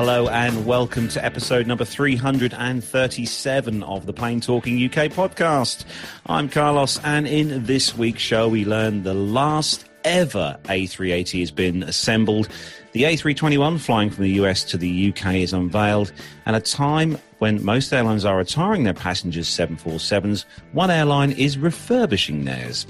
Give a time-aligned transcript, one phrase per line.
[0.00, 5.84] Hello and welcome to episode number 337 of the Plane Talking UK podcast.
[6.24, 11.82] I'm Carlos, and in this week's show, we learn the last ever A380 has been
[11.82, 12.48] assembled.
[12.92, 16.12] The A321 flying from the US to the UK is unveiled,
[16.46, 22.44] and a time when most airlines are retiring their passengers 747s, one airline is refurbishing
[22.44, 22.86] theirs.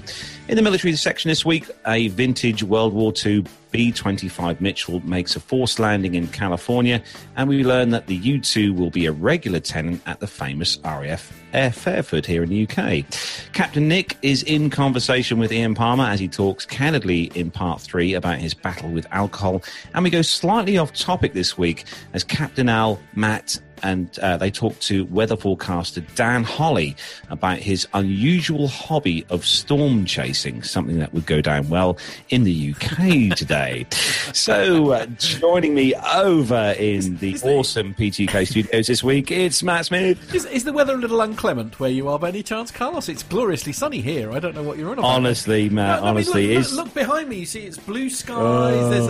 [0.49, 5.37] In the military section this week, a vintage World War II B 25 Mitchell makes
[5.37, 7.01] a forced landing in California,
[7.37, 10.77] and we learn that the U 2 will be a regular tenant at the famous
[10.83, 13.05] RAF Air Fairford here in the UK.
[13.53, 18.13] Captain Nick is in conversation with Ian Palmer as he talks candidly in part three
[18.13, 22.67] about his battle with alcohol, and we go slightly off topic this week as Captain
[22.67, 26.95] Al, Matt, and uh, they talked to weather forecaster Dan Holly
[27.29, 31.97] about his unusual hobby of storm chasing, something that would go down well
[32.29, 33.85] in the UK today.
[34.33, 40.33] so, uh, joining me over in the awesome PTK studios this week, it's Matt Smith.
[40.33, 43.09] Is, is, the weather a little inclement where you are by any chance, Carlos?
[43.09, 44.31] It's gloriously sunny here.
[44.31, 45.07] I don't know what you're on about.
[45.07, 47.39] Honestly, Matt, no, honestly, mean, look, look, look, behind me.
[47.39, 48.37] You see, it's blue skies.
[48.37, 48.89] Oh.
[48.89, 49.07] There's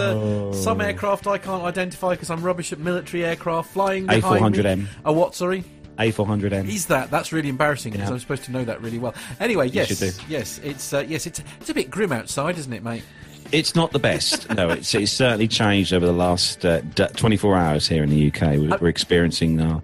[0.57, 4.60] a some aircraft I can't identify because I'm rubbish at military aircraft flying behind me.
[4.61, 4.87] A400M.
[5.05, 5.63] A what, sorry?
[5.97, 6.67] A400M.
[6.67, 7.11] Is that?
[7.11, 8.13] That's really embarrassing because yeah.
[8.13, 9.13] I'm supposed to know that really well.
[9.39, 13.03] Anyway, yes, yes, it's uh, yes, it's it's a bit grim outside, isn't it, mate?
[13.51, 14.49] It's not the best.
[14.55, 18.41] no, it's it's certainly changed over the last uh, 24 hours here in the UK.
[18.57, 19.83] We're, uh, we're experiencing our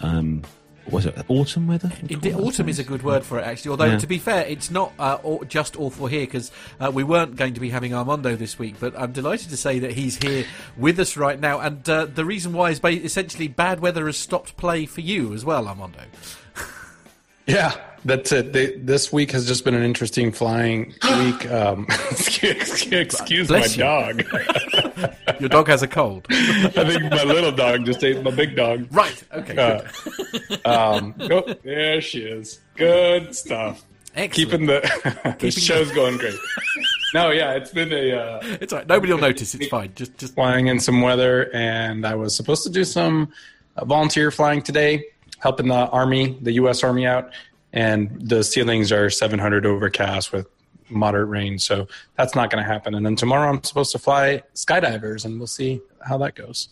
[0.00, 0.42] um,
[0.90, 1.90] was it autumn weather?
[2.08, 3.70] It, autumn is a good word for it, actually.
[3.72, 3.98] Although, yeah.
[3.98, 7.60] to be fair, it's not uh, just awful here because uh, we weren't going to
[7.60, 10.44] be having Armando this week, but I'm delighted to say that he's here
[10.76, 11.60] with us right now.
[11.60, 15.44] And uh, the reason why is essentially bad weather has stopped play for you as
[15.44, 16.00] well, Armando.
[17.50, 17.74] Yeah,
[18.04, 18.52] that's it.
[18.52, 21.50] They, this week has just been an interesting flying week.
[21.50, 24.22] Um, excuse, excuse my dog.
[25.40, 26.26] Your dog has a cold.
[26.30, 28.86] I think my little dog just ate my big dog.
[28.90, 29.22] Right.
[29.32, 29.56] Okay.
[29.56, 32.60] Uh, um, oh, there she is.
[32.76, 33.84] Good stuff.
[34.14, 34.32] Excellent.
[34.32, 36.38] Keeping the the show's going great.
[37.14, 38.12] No, yeah, it's been a.
[38.12, 38.88] Uh, it's all right.
[38.88, 39.54] Nobody will notice.
[39.54, 39.92] It's fine.
[39.94, 43.32] Just just flying in some weather, and I was supposed to do some
[43.76, 45.04] uh, volunteer flying today,
[45.40, 46.84] helping the army, the U.S.
[46.84, 47.32] Army out,
[47.72, 50.46] and the ceilings are 700 overcast with
[50.88, 51.86] moderate rain, so
[52.16, 52.94] that's not going to happen.
[52.94, 56.68] And then tomorrow I'm supposed to fly skydivers, and we'll see how that goes.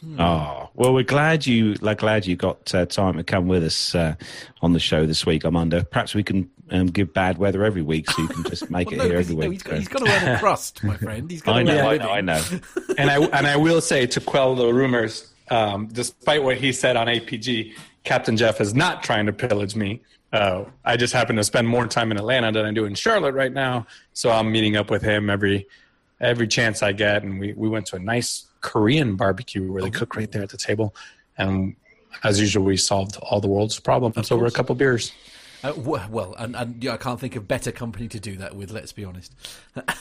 [0.00, 0.20] Hmm.
[0.20, 3.96] Oh well, we're glad you like glad you got uh, time to come with us
[3.96, 4.14] uh,
[4.62, 5.82] on the show this week, Armando.
[5.82, 9.00] Perhaps we can um, give bad weather every week, so you can just make well,
[9.00, 9.44] it no, here every week.
[9.44, 11.28] No, he's, got, he's got to earn a crust, my friend.
[11.28, 12.42] He's got I to know, I know, I know.
[12.96, 16.96] and I and I will say to quell the rumors, um, despite what he said
[16.96, 20.02] on APG, Captain Jeff is not trying to pillage me.
[20.32, 23.34] Uh, I just happen to spend more time in Atlanta than I do in Charlotte
[23.34, 25.66] right now, so I'm meeting up with him every
[26.20, 29.90] every chance I get, and we we went to a nice Korean barbecue where they
[29.90, 30.94] cook right there at the table,
[31.38, 31.76] and
[32.24, 35.12] as usual, we solved all the world's problems over a couple beers.
[35.64, 38.70] Uh, well, and, and yeah, I can't think of better company to do that with.
[38.70, 39.34] Let's be honest.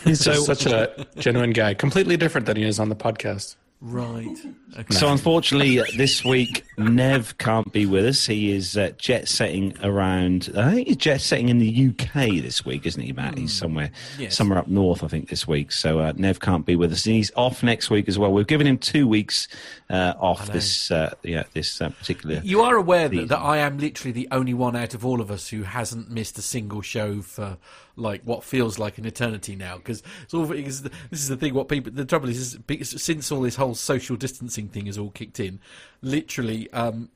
[0.04, 3.56] He's so, such a genuine guy, completely different than he is on the podcast.
[3.82, 4.38] Right.
[4.78, 4.94] Okay.
[4.94, 8.26] So unfortunately, this week Nev can't be with us.
[8.26, 10.52] He is uh, jet setting around.
[10.56, 13.36] I think he's jet setting in the UK this week, isn't he, Matt?
[13.36, 13.40] Mm.
[13.40, 13.64] He's hmm.
[13.64, 14.36] somewhere, yes.
[14.36, 15.72] somewhere up north, I think, this week.
[15.72, 17.06] So uh, Nev can't be with us.
[17.06, 18.32] And he's off next week as well.
[18.32, 19.48] We've given him two weeks
[19.90, 22.42] uh, off this, uh, yeah, this uh, particular.
[22.44, 25.32] You are aware that, that I am literally the only one out of all of
[25.32, 27.58] us who hasn't missed a single show for
[27.98, 29.78] like what feels like an eternity now.
[29.78, 30.82] Because this
[31.12, 31.54] is the thing.
[31.54, 35.12] What people the trouble is, is since all this whole social distancing thing has all
[35.12, 35.60] kicked in,
[36.02, 36.72] literally.
[36.72, 37.10] Um,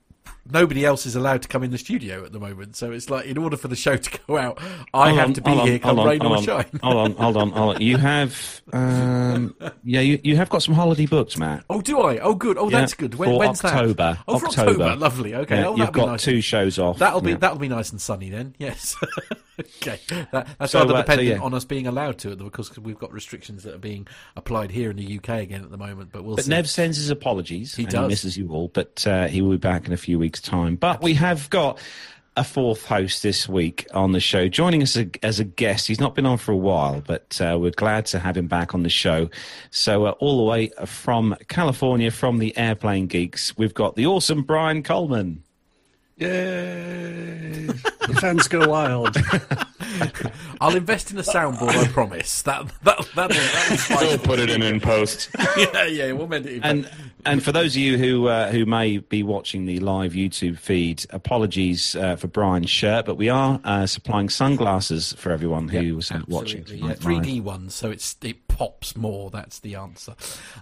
[0.50, 2.76] nobody else is allowed to come in the studio at the moment.
[2.76, 4.60] So it's like, in order for the show to go out,
[4.94, 6.66] I hold have on, to be here, come on, rain or shine.
[6.82, 7.82] Hold on, hold on, hold on.
[7.82, 11.64] You have, um, yeah, you, you have got some holiday books, Matt.
[11.70, 12.20] Oh, do I?
[12.20, 12.58] Oh, good.
[12.58, 13.16] Oh, yeah, that's good.
[13.16, 13.94] When, when's October.
[13.94, 14.24] that?
[14.28, 14.70] Oh, for October.
[14.72, 14.96] October.
[14.96, 15.36] Lovely.
[15.36, 15.60] Okay.
[15.60, 16.24] Yeah, oh, you've got nice.
[16.24, 17.00] two shows off.
[17.00, 18.56] That'll be that'll be nice and sunny then.
[18.62, 18.96] Yes.
[19.60, 20.00] okay.
[20.32, 23.12] That, that's so, rather uh, dependent so, on us being allowed to, because we've got
[23.12, 26.12] restrictions that are being applied here in the UK again at the moment.
[26.12, 26.36] But we'll.
[26.36, 26.52] But see.
[26.52, 27.74] Nev sends his apologies.
[27.74, 28.04] He does.
[28.04, 30.76] He misses you all, but uh, he will be back in a few weeks' time.
[30.76, 31.80] But we have got
[32.38, 35.88] a fourth host this week on the show, joining us as a guest.
[35.88, 38.74] He's not been on for a while, but uh, we're glad to have him back
[38.74, 39.30] on the show.
[39.70, 44.44] So, uh, all the way from California, from the Airplane Geeks, we've got the awesome
[44.44, 45.44] Brian Coleman.
[46.22, 47.66] Yay!
[47.66, 49.18] the fans go wild.
[50.62, 51.70] I'll invest in a soundboard.
[51.70, 52.44] I promise.
[52.44, 55.30] That that that that We'll put it in in post.
[55.58, 56.12] yeah, yeah.
[56.12, 56.62] We'll mend it.
[56.64, 56.90] And
[57.26, 61.06] and for those of you who uh, who may be watching the live YouTube feed,
[61.10, 66.12] apologies uh, for Brian's shirt, but we are uh, supplying sunglasses for everyone who was
[66.28, 66.62] watching.
[66.62, 66.90] Absolutely.
[66.90, 69.30] Yeah, 3D ones, so it's it pops more.
[69.32, 70.14] That's the answer.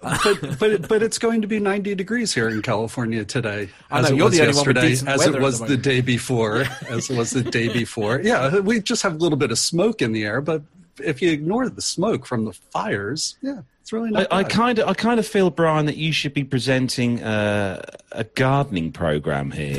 [0.02, 3.70] but but but it's going to be 90 degrees here in California today.
[3.92, 5.36] I As know, it you're was the only one with yesterday, decent as weather it
[5.36, 8.22] at was the the day before, as it was the day before.
[8.22, 10.62] Yeah, we just have a little bit of smoke in the air, but
[11.04, 14.28] if you ignore the smoke from the fires, yeah, it's really not.
[14.32, 17.82] I kind of, I kind of feel, Brian, that you should be presenting uh,
[18.12, 19.78] a gardening program here.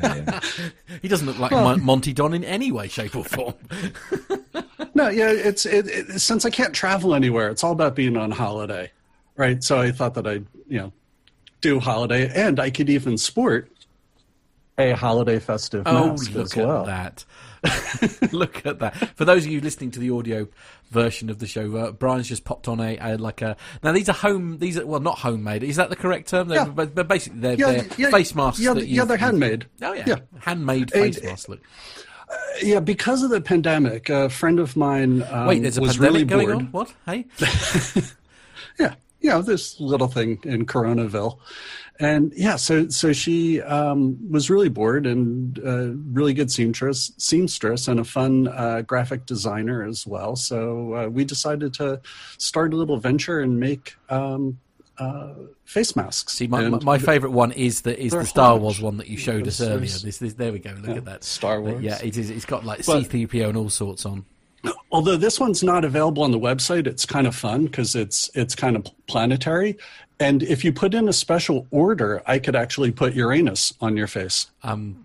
[0.00, 0.40] Yeah.
[1.02, 3.54] He doesn't look like Mon- Monty Don in any way, shape, or form.
[4.94, 8.32] No, yeah, it's it, it, since I can't travel anywhere, it's all about being on
[8.32, 8.90] holiday,
[9.36, 9.62] right?
[9.62, 10.92] So I thought that I'd you know
[11.60, 13.70] do holiday, and I could even sport
[14.78, 16.86] a holiday festive Oh, mask look as well.
[16.88, 17.24] at
[17.62, 18.32] that!
[18.32, 18.94] look at that!
[19.16, 20.46] For those of you listening to the audio
[20.90, 23.56] version of the show, uh, Brian's just popped on a, a like a.
[23.82, 24.58] Now these are home.
[24.58, 25.62] These are well, not homemade.
[25.64, 26.48] Is that the correct term?
[26.48, 26.66] They're, Yeah.
[26.66, 28.60] but, basically, they're, Yeah, they're yeah, face masks.
[28.60, 29.66] Yeah, yeah, they're handmade.
[29.82, 30.16] Oh yeah, yeah.
[30.40, 31.48] handmade It- face masks.
[31.48, 31.60] Look.
[32.62, 36.30] Yeah, because of the pandemic, a friend of mine um, Wait, there's a was pandemic
[36.30, 36.56] really going bored.
[36.58, 36.72] on.
[36.72, 36.94] What?
[37.06, 37.24] Hey,
[38.78, 41.38] Yeah, yeah, this little thing in Coronaville,
[42.00, 47.88] and yeah, so so she um, was really bored and uh, really good seamstress, seamstress,
[47.88, 50.36] and a fun uh, graphic designer as well.
[50.36, 52.00] So uh, we decided to
[52.38, 54.58] start a little venture and make um,
[54.98, 55.34] uh,
[55.64, 56.34] face masks.
[56.34, 58.60] see, my, And my favourite one is the is the Star hot.
[58.60, 59.80] Wars one that you showed us earlier.
[59.80, 60.74] This, this, there we go.
[60.80, 61.82] Look at that Star Wars.
[61.82, 62.30] Yeah, it is.
[62.30, 64.24] It's got like But- C-3PO and all sorts on.
[64.90, 68.54] although this one's not available on the website, it's kind of fun because it's it's
[68.54, 69.76] kind of planetary.
[70.20, 74.08] And if you put in a special order, I could actually put Uranus on your
[74.08, 74.48] face.
[74.62, 75.04] Um,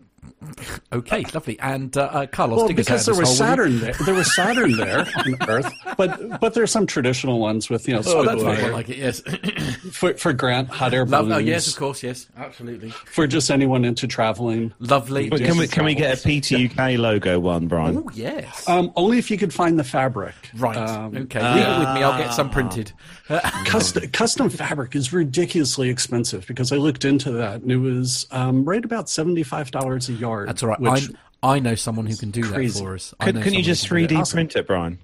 [0.92, 1.60] Okay, lovely.
[1.60, 3.80] And uh, uh, Carlos, Well, because there was this hole, will you?
[3.80, 3.94] Saturn there.
[4.06, 8.02] There was Saturn there on Earth, but but there's some traditional ones with you know
[8.06, 8.98] Oh, that's squiggly very like it.
[8.98, 9.22] Yes.
[9.92, 11.36] for for Grant hot air Love, balloons.
[11.36, 12.04] oh, yes, of course.
[12.04, 12.90] Yes, absolutely.
[12.92, 14.74] For just anyone into traveling.
[14.80, 15.30] Lovely.
[15.30, 17.98] But can we can we get a PT UK logo one, Brian?
[17.98, 18.68] Oh yes.
[18.68, 20.36] Um, only if you could find the fabric.
[20.58, 20.78] right.
[20.78, 21.42] Um, okay.
[21.56, 22.04] Leave it with me.
[22.04, 22.92] I'll get some printed.
[23.30, 28.28] Uh, custom, custom fabric is ridiculously expensive because I looked into that and it was
[28.32, 30.33] um, right about seventy five dollars a yard.
[30.46, 30.80] That's all right.
[30.80, 31.10] Which,
[31.44, 32.80] I, I know someone who can do Crazy.
[32.80, 33.14] that for us.
[33.20, 35.00] I Can, know can you just who can 3D print it, Brian?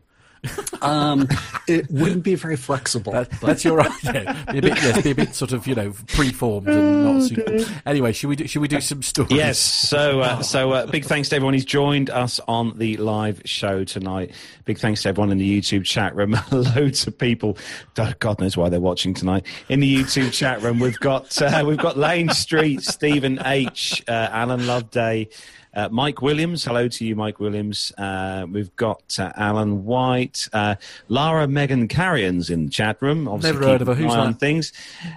[0.81, 1.27] Um,
[1.67, 3.11] it wouldn't be very flexible.
[3.13, 3.29] that.
[3.41, 4.35] That's your idea.
[4.51, 7.65] Be a bit, yes, be a bit sort of, you know, preformed and not suitable.
[7.85, 8.47] Anyway, should we do?
[8.47, 9.31] Should we do some stories?
[9.31, 9.59] Yes.
[9.59, 13.83] So, uh, so uh, big thanks to everyone who's joined us on the live show
[13.83, 14.31] tonight.
[14.65, 16.37] Big thanks to everyone in the YouTube chat room.
[16.51, 17.57] Loads of people.
[17.95, 20.79] God knows why they're watching tonight in the YouTube chat room.
[20.79, 25.29] We've got uh, we've got Lane Street, Stephen H, uh, Alan Loveday.
[25.79, 27.93] Uh, Mike Williams, hello to you, Mike Williams.
[27.97, 30.75] Uh, we've got uh, Alan White, uh,
[31.07, 33.29] Lara Megan Carrions in the chat room.
[33.29, 33.95] Obviously Never heard of her.
[33.95, 34.39] Who's on that?
[34.41, 34.73] things.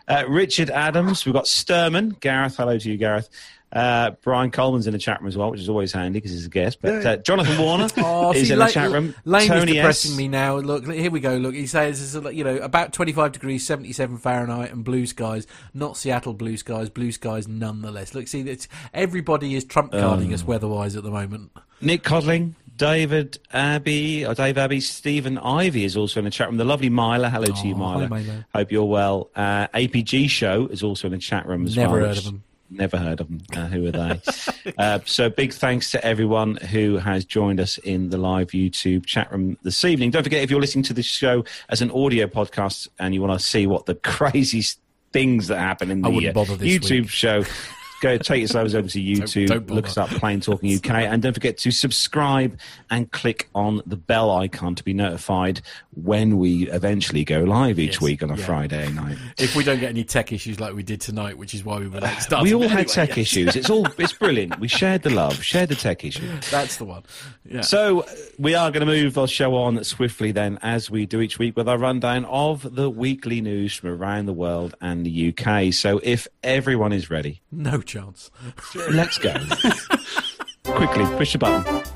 [0.06, 3.28] Uh, Richard Adams, we've got Sturman, Gareth, hello to you, Gareth.
[3.72, 6.44] Uh, Brian Coleman's in the chat room as well, which is always handy because he's
[6.44, 6.78] a guest.
[6.82, 9.14] But uh, Jonathan Warner Oh, is see, in the chat room.
[9.24, 10.16] Lane Tony is depressing S.
[10.18, 10.56] me now.
[10.58, 11.36] Look, here we go.
[11.38, 15.46] Look, he says it's you know about 25 degrees, 77 Fahrenheit, and blue skies.
[15.72, 18.14] Not Seattle blue skies, blue skies nonetheless.
[18.14, 20.34] Look, see, it's, everybody is trump carding Oh.
[20.34, 21.50] us weather-wise at the moment.
[21.80, 26.58] Nick Codling, David Abbey, or Dave Abbey, Stephen Ivy is also in the chat room.
[26.58, 28.08] The lovely Myla, hello to you, Oh, hi, Myla.
[28.08, 28.46] Myla.
[28.54, 29.30] Hope you're well.
[29.34, 32.00] Uh, APG Show is also in the chat room as Never well.
[32.00, 32.42] heard which- of them.
[32.72, 33.40] Never heard of them.
[33.54, 34.20] Uh, who are they?
[34.78, 39.30] uh, so big thanks to everyone who has joined us in the live YouTube chat
[39.30, 40.10] room this evening.
[40.10, 43.38] Don't forget, if you're listening to this show as an audio podcast and you want
[43.38, 44.62] to see what the crazy
[45.12, 47.10] things that happen in the uh, YouTube week.
[47.10, 47.44] show,
[48.02, 51.32] go take yourselves over to YouTube, don't look us up, Plane Talking UK, and don't
[51.32, 52.58] forget to subscribe
[52.90, 55.62] and click on the bell icon to be notified
[55.94, 58.44] when we eventually go live each Yes, week on a yeah.
[58.44, 59.16] Friday night.
[59.38, 61.86] If we don't get any tech issues like we did tonight, which is why we
[61.88, 62.44] were late starting.
[62.44, 63.18] We all Anyway, had tech yes.
[63.18, 63.56] issues.
[63.56, 64.58] It's all it's brilliant.
[64.58, 66.26] We shared the love, shared the tech issue.
[66.50, 67.04] That's the one.
[67.44, 67.60] Yeah.
[67.60, 68.04] So
[68.38, 71.56] we are going to move our show on swiftly then, as we do each week,
[71.56, 75.72] with our rundown of the weekly news from around the world and the UK.
[75.72, 78.30] So if everyone is ready, no chance.
[78.90, 79.34] let's go.
[80.64, 81.91] Quickly, push the button.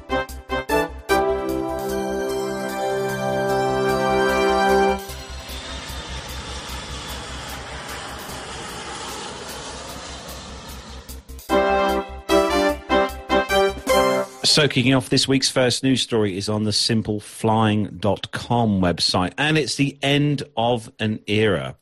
[14.57, 19.75] So, kicking off this week's first news story is on the simpleflying.com website, and it's
[19.75, 21.77] the end of an era.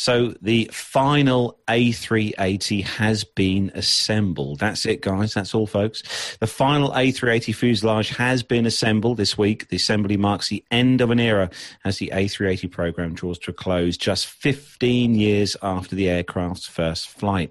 [0.00, 4.60] So the final A380 has been assembled.
[4.60, 5.34] That's it, guys.
[5.34, 6.36] That's all, folks.
[6.38, 9.70] The final A380 fuselage has been assembled this week.
[9.70, 11.50] The assembly marks the end of an era
[11.84, 17.08] as the A380 program draws to a close just 15 years after the aircraft's first
[17.08, 17.50] flight.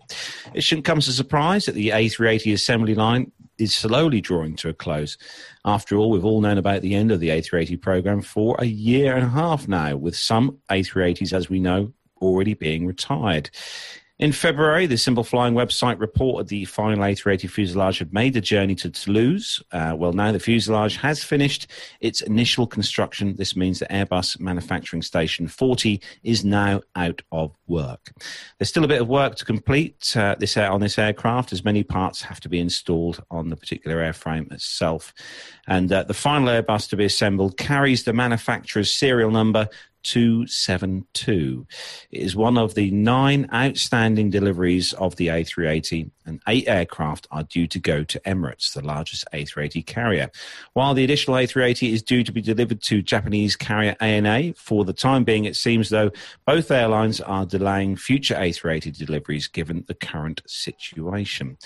[0.54, 4.70] It shouldn't come as a surprise that the A380 assembly line is slowly drawing to
[4.70, 5.18] a close.
[5.66, 9.16] After all, we've all known about the end of the A380 program for a year
[9.16, 13.50] and a half now, with some A380s, as we know, already being retired.
[14.20, 18.74] In February, the Simple Flying website reported the final A380 fuselage had made the journey
[18.74, 19.62] to Toulouse.
[19.72, 21.68] Uh, well, now the fuselage has finished
[22.00, 23.36] its initial construction.
[23.36, 28.12] This means that Airbus Manufacturing Station 40 is now out of work.
[28.58, 31.84] There's still a bit of work to complete uh, this on this aircraft, as many
[31.84, 35.14] parts have to be installed on the particular airframe itself.
[35.68, 39.70] And uh, the final Airbus to be assembled carries the manufacturer's serial number
[40.04, 41.68] 272.
[42.12, 47.44] It is one of the nine outstanding deliveries of the A380, and eight aircraft are
[47.44, 50.30] due to go to Emirates, the largest A380 carrier.
[50.74, 54.94] While the additional A380 is due to be delivered to Japanese carrier ANA, for the
[54.94, 56.12] time being, it seems though
[56.46, 61.58] both airlines are delaying future A380 deliveries given the current situation.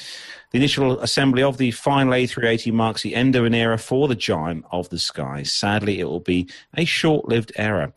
[0.51, 4.15] The initial assembly of the final A380 marks the end of an era for the
[4.15, 5.51] giant of the skies.
[5.51, 7.93] Sadly, it will be a short lived era.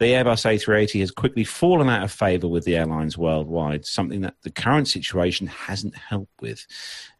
[0.00, 4.34] The Airbus A380 has quickly fallen out of favour with the airlines worldwide, something that
[4.42, 6.66] the current situation hasn't helped with.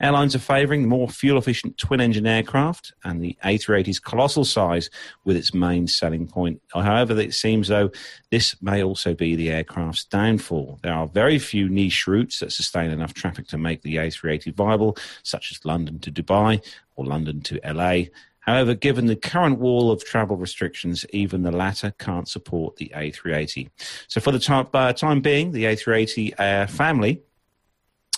[0.01, 4.91] Airlines are favouring more fuel efficient twin engine aircraft and the A380's colossal size
[5.25, 6.61] with its main selling point.
[6.73, 7.93] However, it seems though
[8.33, 10.81] this may also be the aircraft's downfall.
[10.83, 14.97] There are very few niche routes that sustain enough traffic to make the A380 viable,
[15.23, 16.61] such as London to Dubai
[16.97, 18.07] or London to LA.
[18.47, 23.71] However, given the current wall of travel restrictions, even the latter can't support the A380.
[24.09, 27.23] So, for the time, uh, time being, the A380 uh, family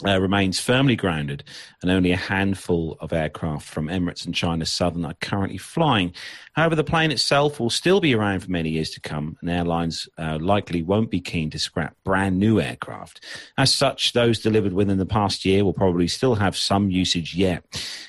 [0.05, 1.43] uh, remains firmly grounded,
[1.81, 6.13] and only a handful of aircraft from Emirates and China Southern are currently flying.
[6.53, 10.09] However, the plane itself will still be around for many years to come, and airlines
[10.19, 13.25] uh, likely won't be keen to scrap brand new aircraft.
[13.57, 17.65] As such, those delivered within the past year will probably still have some usage yet.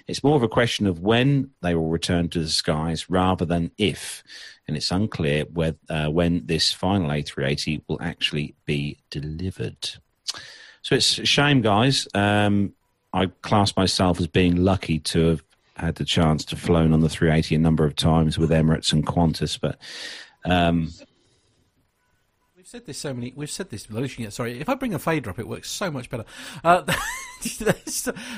[0.07, 3.71] It's more of a question of when they will return to the skies rather than
[3.77, 4.23] if.
[4.67, 5.45] And it's unclear
[5.89, 9.91] uh, when this final A380 will actually be delivered.
[10.81, 12.07] So it's a shame, guys.
[12.13, 12.73] Um,
[13.13, 15.43] I class myself as being lucky to have
[15.75, 19.05] had the chance to flown on the 380 a number of times with Emirates and
[19.05, 19.79] Qantas, but
[20.45, 20.91] um,
[22.67, 23.31] we've said this so many.
[23.33, 23.87] We've said this.
[24.35, 26.25] Sorry, if I bring a fader up, it works so much better.
[26.65, 26.83] Uh,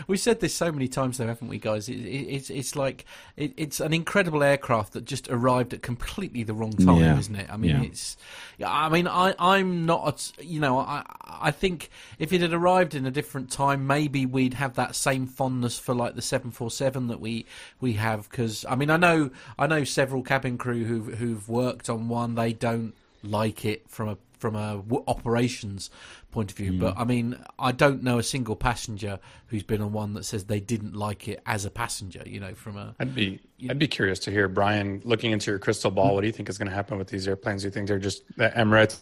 [0.08, 1.90] we've said this so many times, though, haven't we, guys?
[1.90, 3.06] It, it, it's it's like
[3.38, 7.18] it, it's an incredible aircraft that just arrived at completely the wrong time, yeah.
[7.18, 7.48] isn't it?
[7.50, 7.90] I mean, yeah.
[7.90, 8.18] it's.
[8.64, 10.32] I mean, I I'm not.
[10.40, 14.54] You know, I I think if it had arrived in a different time, maybe we'd
[14.54, 17.48] have that same fondness for like the seven four seven that we
[17.82, 18.30] we have.
[18.30, 22.36] Because I mean, I know I know several cabin crew who've who've worked on one.
[22.36, 25.90] They don't like it from a from a w- operations
[26.32, 26.74] point of view.
[26.74, 26.80] Mm.
[26.80, 30.46] But I mean, I don't know a single passenger who's been on one that says
[30.46, 32.24] they didn't like it as a passenger.
[32.26, 32.96] You know, from a.
[33.00, 36.16] I'd be I'd be curious to hear Brian looking into your crystal ball.
[36.16, 37.62] What do you think is going to happen with these airplanes?
[37.62, 39.00] Do you think they're just the Emirates?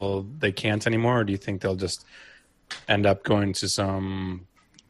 [0.00, 2.04] Well, they can't anymore, or do you think they'll just
[2.88, 4.46] end up going to some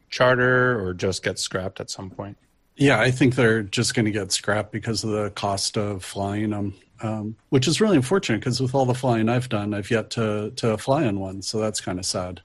[0.09, 2.37] charter or just get scrapped at some point?
[2.77, 6.49] Yeah, I think they're just going to get scrapped because of the cost of flying
[6.49, 10.09] them um, which is really unfortunate because with all the flying I've done, I've yet
[10.11, 12.41] to to fly on one, so that's kind of sad.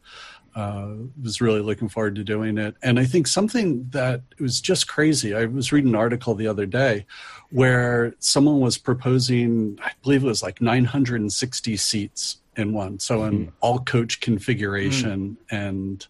[0.56, 4.88] Uh, was really looking forward to doing it, and I think something that was just
[4.88, 5.34] crazy.
[5.34, 7.06] I was reading an article the other day
[7.50, 13.46] where someone was proposing, I believe it was like 960 seats in one, so an
[13.46, 13.52] mm.
[13.60, 15.56] all coach configuration, mm.
[15.56, 16.06] and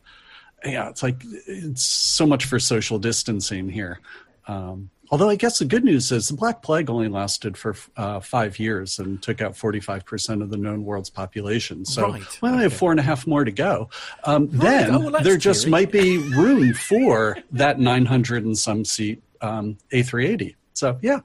[0.65, 4.01] yeah, it's like it's so much for social distancing here.
[4.47, 8.21] Um, Although I guess the good news is the Black Plague only lasted for uh,
[8.21, 11.85] five years and took out 45% of the known world's population.
[11.85, 12.39] So right.
[12.41, 12.63] we only okay.
[12.71, 13.91] have four and a half more to go.
[14.23, 14.61] Um, right.
[14.61, 19.79] Then oh, well, there just might be room for that 900 and some seat um,
[19.93, 20.55] A380.
[20.75, 21.21] So, yeah.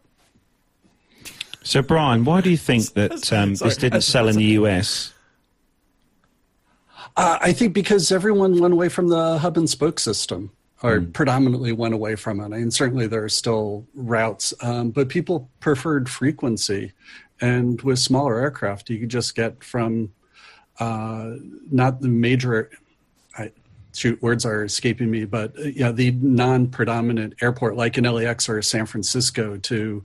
[1.61, 5.13] So, Brian, why do you think that um, this didn't sell in the US?
[7.17, 10.51] Uh, I think because everyone went away from the hub and spoke system
[10.83, 11.13] or mm.
[11.13, 12.51] predominantly went away from it.
[12.51, 16.91] And certainly there are still routes, um, but people preferred frequency.
[17.41, 20.11] And with smaller aircraft, you could just get from
[20.79, 21.31] uh,
[21.71, 22.69] not the major.
[23.37, 23.51] I,
[23.93, 28.61] shoot, words are escaping me, but uh, yeah, the non-predominant airport like in LAX or
[28.61, 30.03] San Francisco to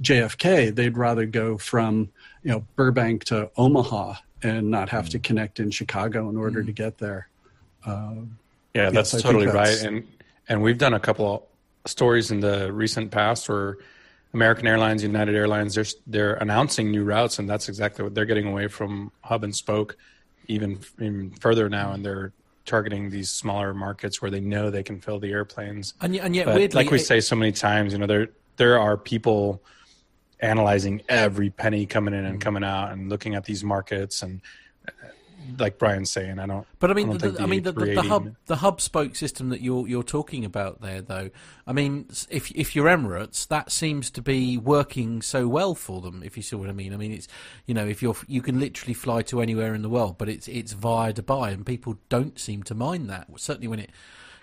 [0.00, 2.10] JFK, they'd rather go from
[2.42, 6.72] you know Burbank to Omaha and not have to connect in Chicago in order to
[6.72, 7.28] get there.
[7.84, 8.14] Uh,
[8.74, 9.86] Yeah, that's Yes, I totally that's- right.
[9.92, 10.06] And
[10.48, 11.42] and we've done a couple of
[11.90, 13.76] stories in the recent past where
[14.34, 18.46] American Airlines, United Airlines, they're they're announcing new routes, and that's exactly what they're getting
[18.48, 19.96] away from hub and spoke,
[20.48, 22.32] even even further now, and they're
[22.64, 25.94] targeting these smaller markets where they know they can fill the airplanes.
[26.00, 28.06] And, yet- and yet, But weirdly, like we it- say so many times, you know,
[28.06, 29.62] there there are people
[30.42, 34.40] analyzing every penny coming in and coming out and looking at these markets and
[34.86, 34.90] uh,
[35.58, 36.66] like Brian's saying, I don't.
[36.78, 39.48] But I mean, don't the, I mean, the, the, the hub, the hub spoke system
[39.48, 41.30] that you're you're talking about there, though.
[41.66, 46.22] I mean, if if you're Emirates, that seems to be working so well for them.
[46.24, 46.94] If you see what I mean.
[46.94, 47.26] I mean, it's
[47.66, 50.46] you know, if you're you can literally fly to anywhere in the world, but it's
[50.48, 53.26] it's via Dubai, and people don't seem to mind that.
[53.36, 53.90] Certainly when it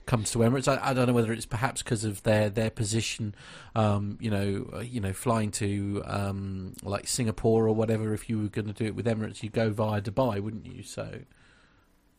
[0.10, 3.36] comes to Emirates, I, I don't know whether it's perhaps because of their their position.
[3.76, 8.14] Um, you know, uh, you know, flying to um, like Singapore or whatever.
[8.14, 10.82] If you were going to do it with Emirates, you'd go via Dubai, wouldn't you?
[10.84, 11.22] So.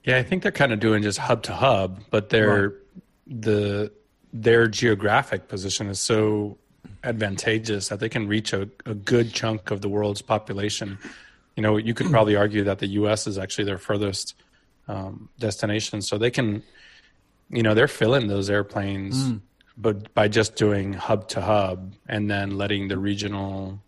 [0.05, 2.75] Yeah, I think they're kind of doing just hub to hub, but they're
[3.27, 3.93] the
[4.33, 6.57] their geographic position is so
[7.03, 10.97] advantageous that they can reach a, a good chunk of the world's population.
[11.57, 13.27] You know, you could probably argue that the U.S.
[13.27, 14.35] is actually their furthest
[14.89, 16.63] um, destination, so they can,
[17.51, 19.41] you know, they're filling those airplanes, mm.
[19.77, 23.83] but by just doing hub to hub and then letting the regional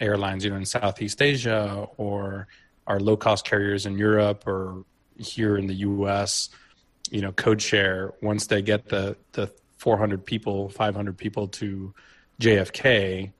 [0.00, 2.48] airlines, you know, in Southeast Asia or
[2.86, 4.84] our low cost carriers in Europe or
[5.16, 6.48] here in the US,
[7.10, 11.92] you know, code share once they get the the 400 people, 500 people to
[12.40, 13.32] JFK,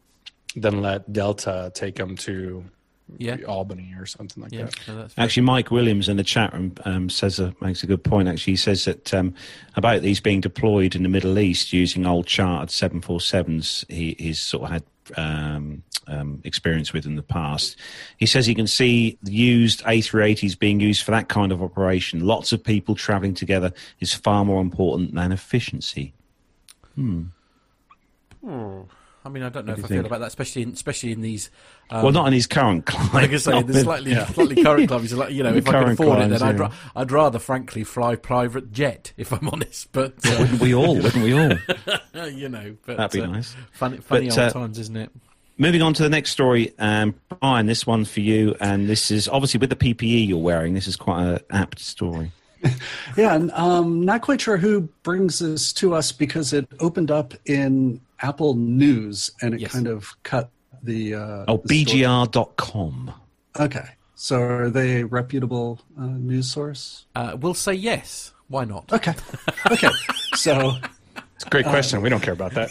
[0.56, 2.64] then let Delta take them to
[3.18, 3.36] Yeah.
[3.46, 4.88] Albany or something like Yeah, that.
[4.88, 8.28] no, Actually, Mike Williams in the chat room um, says a, makes a good point.
[8.28, 9.34] Actually, he says that um,
[9.76, 13.90] about these being deployed in the Middle East using old chartered 747s.
[13.90, 14.82] He, he's sort of had
[15.16, 17.76] um, um, experience with in the past.
[18.16, 22.26] He says he can see used A380s being used for that kind of operation.
[22.26, 26.14] Lots of people travelling together is far more important than efficiency.
[29.24, 31.12] I mean, I don't know do if I you feel about that, especially in, especially
[31.12, 31.50] in these.
[31.90, 33.14] Um, well, not in his current climate.
[33.14, 35.12] like I say, the slightly, slightly current club clubs.
[35.12, 36.62] Like, you know, if I could afford it, then I'd, yeah.
[36.62, 39.12] ra- I'd rather, frankly, fly private jet.
[39.16, 40.96] If I'm honest, but uh, Wouldn't we all?
[40.96, 41.52] Wouldn't we all?
[42.30, 43.54] you know, but That'd be uh, nice.
[43.72, 45.10] Funny, funny But, old uh, times, isn't it?
[45.58, 49.28] Moving on to the next story, um, Brian, this one for you, and this is
[49.28, 50.74] obviously with the PPE you're wearing.
[50.74, 52.32] This is quite an apt story.
[53.16, 57.34] Yeah, and um, not quite sure who brings this to us because it opened up
[57.46, 59.72] in Apple News and it Yes.
[59.72, 60.48] kind of cut
[60.82, 61.14] the.
[61.16, 62.00] Uh, Oh, the story.
[62.00, 63.12] BGR.com.
[63.60, 67.04] Okay, so are they a reputable uh, news source?
[67.14, 68.32] Uh, we'll say yes.
[68.48, 68.90] Why not?
[68.92, 69.14] Okay,
[69.70, 69.88] okay.
[70.34, 70.72] so
[71.42, 72.00] It's a great question.
[72.02, 72.70] we don't care about that.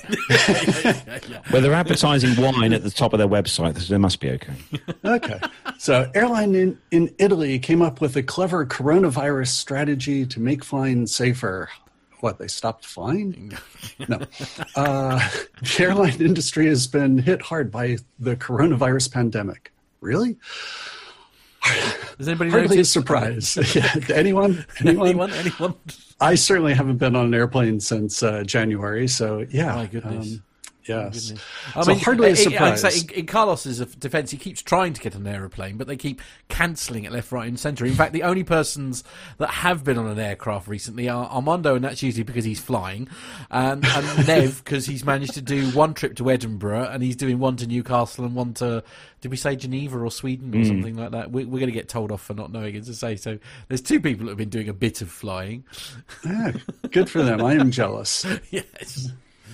[1.52, 4.54] Well, they're advertising wine at the top of their website, so they must be okay.
[5.04, 5.40] okay,
[5.78, 11.08] so airline in, in Italy came up with a clever coronavirus strategy to make flying
[11.08, 11.70] safer.
[12.22, 13.52] What they stopped flying?
[14.08, 14.20] No.
[14.76, 15.28] Uh,
[15.62, 19.74] the airline industry has been hit hard by the coronavirus pandemic.
[20.00, 20.38] Really?
[22.18, 23.58] Does anybody Hardly a surprise.
[23.76, 23.94] yeah.
[24.14, 24.66] Anyone?
[24.80, 25.08] Anyone?
[25.08, 25.32] anyone?
[25.32, 25.76] Anyone?
[26.20, 29.08] I certainly haven't been on an airplane since uh, January.
[29.08, 29.76] So yeah.
[29.76, 30.36] My goodness.
[30.36, 30.44] um,
[30.86, 31.34] yes.
[31.76, 32.82] I so hardly a i- i- surprise.
[32.82, 35.98] say in, in Carlos's defence, he keeps trying to get on an aeroplane, but they
[35.98, 37.86] keep cancelling it left, right, and centre.
[37.86, 39.04] In fact, the only persons
[39.38, 43.08] that have been on an aircraft recently are Armando, and that's usually because he's flying,
[43.50, 47.40] and, and Nev because he's managed to do one trip to Edinburgh, and he's doing
[47.40, 48.84] one to Newcastle and one to
[49.22, 50.66] did we say Geneva or Sweden or hmm.
[50.66, 51.32] something like that?
[51.32, 53.16] We, we're going to get told off for not knowing it to say.
[53.16, 55.64] So there's two people that have been doing a bit of flying.
[56.26, 56.54] Yeah,
[56.92, 57.42] good for them.
[57.42, 58.26] I am jealous.
[58.50, 59.12] yes.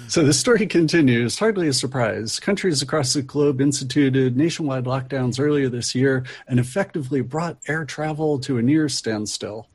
[0.08, 1.38] So the story continues.
[1.38, 2.40] Hardly a surprise.
[2.40, 8.40] Countries across the globe instituted nationwide lockdowns earlier this year and effectively brought air travel
[8.40, 9.68] to a near standstill.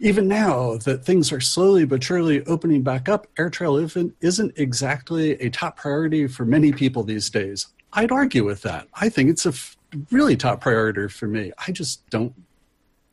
[0.00, 5.32] Even now that things are slowly but surely opening back up, air travel isn't- exactly
[5.40, 7.66] a top priority for many people these days.
[7.92, 8.88] I'd argue with that.
[8.94, 9.52] I think it's a
[10.10, 11.52] really top priority for me.
[11.66, 12.32] I just don't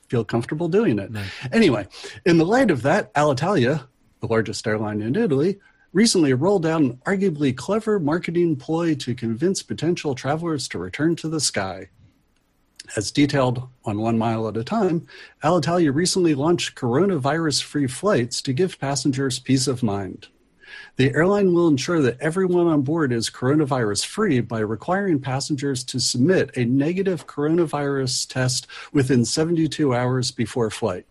[0.07, 1.11] feel comfortable doing it.
[1.51, 1.87] Anyway,
[2.25, 3.85] in the light of that, Alitalia,
[4.21, 5.59] the largest airline in Italy,
[5.91, 11.27] recently rolled out an arguably clever marketing ploy to convince potential travelers to return to
[11.27, 11.89] the sky.
[12.95, 15.05] As detailed on One Mile at a Time,
[15.43, 20.27] Alitalia recently launched coronavirus free flights to give passengers peace of mind.
[20.97, 25.99] The airline will ensure that everyone on board is coronavirus free by requiring passengers to
[25.99, 31.05] submit a negative coronavirus test within 72 hours before flight.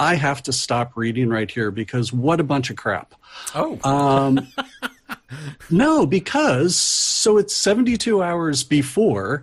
[0.00, 3.14] I have to stop reading right here because what a bunch of crap.
[3.54, 3.78] Oh.
[3.84, 4.48] Um,
[5.70, 9.42] no, because so it's 72 hours before.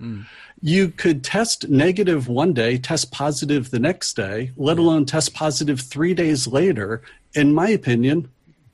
[0.60, 5.80] you could test negative one day, test positive the next day, let alone test positive
[5.80, 7.04] three days later.
[7.36, 8.28] In my opinion,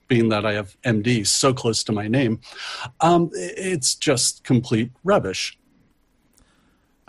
[0.07, 2.39] being that I have MD so close to my name,
[3.01, 5.57] um, it's just complete rubbish.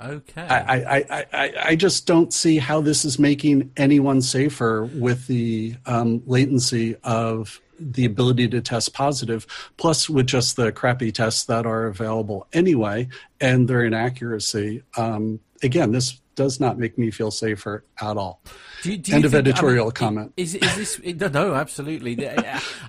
[0.05, 0.43] Okay.
[0.43, 5.77] I, I, I, I just don't see how this is making anyone safer with the
[5.87, 11.67] um, latency of the ability to test positive, plus with just the crappy tests that
[11.67, 13.09] are available anyway
[13.41, 14.83] and their inaccuracy.
[14.97, 18.41] Um, again, this does not make me feel safer at all.
[18.83, 20.33] Do you, do End you of think- editorial I mean, comment.
[20.37, 21.55] Is, is this no?
[21.55, 22.29] Absolutely.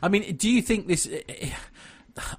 [0.04, 1.08] I mean, do you think this?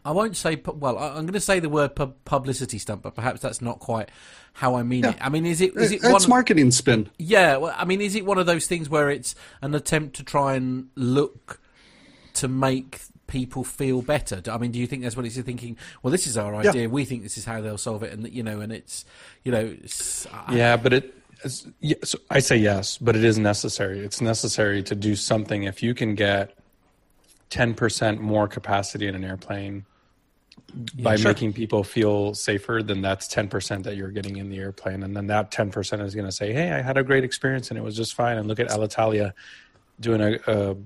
[0.04, 0.60] I won't say.
[0.64, 4.08] Well, I'm going to say the word publicity stunt, but perhaps that's not quite
[4.56, 5.16] how I mean it.
[5.20, 5.76] I mean, is it?
[5.76, 6.28] Is it it's one?
[6.30, 7.10] marketing spin.
[7.18, 7.58] Yeah.
[7.58, 10.54] Well, I mean, is it one of those things where it's an attempt to try
[10.54, 11.60] and look
[12.34, 14.40] to make people feel better?
[14.50, 15.76] I mean, do you think that's what it's thinking?
[16.02, 16.70] Well, this is our Yeah.
[16.70, 16.88] idea.
[16.88, 19.04] We think this is how they'll solve it, and you know, and it's
[19.44, 21.12] you know, it's, I- Yeah, but it.
[21.44, 24.00] It's, yeah, so I say yes, but it is necessary.
[24.00, 25.64] It's necessary to do something.
[25.64, 26.54] If you can get
[27.50, 29.84] ten percent more capacity in an airplane
[31.02, 31.30] by sure.
[31.30, 35.16] making people feel safer, then that's ten percent that you're getting in the airplane, and
[35.16, 37.78] then that ten percent is going to say, "Hey, I had a great experience and
[37.78, 39.32] it was just fine." And look at Alitalia
[40.00, 40.76] doing a, a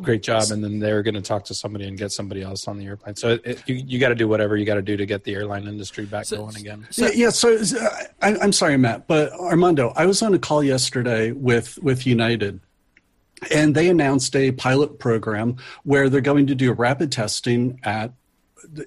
[0.00, 2.78] great job, and then they're going to talk to somebody and get somebody else on
[2.78, 3.14] the airplane.
[3.14, 5.24] So it, it, you you got to do whatever you got to do to get
[5.24, 6.86] the airline industry back So- going again.
[6.90, 7.30] So- yeah, yeah.
[7.30, 7.88] So uh,
[8.22, 12.60] I, I'm sorry, Matt, but Armando, I was on a call yesterday with with United,
[13.54, 18.12] and they announced a pilot program where they're going to do rapid testing at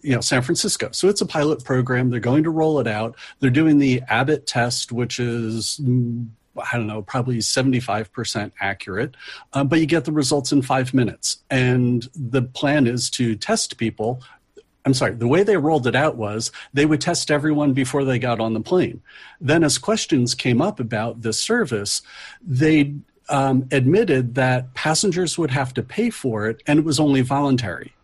[0.04, 0.90] you know San Francisco.
[0.92, 2.10] So it's a pilot program.
[2.10, 3.16] They're going to roll it out.
[3.40, 5.80] They're doing the Abbott test, which is.
[5.82, 9.16] mm, I don't know, probably 75% accurate,
[9.52, 11.40] uh, but you get the results in five minutes.
[11.50, 14.24] And the plan is to test people
[14.86, 18.20] I'm sorry, the way they rolled it out was they would test everyone before they
[18.20, 19.02] got on the plane.
[19.42, 22.04] Then, as questions came up about this service,
[22.46, 22.94] they
[23.28, 27.95] um, admitted that passengers would have to pay for it and it was only voluntary.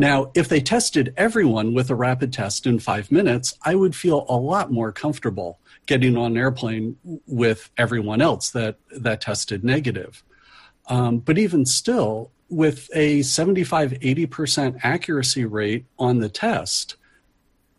[0.00, 4.24] Now, if they tested everyone with a rapid test in five minutes, I would feel
[4.30, 10.24] a lot more comfortable getting on an airplane with everyone else that, that tested negative.
[10.86, 16.96] Um, but even still, with a 75 80% accuracy rate on the test,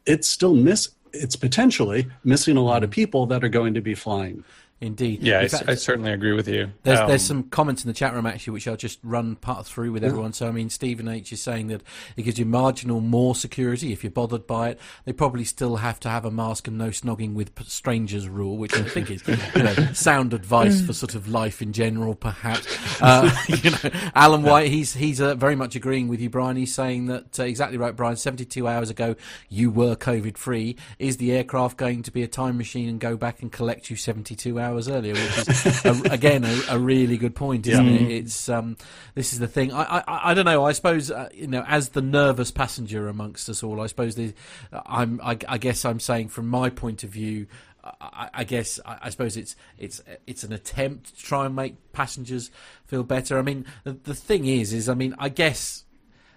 [0.06, 3.96] it's still miss it's potentially missing a lot of people that are going to be
[3.96, 4.44] flying.
[4.82, 5.22] Indeed.
[5.22, 6.72] Yeah, In I, fact- I certainly agree with you.
[6.84, 9.66] There's, Um, there's some comments in the chat room actually, which I'll just run part
[9.66, 10.34] through with everyone.
[10.34, 11.84] So, I mean, Stephen H is saying that
[12.18, 14.80] it gives you marginal more security if you're bothered by it.
[15.06, 18.74] They probably still have to have a mask and no snogging with strangers rule, which
[18.74, 22.68] I think is you know, sound advice for sort of life in general, perhaps.
[23.02, 23.32] Uh,
[23.64, 23.78] you know,
[24.14, 26.56] Alan White, he's he's uh, very much agreeing with you, Brian.
[26.56, 28.16] He's saying that uh, exactly right, Brian.
[28.16, 29.16] 72 hours ago,
[29.50, 30.76] you were COVID free.
[31.00, 33.96] Is the aircraft going to be a time machine and go back and collect you
[33.96, 35.14] 72 hours earlier?
[35.14, 38.12] Which is a, again a, a really good point, isn't it?
[38.12, 38.78] It's um,
[39.16, 39.72] this is the thing.
[39.74, 40.66] I I, I don't know.
[40.66, 44.34] I suppose uh, you know, as the nervous passenger amongst us all, I suppose the,
[44.72, 45.20] I'm.
[45.24, 47.48] I, I guess I'm saying from my point of view.
[47.84, 51.94] I, I guess I, I suppose it's it's it's an attempt to try and make
[51.94, 52.52] passengers
[52.86, 53.40] feel better.
[53.40, 55.86] I mean, the, the thing is, is I mean, I guess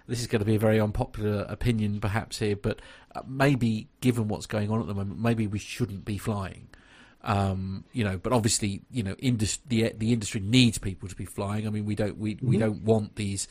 [0.07, 2.79] this is going to be a very unpopular opinion perhaps here, but
[3.15, 6.67] uh, maybe given what's going on at the moment, maybe we shouldn't be flying.
[7.27, 11.25] Um, you know, but obviously, you know, indus- the the industry needs people to be
[11.25, 11.65] flying.
[11.65, 13.47] I mean, we don't we, we don't want these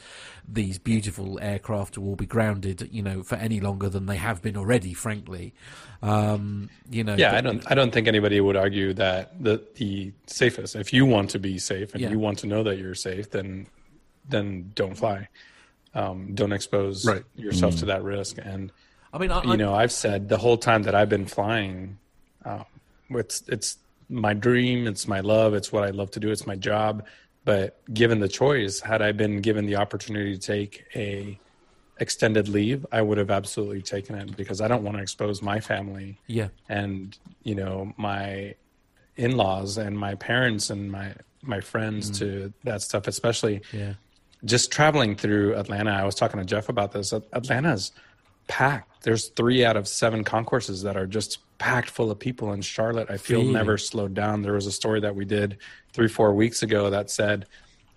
[0.49, 4.41] these beautiful aircraft to all be grounded, you know, for any longer than they have
[4.43, 4.95] been already.
[4.95, 5.55] Frankly,
[6.03, 7.17] um, you know.
[7.17, 7.71] Yeah, but- I don't.
[7.73, 10.77] I don't think anybody would argue that the the safest.
[10.77, 12.11] If you want to be safe and Yeah.
[12.11, 13.67] you want to know that you're safe, then
[14.29, 15.29] then don't fly.
[15.95, 17.25] Um, don't expose Right.
[17.37, 18.39] yourself to that risk.
[18.43, 18.71] And
[19.13, 21.99] I mean, I, you I- know, I've said the whole time that I've been flying,
[22.45, 22.65] um,
[23.11, 26.57] it's it's my dream, it's my love, it's what I love to do, it's my
[26.57, 27.05] job.
[27.45, 31.39] But given the choice, had I been given the opportunity to take a
[31.99, 35.61] extended leave, I would have absolutely taken it because I don't want to expose my
[35.61, 38.55] family yeah, and you know my
[39.17, 42.19] in-laws and my parents and my my friends mm.
[42.19, 43.93] to that stuff especially yeah.
[44.45, 45.91] just traveling through atlanta.
[45.91, 47.13] I was talking to jeff about this.
[47.13, 47.93] Atlanta's
[48.47, 52.61] packed there's three out of seven concourses that are just packed full of people in
[52.61, 55.59] charlotte i feel never slowed down there was a story that we did
[55.93, 57.47] three four weeks ago that said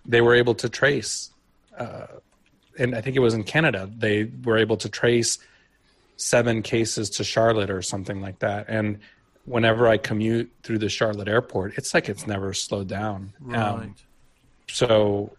[0.05, 1.31] they were able to trace
[1.77, 2.07] uh,
[2.79, 5.39] and i think it was in canada they were able to trace
[6.17, 8.65] seven cases to Charlotte or something like that.
[8.67, 8.99] And
[9.45, 13.33] whenever I commute through the Charlotte airport, it's like it's never slowed down.
[13.39, 13.59] Right.
[13.59, 13.95] Um,
[14.67, 15.36] so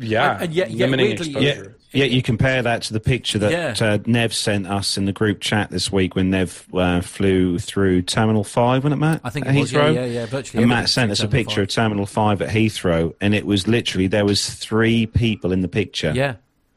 [0.00, 1.74] Yeah, And- and yet- yet limiting weirdly- exposure.
[1.90, 3.86] Yeah, you compare that to the picture that Yeah.
[3.86, 8.02] uh, Nev sent us in the group chat this week when Nev uh, flew through
[8.02, 9.22] Terminal 5, wasn't it, Matt?
[9.24, 9.94] I think At it was, yeah, Heathrow?
[9.94, 11.62] yeah, yeah, virtually And Matt sent us a picture 5.
[11.62, 15.68] of Terminal 5 at Heathrow, and it was literally, there was three people in the
[15.68, 16.12] picture.
[16.14, 16.34] Yeah.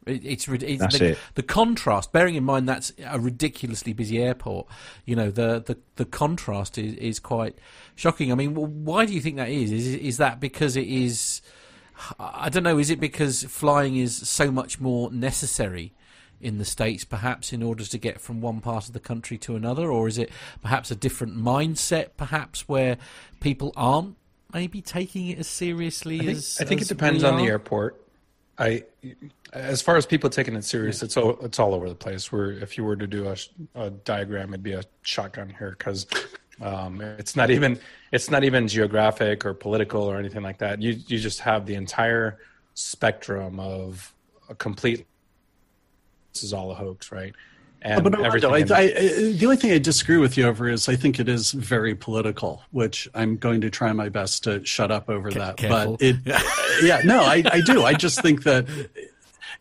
[0.08, 1.18] It, it's, it's That's the, it.
[1.36, 2.12] the contrast.
[2.12, 4.66] Bearing in mind that's a ridiculously busy airport,
[5.06, 7.54] you know the the, the contrast is, is quite
[7.96, 8.32] shocking.
[8.32, 9.72] I mean, why do you think that is?
[9.72, 11.31] Is is that because it is?
[12.20, 12.78] I don't know.
[12.78, 15.94] Is it because flying is so much more necessary
[16.40, 19.56] in the states, perhaps in order to get from one part of the country to
[19.56, 22.98] another, or is it perhaps a different mindset, perhaps where
[23.40, 24.16] people aren't
[24.54, 27.98] maybe taking it as seriously I think, as I think it depends on the airport.
[28.58, 28.84] I,
[29.54, 32.32] as far as people taking it serious, it's all it's all over the place.
[32.32, 33.36] Where if you were to do a,
[33.76, 36.06] a diagram, it'd be a shotgun here because
[36.62, 37.80] um, it's not even
[38.12, 40.82] it's not even geographic or political or anything like that.
[40.82, 42.40] You you just have the entire
[42.74, 44.14] spectrum of
[44.50, 45.06] a complete.
[46.34, 47.34] This is all a hoax, right?
[47.84, 50.70] And but Armando, I, in- I, I, the only thing I disagree with you over
[50.70, 54.64] is I think it is very political, which I'm going to try my best to
[54.64, 55.58] shut up over that.
[55.58, 55.94] careful.
[55.98, 56.16] But it,
[56.84, 57.84] yeah, no, I, I do.
[57.84, 58.68] I just think that.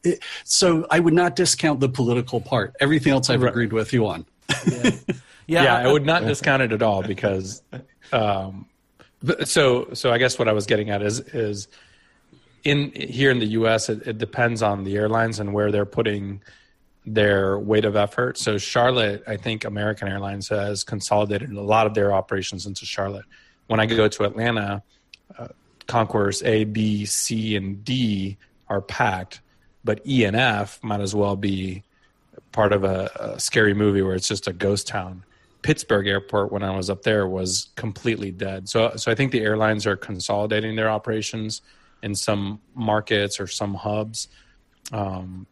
[0.05, 2.75] It, so I would not discount the political part.
[2.79, 3.51] Everything else I've Right.
[3.51, 4.27] agreed with you on.
[4.67, 4.91] Yeah,
[5.47, 7.63] yeah, I- I would not discount it at all because,
[8.13, 8.67] um,
[9.45, 11.69] so so I guess what I was getting at is is
[12.65, 13.89] in here in the U.S.
[13.89, 16.43] It, it depends on the airlines and where they're putting
[17.07, 18.39] their weight of effort.
[18.39, 23.25] So Charlotte, I think American Airlines has consolidated a lot of their operations into Charlotte.
[23.69, 24.83] When I go to Atlanta,
[25.39, 25.49] uh,
[25.87, 28.37] concourse A, B, C, and D
[28.69, 29.41] are packed,
[29.85, 31.83] but E and F might as well be
[32.53, 35.25] part of a, a scary movie where it's just a ghost town.
[35.63, 38.69] Pittsburgh Airport, when I was up there, was completely dead.
[38.69, 41.63] So, so I think the airlines are consolidating their operations
[42.03, 44.29] in some markets or some hubs,
[44.93, 45.47] um,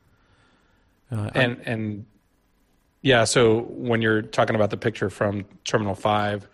[1.10, 2.06] Uh, and and
[3.02, 3.24] yeah.
[3.24, 6.46] So when you're talking about the picture from Terminal Five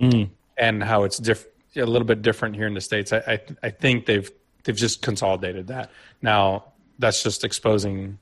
[0.00, 0.30] Mm.
[0.56, 3.70] and how it's diff- a little bit different here in the states, I, I I
[3.70, 4.30] think they've
[4.64, 5.90] they've just consolidated that.
[6.22, 6.64] Now
[7.00, 8.18] that's just exposing,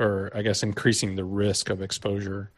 [0.00, 2.50] or I guess increasing the risk of exposure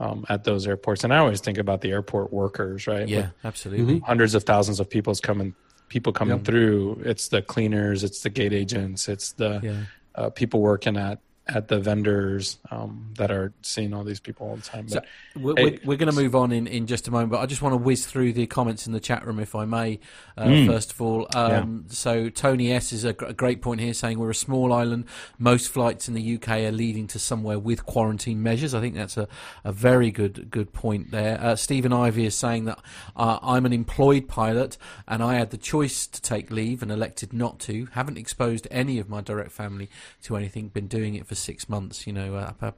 [0.00, 1.04] um, at those airports.
[1.04, 3.08] And I always think about the airport workers, right?
[3.08, 4.00] yeah, With absolutely.
[4.00, 5.54] hundreds of thousands of people's coming,
[5.88, 7.02] people coming through.
[7.04, 9.80] It's the cleaners, it's the gate agents, it's the Yeah.
[10.14, 14.56] uh, people working at at the vendors um, that are seeing all these people all
[14.56, 14.88] the time.
[14.88, 15.00] So
[15.36, 17.60] we're, Hey, we're, going to move on in, in just a moment, but I just
[17.60, 20.00] want to whiz through the comments in the chat room, if I may.
[20.36, 20.66] Uh, Hmm.
[20.66, 24.18] First of all, um, so Tony S is a, gr- a great point here, saying
[24.18, 25.04] we're a small island.
[25.38, 28.72] Most flights in the UK are leading to somewhere with quarantine measures.
[28.72, 29.26] I think that's a,
[29.64, 31.40] a very good good point there.
[31.40, 32.78] Uh, Stephen Ivy is saying that
[33.16, 34.76] uh, I'm an employed pilot
[35.08, 37.86] and I had the choice to take leave and elected not to.
[37.92, 39.88] Haven't exposed any of my direct family
[40.22, 40.68] to anything.
[40.68, 42.06] Been doing it for six months.
[42.06, 42.72] You know, uh,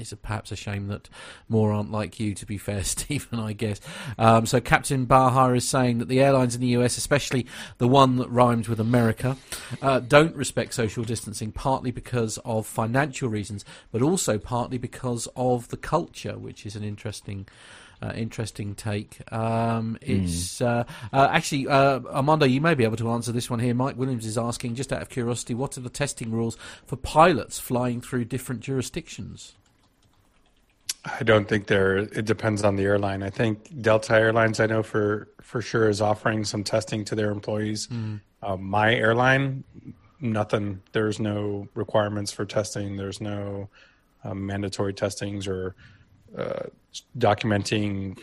[0.00, 1.08] it's a, perhaps a shame that
[1.48, 3.80] more aren't like you, to be fair, Stephen, I guess.
[4.18, 7.46] Um, so Captain Baha is saying that the airlines in the US, especially
[7.78, 9.36] the one that rhymes with America,
[9.82, 15.68] uh, don't respect social distancing, partly because of financial reasons, but also partly because of
[15.68, 17.46] the culture, which is an interesting.
[18.02, 19.20] Uh, interesting take.
[19.30, 22.46] Um, it's uh, uh, actually uh, Armando.
[22.46, 23.74] You may be able to answer this one here.
[23.74, 27.58] Mike Williams is asking, just out of curiosity, what are the testing rules for pilots
[27.58, 29.54] flying through different jurisdictions?
[31.04, 31.98] I don't think there.
[31.98, 33.22] It depends on the airline.
[33.22, 37.30] I think Delta Airlines, I know for for sure, is offering some testing to their
[37.30, 37.88] employees.
[38.42, 39.64] Uh, my airline,
[40.20, 40.82] nothing.
[40.92, 42.96] There's no requirements for testing.
[42.96, 43.68] There's no
[44.24, 45.74] uh, mandatory testings or
[46.36, 46.64] uh,
[47.18, 48.18] documenting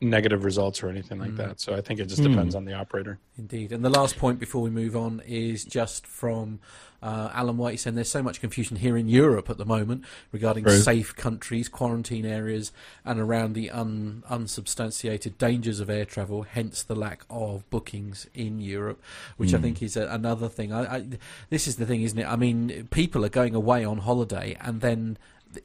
[0.00, 1.60] negative results or anything like that.
[1.60, 3.18] So I think it just depends on the operator.
[3.36, 3.72] Indeed.
[3.72, 6.60] And the last point before we move on is just from
[7.02, 10.68] uh, Alan White saying there's so much confusion here in Europe at the moment regarding
[10.68, 12.70] safe countries, quarantine areas,
[13.04, 18.60] and around the un- unsubstantiated dangers of air travel, hence the lack of bookings in
[18.60, 19.02] Europe,
[19.36, 20.72] which I think is a, another thing.
[20.72, 21.06] I, I,
[21.50, 22.26] this is the thing, isn't it?
[22.26, 25.18] I mean, people are going away on holiday and then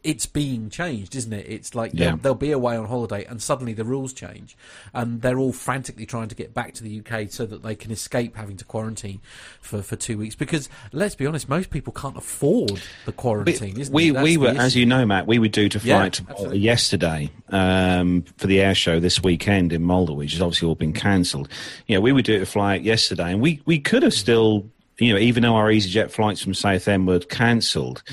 [0.04, 1.46] it's being changed, isn't it?
[1.48, 2.10] It's like Yeah.
[2.12, 4.56] they'll, they'll be away on holiday and suddenly the rules change,
[4.94, 7.92] and they're all frantically trying to get back to the UK so that they can
[7.92, 9.20] escape having to quarantine
[9.62, 10.36] for, for two weeks.
[10.36, 14.76] Because let's be honest, most people can't afford the quarantine, isn't we we were, as
[14.76, 18.76] you know, Matt, we were due to Yeah, fly to yesterday um, for the air
[18.76, 21.50] show this weekend in Malta, which has obviously all been cancelled.
[21.88, 24.66] You know, we were due to fly yesterday, and we, we could have still,
[25.04, 28.04] you know, even though our EasyJet flights from Southend were cancelled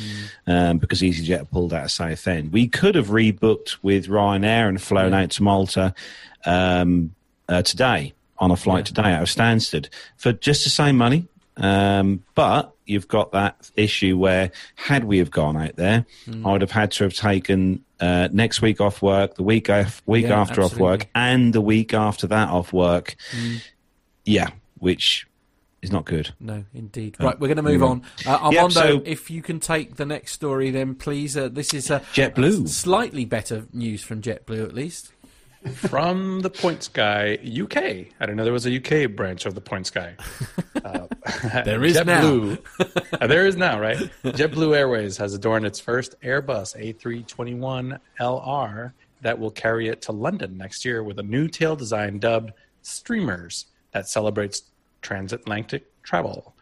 [0.46, 5.14] um, because EasyJet pulled out of Southend, we could have rebooked with Ryanair and flown
[5.14, 5.94] out to Malta
[6.44, 7.14] um,
[7.48, 11.26] uh, today on a flight today out of Stansted for just the same money.
[11.57, 16.46] Um, but you've got that issue where, had we have gone out there, Hmm.
[16.46, 20.00] I would have had to have taken uh, next week off work, the week af-
[20.07, 23.14] week Yeah, after off work, and the week after that off work.
[23.31, 23.57] Hmm.
[24.24, 24.48] Yeah,
[24.79, 25.26] which
[25.82, 26.34] is not good.
[26.40, 27.16] No, indeed.
[27.20, 27.86] Right, we're going to move yeah.
[27.86, 28.02] on.
[28.26, 31.36] Uh, Yep, Armando, so- if you can take the next story, then please.
[31.36, 32.68] Uh, this is uh, JetBlue.
[32.68, 35.12] slightly better news from JetBlue, at least.
[35.74, 37.76] From the Points Guy UK.
[37.76, 40.16] I didn't know there was a UK branch of the Points Guy.
[40.82, 41.06] Uh,
[41.64, 42.58] There is JetBlue,
[43.20, 43.98] Uh, there is now, right?
[44.24, 46.74] JetBlue Airways has adorned its first Airbus
[48.18, 52.52] A321LR that will carry it to London next year with a new tail design dubbed
[52.82, 54.62] Streamers that celebrates
[55.02, 56.54] transatlantic travel.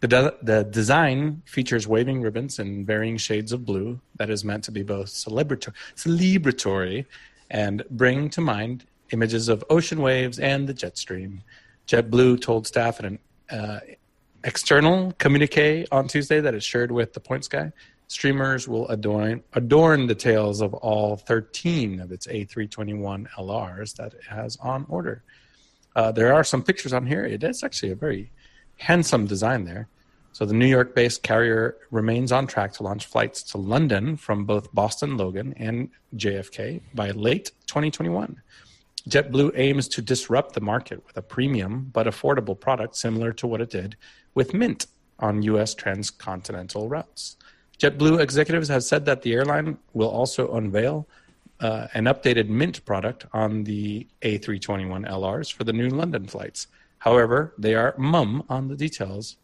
[0.00, 4.64] The, de- the design features waving ribbons in varying shades of blue that is meant
[4.64, 7.06] to be both celebratory, celebratory
[7.50, 11.42] and bring to mind images of ocean waves and the jet stream.
[11.86, 13.18] JetBlue told staff in an
[13.50, 13.80] uh,
[14.44, 17.70] external communique on Tuesday that it shared with the Points Guy.
[18.08, 24.24] Streamers will adorn, adorn the tails of all 13 of its A321 LRs that it
[24.28, 25.22] has on order.
[25.94, 27.24] Uh, there are some pictures on here.
[27.24, 28.30] It is actually a very
[28.78, 29.88] handsome design there.
[30.32, 34.46] So the New York based carrier remains on track to launch flights to London from
[34.46, 38.40] both Boston Logan and JFK by late 2021.
[39.08, 43.60] JetBlue aims to disrupt the market with a premium but affordable product similar to what
[43.60, 43.96] it did
[44.34, 44.86] with Mint
[45.18, 45.74] on U.S.
[45.74, 47.36] transcontinental routes.
[47.78, 51.08] JetBlue executives have said that the airline will also unveil
[51.62, 56.66] uh, an updated Mint product on the A321 LRs for the new London flights.
[56.98, 59.36] However, they are mum on the details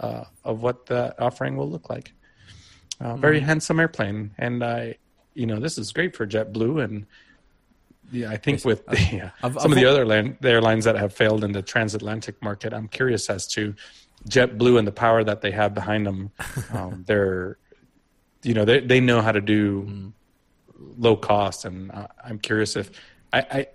[0.00, 2.12] uh, of what the offering will look like.
[3.00, 4.96] Uh, very handsome airplane, and I,
[5.34, 7.06] you know, this is great for JetBlue, and
[8.10, 10.84] yeah, I think with the, uh, I've- some of I've- the other land, the airlines
[10.86, 13.74] that have failed in the transatlantic market, I'm curious as to
[14.30, 16.30] JetBlue and the power that they have behind them.
[16.72, 17.58] Um, they're,
[18.42, 20.12] you know, they they know how to do
[20.98, 22.90] low cost, and uh, I'm curious if
[23.32, 23.66] I, I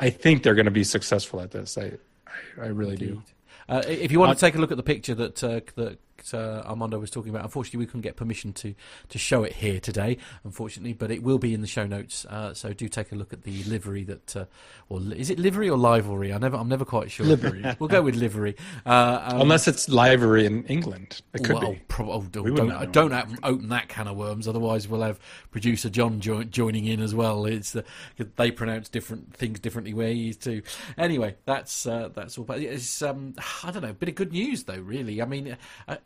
[0.00, 1.78] I think they're going to be successful at this.
[1.78, 1.92] I
[2.26, 3.22] I, I really do.
[3.68, 5.98] Uh, if you want to take a look at the picture that uh, that
[6.32, 8.74] uh, Armando was talking about, unfortunately we couldn't get permission to
[9.10, 12.24] to show it here today, unfortunately, but it will be in the show notes.
[12.26, 14.44] Uh, so do take a look at the livery that, uh,
[14.88, 16.32] or li- is it livery or livery?
[16.32, 17.26] I never, I'm never quite sure.
[17.26, 17.64] Livery.
[17.78, 18.56] we'll go with livery.
[18.86, 21.82] Uh, um, Unless it's livery in England, it could well, be.
[21.88, 23.08] prob- oh, don't, We wouldn't don't, know.
[23.08, 24.46] don't open- open that can of worms.
[24.46, 25.18] Otherwise, we'll have
[25.50, 27.44] producer John jo- joining in as well.
[27.46, 27.82] It's uh,
[28.16, 30.62] 'cause they pronounce different things differently where he is too.
[30.96, 32.44] Anyway, that's uh, that's all.
[32.44, 33.34] But it's um,
[33.64, 34.78] I don't know, a bit of good news though.
[34.78, 35.56] Really, I mean,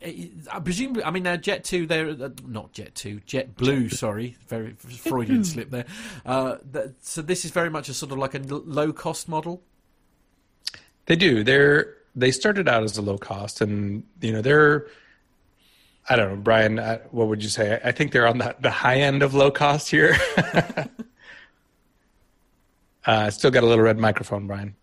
[0.09, 1.01] it, I presume.
[1.05, 3.89] I mean, uh, Jet Two, they're uh, not Jet Two, Jet Blue.
[3.89, 5.87] Sorry, very Freudian slip there.
[6.25, 9.63] Uh, that, so this is very much a sort of like a low cost model.
[11.07, 11.43] They do.
[11.45, 14.87] They're they started out as a low cost, and you know they're.
[16.11, 16.79] I don't know, Brian.
[16.79, 17.79] uh, What would you say?
[17.85, 20.17] I think they're on the, the high end of low cost here.
[23.07, 24.75] uh, still got a little red microphone, Brian.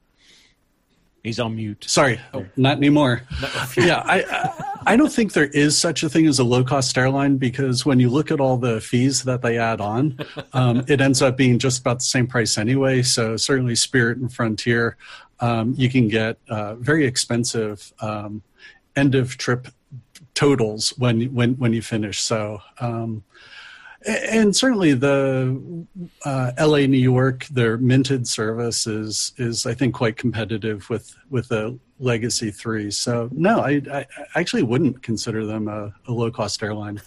[1.25, 1.83] He's on mute.
[1.88, 2.19] Sorry,
[2.55, 3.23] not anymore.
[3.77, 6.95] yeah, I, I I don't think there is such a thing as a low cost
[6.95, 10.19] airline because when you look at all the fees that they add on,
[10.53, 13.01] um, it ends up being just about the same price anyway.
[13.01, 14.97] So certainly Spirit and Frontier,
[15.39, 18.43] um, you can get uh, very expensive um,
[18.95, 19.67] end of trip
[20.35, 22.19] totals when when when you finish.
[22.21, 22.61] So.
[24.08, 25.86] And certainly the
[26.26, 31.50] uh, LA New York their minted service is is I think quite competitive with with
[31.50, 32.91] the Legacy three.
[32.91, 37.02] So no, I, I actually wouldn't consider them a, a low cost airline.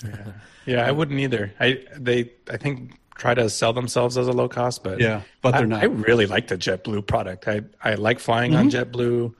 [0.66, 1.52] Yeah, I wouldn't either.
[1.60, 5.52] I they I think try to sell themselves as a low cost, but Yeah, but
[5.52, 5.82] they're I, not.
[5.82, 7.46] I really like the JetBlue product.
[7.46, 9.34] I I like flying on JetBlue.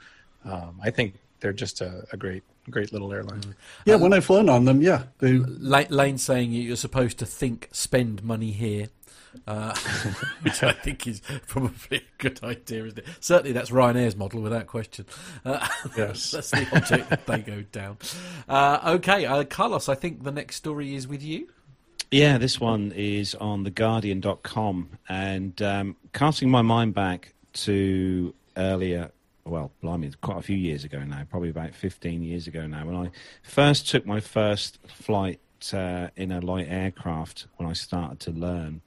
[0.45, 3.55] Um, I think they're just a, a great great little airline.
[3.85, 8.23] Yeah, when I've flown on them, yeah, they Lane saying you're supposed to think, spend
[8.23, 8.89] money here,
[9.47, 9.75] uh,
[10.43, 13.07] which I think is probably a good idea, isn't it?
[13.21, 15.07] Certainly, that's Ryanair's model without question.
[15.45, 15.67] Uh,
[15.97, 16.31] Yes.
[16.33, 17.99] that's the object that they go down.
[18.49, 21.49] Uh, okay, uh, Carlos, I think the next story is with you.
[22.11, 29.11] Yeah, this one is on theguardian.com and um, casting my mind back to earlier,
[29.49, 32.97] well, blimey, quite a few years ago now, probably about 15 years ago now, when
[32.97, 33.11] I
[33.43, 35.41] first took my first flight
[35.73, 38.83] uh, in a light aircraft when I started to learn.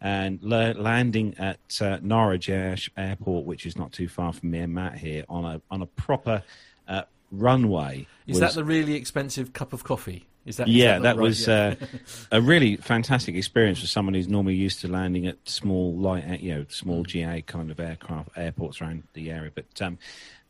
[0.00, 4.60] And le- landing at uh, Norwich Air- Airport, which is not too far from me
[4.60, 6.42] and Matt here, on a on a proper
[6.86, 10.26] uh, runway Is that the really expensive cup of coffee?
[10.46, 10.68] Is that?
[10.68, 11.22] yeah, is that, right?
[11.22, 11.74] was Yeah.
[11.80, 11.86] uh,
[12.32, 16.54] a really fantastic experience for someone who's normally used to landing at small, light, you
[16.54, 17.06] know, small Mm.
[17.08, 19.50] GA kind of aircraft airports around the area.
[19.54, 19.98] But um,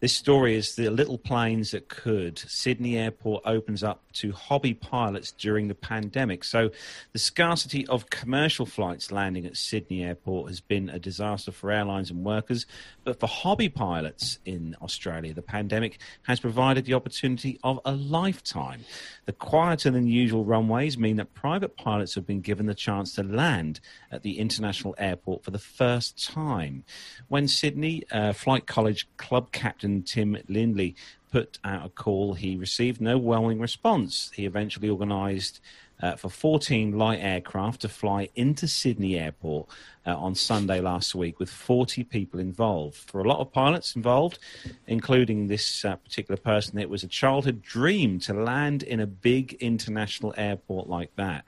[0.01, 2.39] this story is the little planes that could.
[2.39, 6.45] Sydney Airport opens up to hobby pilots during the pandemic.
[6.45, 6.71] So
[7.15, 12.11] the scarcity of commercial flights landing at Sydney Airport has been a disaster for airlines
[12.11, 12.67] and workers.
[13.05, 18.85] But for hobby pilots in Australia, the pandemic has provided the opportunity of a lifetime.
[19.25, 23.23] The quieter than usual runways mean that private pilots have been given the chance to
[23.23, 23.81] land
[24.13, 26.85] at the international airport for the first time.
[27.29, 30.95] When Sydney uh, Flight College club captain Tim Lindley
[31.31, 34.31] put out a call, he received no overwhelming response.
[34.35, 35.61] He eventually organised
[36.01, 39.69] uh, for 14 light aircraft to fly into Sydney Airport
[40.07, 42.97] uh, on Sunday last week with 40 people involved.
[42.97, 44.39] For a lot of pilots involved,
[44.87, 49.55] including this uh, particular person, it was a childhood dream to land in a big
[49.55, 51.45] international airport like that,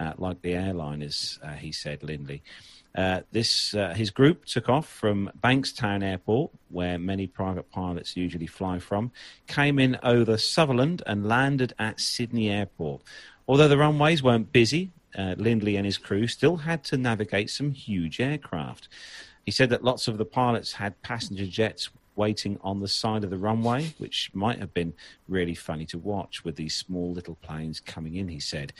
[0.00, 2.42] uh, like the airliners, uh, he said, Lindley.
[2.94, 8.46] Uh, this uh, his group took off from Bankstown Airport, where many private pilots usually
[8.46, 9.10] fly from,
[9.46, 13.02] came in over Sutherland and landed at Sydney Airport.
[13.48, 17.72] Although the runways weren't busy, uh, Lindley and his crew still had to navigate some
[17.72, 18.88] huge aircraft.
[19.44, 23.30] He said that lots of the pilots had passenger jets waiting on the side of
[23.30, 24.92] the runway, which might have been
[25.28, 28.72] really funny to watch with these small little planes coming in, he said.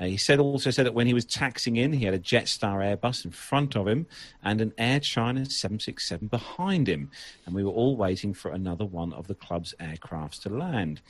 [0.00, 2.96] Uh, he said also said that when he was taxing in, he had a Jetstar
[2.96, 4.06] Airbus in front of him
[4.42, 7.10] and an Air China 767 behind him,
[7.44, 11.00] and we were all waiting for another one of the club's aircrafts to land.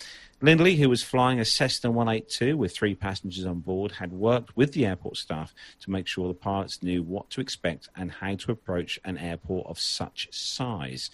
[0.41, 4.73] Lindley, who was flying a Cessna 182 with three passengers on board, had worked with
[4.73, 8.53] the airport staff to make sure the pilots knew what to expect and how to
[8.53, 11.11] approach an airport of such size.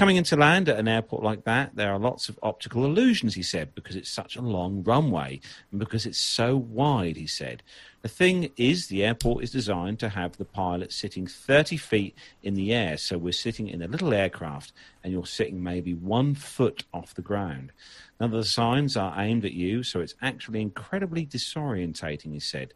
[0.00, 3.42] Coming into land at an airport like that, there are lots of optical illusions, he
[3.42, 5.40] said, because it's such a long runway
[5.70, 7.62] and because it's so wide, he said.
[8.00, 12.54] The thing is, the airport is designed to have the pilot sitting 30 feet in
[12.54, 12.96] the air.
[12.96, 14.72] So we're sitting in a little aircraft
[15.04, 17.70] and you're sitting maybe one foot off the ground.
[18.18, 22.72] Now, the signs are aimed at you, so it's actually incredibly disorientating, he said.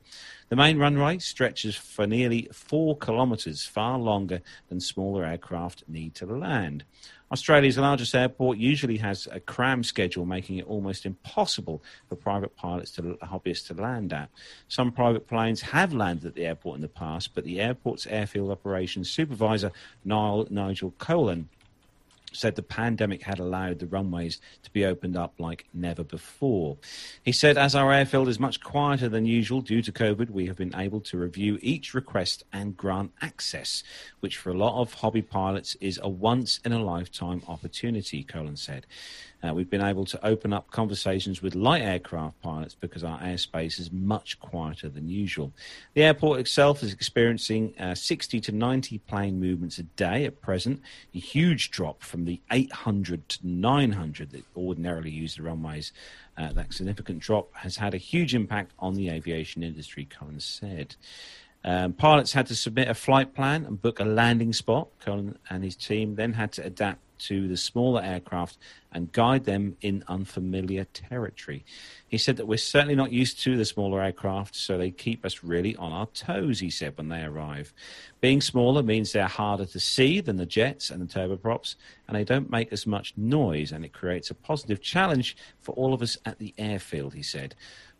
[0.50, 6.26] The main runway stretches for nearly four kilometres, far longer than smaller aircraft need to
[6.26, 6.84] land.
[7.34, 12.92] Australia's largest airport usually has a cram schedule, making it almost impossible for private pilots
[12.92, 14.30] to hobbyists to land at.
[14.68, 18.52] Some private planes have landed at the airport in the past, but the airport's airfield
[18.52, 19.72] operations supervisor,
[20.04, 21.48] Niall, Nigel Colan,
[22.34, 26.76] said the pandemic had allowed the runways to be opened up like never before.
[27.22, 30.56] He said, as our airfield is much quieter than usual due to COVID, we have
[30.56, 33.82] been able to review each request and grant access,
[34.20, 38.56] which for a lot of hobby pilots is a once in a lifetime opportunity, Colin
[38.56, 38.86] said.
[39.44, 43.78] Uh, we've been able to open up conversations with light aircraft pilots because our airspace
[43.78, 45.52] is much quieter than usual.
[45.94, 50.80] The airport itself is experiencing uh, 60 to 90 plane movements a day at present,
[51.14, 55.92] a huge drop from the 800 to 900 that ordinarily use the runways.
[56.36, 60.96] Uh, that significant drop has had a huge impact on the aviation industry, Colin said.
[61.64, 64.88] Um, pilots had to submit a flight plan and book a landing spot.
[65.00, 68.58] Colin and his team then had to adapt to the smaller aircraft
[68.92, 71.64] and guide them in unfamiliar territory.
[72.08, 75.42] He said that we're certainly not used to the smaller aircraft, so they keep us
[75.42, 77.72] really on our toes, he said, when they arrive.
[78.20, 81.74] Being smaller means they're harder to see than the jets and the turboprops,
[82.06, 85.92] and they don't make as much noise, and it creates a positive challenge for all
[85.92, 87.54] of us at the airfield, he said.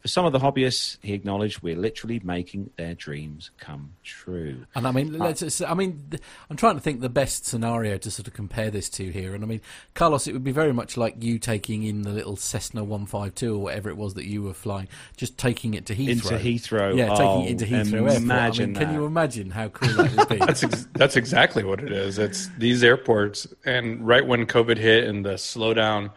[0.04, 4.66] For some of the hobbyists, he acknowledged we're literally making their dreams come true.
[4.74, 6.10] And I mean, uh, let's, I mean,
[6.50, 9.34] I'm trying to think the best scenario to sort of compare this to here.
[9.34, 9.62] And I mean,
[9.94, 13.58] Carlos, it would be very much like you taking in the little Cessna 152 or
[13.62, 16.08] whatever it was that you were flying, just taking it to Heathrow.
[16.10, 16.94] Into Heathrow.
[16.98, 17.94] Yeah, taking Oh, it into Heathrow Airport.
[17.94, 20.36] I mean, imagine can you imagine how cool that would be?
[20.44, 22.18] That's ex- that's exactly what it is.
[22.18, 26.10] It's these airports, and right when COVID hit and the slowdown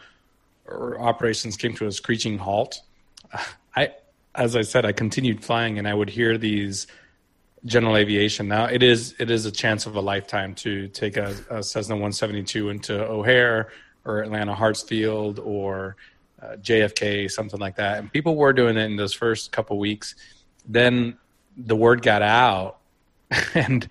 [0.66, 2.82] or operations came to a screeching halt,
[3.78, 3.90] I,
[4.34, 6.88] as I said, I continued flying, and I would hear these
[7.66, 8.48] general aviation.
[8.48, 11.96] Now it is it is a chance of a lifetime to take a, a Cessna
[11.96, 13.70] 172 into O'Hare
[14.06, 15.96] or Atlanta Hartsfield or
[16.42, 18.00] uh, JFK, something like that.
[18.00, 20.16] And people were doing it in those first couple weeks.
[20.68, 21.18] Then
[21.56, 22.80] the word got out,
[23.54, 23.88] and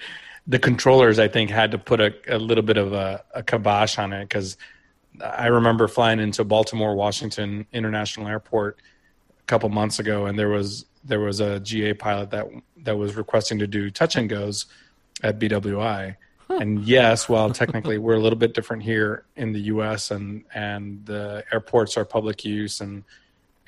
[0.47, 3.99] the controllers, I think, had to put a, a little bit of a, a kibosh
[3.99, 4.57] on it because
[5.20, 8.80] I remember flying into Baltimore Washington International Airport
[9.47, 12.47] couple months ago, and there was there was a GA pilot that
[12.78, 14.66] that was requesting to do touch and goes
[15.22, 16.16] at BWI,
[16.49, 20.11] and yes, while technically we're a little bit different here in the U.S.
[20.11, 23.05] and and the airports are public use and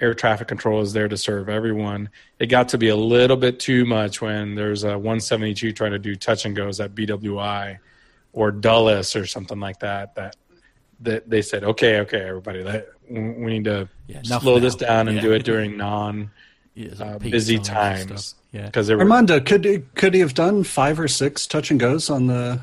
[0.00, 2.08] air traffic control is there to serve everyone.
[2.38, 5.98] It got to be a little bit too much when there's a 172 trying to
[5.98, 7.78] do touch and goes at BWI
[8.32, 10.14] or Dulles or something like that.
[10.14, 10.36] That
[11.00, 15.08] that they said, okay, okay, everybody, that, we need to Yeah, slow enough this down
[15.08, 15.22] and Yeah.
[15.22, 16.30] do it during non
[16.74, 18.24] Yeah, sort of uh, peak busy times and times.
[18.26, 18.40] stuff.
[18.52, 18.66] Yeah.
[18.66, 21.78] Because they were Armando, could he- could he have done five or six touch and
[21.80, 22.60] goes on the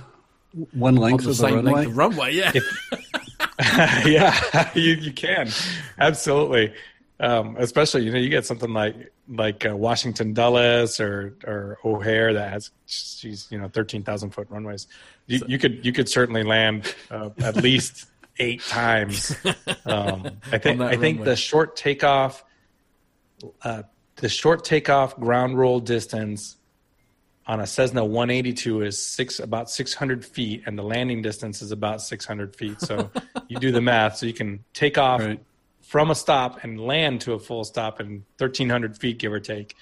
[0.72, 1.72] one On length the of the same runway?
[1.74, 2.52] length of runway, yeah.
[4.06, 5.50] yeah, you you can
[6.00, 6.74] absolutely,
[7.20, 12.34] um, especially you know you get something like like uh, Washington Dulles or or O'Hare
[12.34, 14.88] that has she's you know thirteen thousand foot runways.
[15.28, 18.06] You, you could you could certainly land uh, at least
[18.40, 19.36] eight times.
[19.88, 21.26] Um, I think I think runway.
[21.26, 22.44] the short takeoff,
[23.62, 23.84] uh,
[24.16, 26.58] the short takeoff ground roll distance
[27.46, 32.02] on a Cessna 182 is six about 600 feet, and the landing distance is about
[32.02, 32.82] 600 feet.
[32.82, 33.12] So
[33.48, 34.18] you do the math.
[34.18, 35.40] So you can take off Right.
[35.82, 39.76] from a stop and land to a full stop in 1,300 feet, give or take.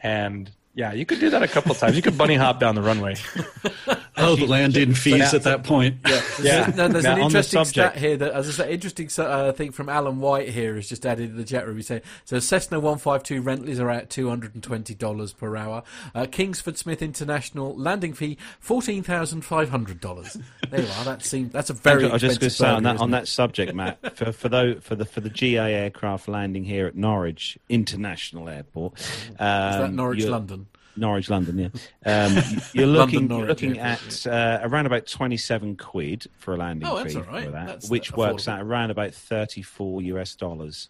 [0.00, 1.96] And yeah, you could do that a couple times.
[1.96, 3.16] You could bunny hop down the runway.
[4.16, 5.96] Oh, the landing fees now- at that point.
[6.42, 6.70] Yeah.
[6.80, 9.08] No, there's Now, an on the interesting subject- stat here that, as I say, interesting
[9.18, 11.76] uh, thing from Alan White here is just added in the chat room.
[11.76, 15.82] He's saying so Cessna 152 rentals are at two hundred and twenty dollars per hour.
[16.14, 20.36] Uh, Kingsford Smith International landing fee fourteen thousand five hundred dollars.
[20.70, 21.04] There you are.
[21.04, 22.06] That seems that's a very.
[22.08, 23.12] I was just going to say on burger, that isn't on it?
[23.20, 24.16] that subject, Matt.
[24.16, 28.92] For for those for the for the GA aircraft landing here at Norwich International Airport.
[29.38, 30.66] Um, Is that Norwich, London?
[31.00, 31.68] Norwich, London, yeah.
[32.06, 32.34] Um,
[32.72, 33.96] you're London, looking, you're looking yeah.
[34.04, 37.44] at uh, around about 27 quid for a landing Oh, fee right.
[37.46, 38.48] for that, That's which works affordable.
[38.52, 40.88] out around about 34 US dollars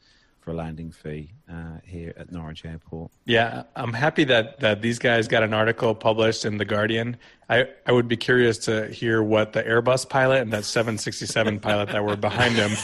[0.51, 3.11] for a landing fee uh, here at Norwich Airport.
[3.25, 7.17] Yeah, I'm happy that that these guys got an article published in the Guardian.
[7.49, 11.91] I I would be curious to hear what the Airbus pilot and that 767 pilot
[11.91, 12.71] that were behind him.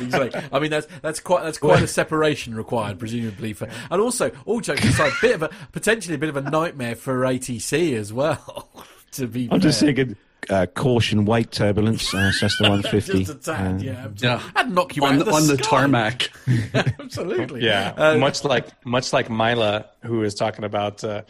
[0.00, 0.40] Exactly.
[0.52, 4.60] I mean, that's that's quite that's quite a separation required, presumably for, and also all
[4.60, 8.68] jokes aside, bit of a potentially a bit of a nightmare for ATC as well.
[9.12, 10.14] To be, I'm just thinking
[10.50, 13.24] uh, caution weight turbulence, uh, Cessna 150.
[13.24, 14.28] just a tad, uh, yeah, absolutely.
[14.28, 14.50] Yeah.
[14.56, 16.30] I'd knock you on out the, the, on the tarmac.
[17.00, 17.64] absolutely.
[17.64, 21.22] Yeah, Uh, much like much like Mila, who is talking about uh,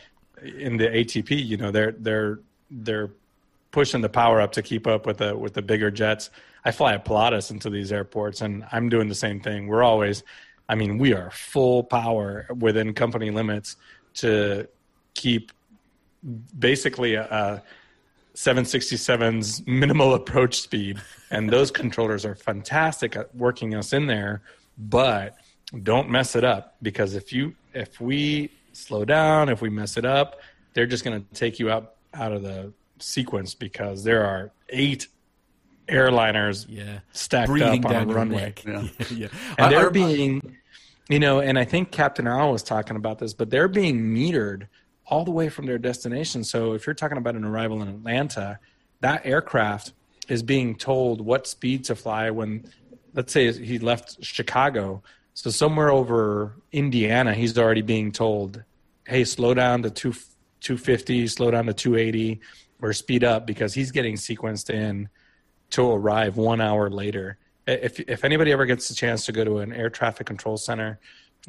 [0.43, 1.45] in the ATP.
[1.45, 2.41] You know, they're they're
[2.71, 3.11] they're
[3.71, 6.31] pushing the power up to keep up with the with the bigger jets.
[6.65, 9.69] I fly a Pilatus into these airports, and I'm doing the same thing.
[9.69, 10.25] We're always,
[10.69, 13.77] I mean, we are full power within company limits
[14.15, 14.67] to
[15.15, 15.53] keep
[16.59, 17.63] basically a, a
[18.37, 24.43] 767's minimal approach speed, and those controllers are fantastic at working us in there.
[24.79, 25.37] But
[25.83, 30.05] don't mess it up because if you if we slow down, if we mess it
[30.05, 30.41] up,
[30.75, 35.09] they're just going to take you out out of the sequence because there are eight
[35.89, 38.65] airliners yeah, stacked breathing up on down a runway neck.
[38.65, 38.89] Yeah.
[39.11, 39.29] yeah.
[39.59, 40.57] and I- they're I- being
[41.09, 44.67] you know and i think captain al was talking about this but they're being metered
[45.07, 48.59] all the way from their destination so if you're talking about an arrival in atlanta
[49.01, 49.93] that aircraft
[50.29, 52.65] is being told what speed to fly when
[53.15, 55.03] let's say he left chicago
[55.35, 58.63] so somewhere over indiana he's already being told
[59.07, 60.13] hey slow down to 2
[60.61, 62.41] 250 slow down to 280
[62.83, 65.09] or speed up because he's getting sequenced in
[65.71, 67.39] to arrive one hour later.
[67.67, 71.01] If if anybody ever gets the chance to go to an air traffic control center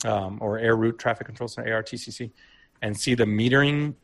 [0.06, 2.32] um, or air route traffic control center (ARTCC)
[2.82, 3.96] and see the metering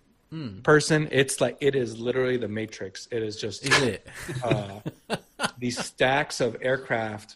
[0.63, 3.07] person, it's like it is literally the Matrix.
[3.11, 4.07] It is just Is it?
[4.43, 4.79] uh,
[5.59, 7.35] these stacks of aircraft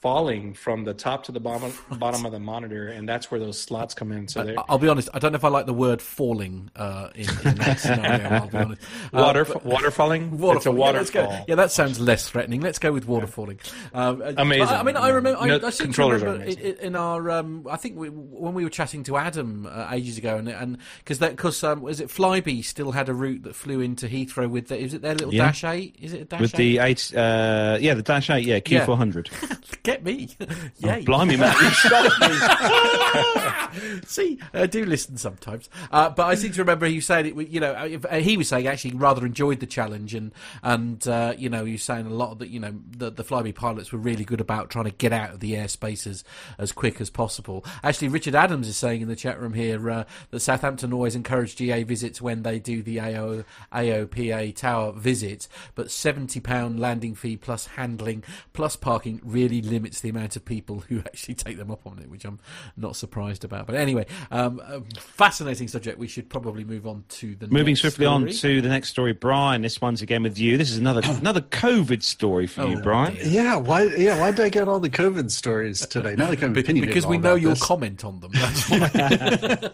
[0.00, 3.58] falling from the top to the bottom bottom of the monitor, and that's where those
[3.60, 4.28] slots come in.
[4.28, 5.08] So I- I'll be honest.
[5.14, 8.28] I don't know if I like the word "falling" uh, in, in that scenario.
[8.28, 8.82] I'll be honest.
[9.12, 10.38] Uh, water but- waterfalling.
[10.58, 10.74] It's a Waterfall.
[10.74, 10.78] Yeah,
[11.26, 11.44] waterfall.
[11.48, 12.60] Yeah, that sounds less threatening.
[12.60, 13.58] Let's go with waterfalling.
[13.94, 14.68] Um, uh, Amazing.
[14.68, 15.46] I, I mean, I remember.
[15.46, 16.76] No, I, I controllers remember in, amazing.
[16.80, 17.30] in our.
[17.30, 20.78] Um, I think we, when we were chatting to Adam uh, ages ago, and and
[20.98, 24.48] because that because um, was it Flybe still had a route that flew into Heathrow
[24.48, 25.46] with the, is it their little Yeah.
[25.46, 25.96] Dash Eight?
[26.00, 26.56] Is it a Dash With Eight?
[26.58, 28.84] the eight, uh, yeah, the Dash Eight, yeah, Yeah.
[28.86, 29.97] Q400.
[29.98, 30.28] Get me,
[30.78, 31.02] yay!
[31.02, 34.00] Blimey, Matt, you stopped me.
[34.06, 37.48] See, I do listen sometimes, uh, but I seem to remember you saying it.
[37.48, 40.30] You know, uh, he was saying actually rather enjoyed the challenge, and
[40.62, 42.50] and uh, you know, he was saying a lot of that.
[42.50, 45.40] You know, the the Flybe pilots were really good about trying to get out of
[45.40, 46.22] the airspace as
[46.58, 47.64] as quick as possible.
[47.82, 51.56] Actually, Richard Adams is saying in the chat room here uh, that Southampton always encourage
[51.56, 53.42] GA visits when they do the AO,
[53.72, 58.22] AOPA tower visit, but seventy pound landing fee plus handling
[58.52, 61.98] plus parking really limits limits the amount of people who actually take them up on
[62.00, 62.38] it, which I'm
[62.76, 63.66] not surprised about.
[63.66, 64.60] But anyway, um,
[64.98, 65.98] fascinating subject.
[65.98, 68.14] We should probably move on to the moving swiftly story.
[68.14, 69.62] on to the next story, Brian.
[69.62, 70.56] This one's again with you.
[70.56, 73.14] This is another another COVID story for Oh, you, Brian.
[73.14, 73.24] dear.
[73.26, 73.84] Yeah, why?
[73.84, 76.16] Yeah, why did I get all the COVID stories today?
[76.16, 77.62] Not like I'm Be- opinionated because we know you'll this.
[77.62, 78.32] comment on them.
[78.34, 79.70] That's why.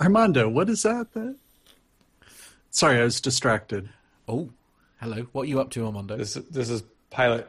[0.00, 1.12] Armando, what is that?
[1.14, 1.36] That?
[2.70, 3.88] Sorry, I was distracted.
[4.28, 4.50] oh,
[5.00, 5.26] hello.
[5.32, 6.16] What are you up to, Armando?
[6.16, 7.48] This this is pilot.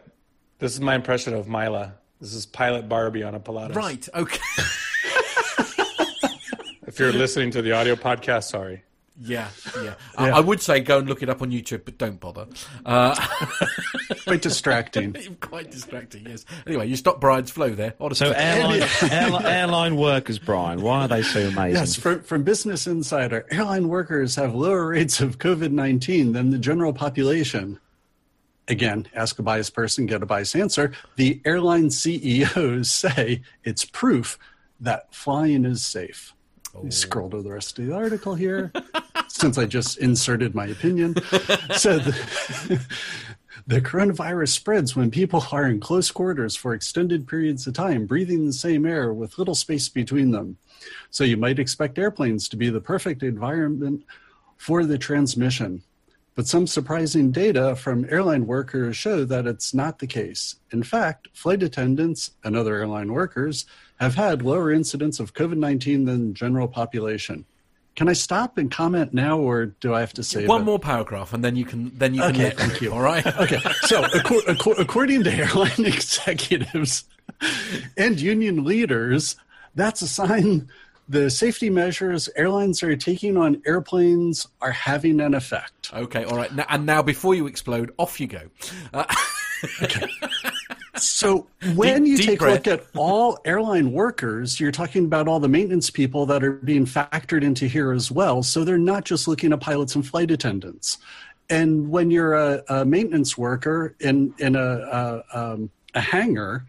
[0.60, 1.94] This is my impression of Mila.
[2.20, 3.76] This is pilot Barbie on a Pilatus.
[3.76, 4.08] Right.
[4.14, 4.40] Okay.
[6.86, 8.84] If you're listening to the audio podcast, sorry.
[9.22, 9.50] Yeah,
[9.82, 9.94] yeah.
[10.18, 12.48] I, I would say go and look it up on YouTube, but don't bother.
[12.86, 13.16] Uh,
[14.26, 15.14] Quite distracting.
[15.40, 16.26] quite distracting.
[16.26, 16.46] Yes.
[16.66, 17.94] Anyway, you stop Brian's flow there.
[18.00, 18.28] Honestly.
[18.28, 18.82] So airline,
[19.12, 20.82] airline airline workers, Brian.
[20.82, 21.76] Why are they so amazing?
[21.76, 26.58] Yes, from, from Business Insider, airline workers have lower rates of COVID 19 than the
[26.58, 27.80] general population.
[28.70, 30.94] Again, ask a biased person, get a biased answer.
[31.16, 34.38] The airline CEOs say it's proof
[34.80, 36.34] that flying is safe.
[36.76, 38.72] Let me scroll to the rest of the article here,
[39.28, 41.16] since I just inserted my opinion.
[41.76, 42.86] So the,
[43.66, 48.46] the coronavirus spreads when people are in close quarters for extended periods of time, breathing
[48.46, 50.58] the same air with little space between them.
[51.10, 54.04] So you might expect airplanes to be the perfect environment
[54.58, 55.84] for the transmission.
[56.36, 60.56] But some surprising data from airline workers show that it's not the case.
[60.72, 63.66] In fact, flight attendants and other airline workers
[64.00, 67.46] have had lower incidence of COVID 19 than general population.
[67.96, 71.34] Can I stop and comment now, or do I have to say one more paragraph,
[71.34, 72.94] and then you can then you can Okay, let thank you.
[72.94, 73.26] All right.
[73.26, 77.04] Okay, so acco- acco- according to airline executives
[77.98, 79.36] and union leaders,
[79.76, 80.70] that's a sign
[81.10, 85.92] the safety measures airlines are taking on airplanes are having an effect.
[85.94, 86.24] Okay.
[86.24, 86.54] All right.
[86.54, 88.42] Now, and now, before you explode, off you go.
[88.94, 89.06] Uh,
[90.96, 92.52] So when Deep- you deep take breath.
[92.68, 96.52] a look at all airline workers, you're talking about all the maintenance people that are
[96.54, 98.44] being factored into here as well.
[98.44, 100.98] So they're not just looking at pilots and flight attendants.
[101.50, 106.66] And when you're a, a maintenance worker in in a a, um, a hangar,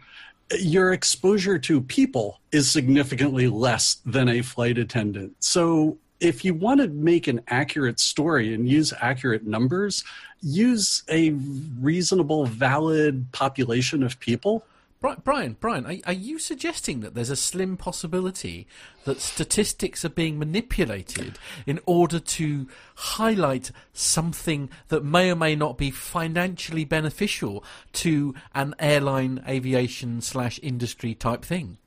[0.59, 5.35] your exposure to people is significantly less than a flight attendant.
[5.39, 10.03] So if you want to make an accurate story and use accurate numbers,
[10.41, 11.31] use a
[11.79, 14.63] reasonable, valid population of people.
[15.01, 18.67] Bri- Brian, Brian, are, are you suggesting that there's a slim possibility
[19.03, 25.77] that statistics are being manipulated in order to highlight something that may or may not
[25.77, 31.79] be financially beneficial to an airline, aviation slash industry type thing?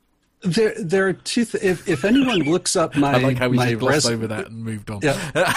[0.44, 1.44] There, there are two.
[1.44, 4.48] Th- if if anyone looks up my I like how we my res- over that
[4.48, 5.00] and moved on.
[5.02, 5.18] Yeah.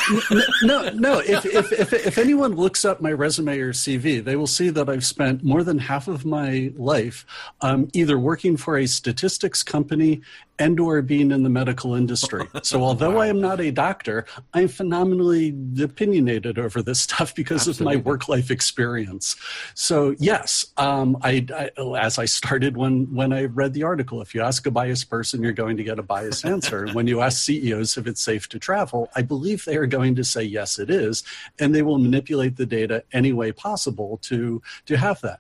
[0.64, 1.20] No, no.
[1.20, 4.90] If, if if if anyone looks up my resume or CV, they will see that
[4.90, 7.26] I've spent more than half of my life
[7.62, 10.22] um, either working for a statistics company
[10.60, 12.48] and or being in the medical industry.
[12.64, 17.80] So although I am not a doctor, I'm phenomenally opinionated over this stuff because of
[17.80, 19.36] my work life experience.
[19.74, 24.36] So yes, um, I, I as I started when when I read the article, if
[24.36, 26.88] you ask a biased person, you're going to get a biased answer.
[26.94, 30.24] when you ask CEOs if it's safe to travel, I believe they are going to
[30.24, 31.24] say yes, it is,
[31.58, 35.40] and they will manipulate the data any way possible to to have that.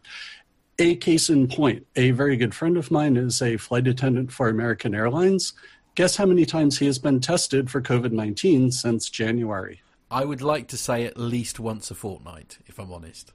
[0.79, 4.49] A case in point, a very good friend of mine is a flight attendant for
[4.49, 5.53] American Airlines.
[5.93, 9.81] Guess how many times he has been tested for COVID 19 since January?
[10.09, 13.33] I would like to say at least once a fortnight, if I'm honest.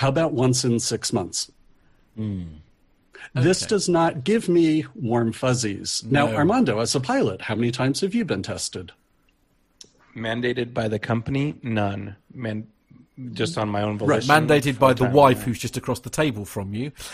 [0.00, 1.50] How about once in six months?
[2.16, 2.67] This
[3.36, 3.66] Okay.
[3.68, 6.02] does not give me warm fuzzies.
[6.08, 8.92] Now, Armando, as a pilot, how many times have you been tested?
[10.16, 11.54] Mandated by the company?
[11.62, 12.16] None.
[12.34, 12.66] Man,
[13.32, 14.28] just on my own Right, volition.
[14.48, 16.92] mandated by the wife who's just across the table from you.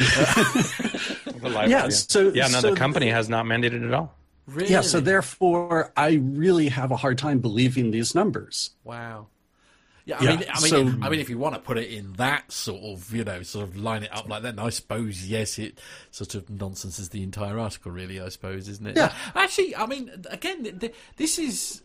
[1.43, 4.15] Life- Yeah, so- yeah, no, so- the company has not mandated at all.
[4.47, 4.71] Really?
[4.71, 8.71] Yeah, so therefore, I really have a hard time believing these numbers.
[8.85, 9.29] Wow.
[10.07, 11.79] Yeah, I Yeah, mean, I mean, so- if, I mean, if you want to put
[11.79, 14.69] it in that sort of, you know, sort of line it up like that, I
[14.71, 15.81] suppose yes, it
[16.11, 18.21] sort of nonsense is the entire article, really.
[18.21, 18.97] I suppose, isn't it?
[18.97, 19.15] Yeah.
[19.35, 21.83] Actually, I mean, again, th- th- this is.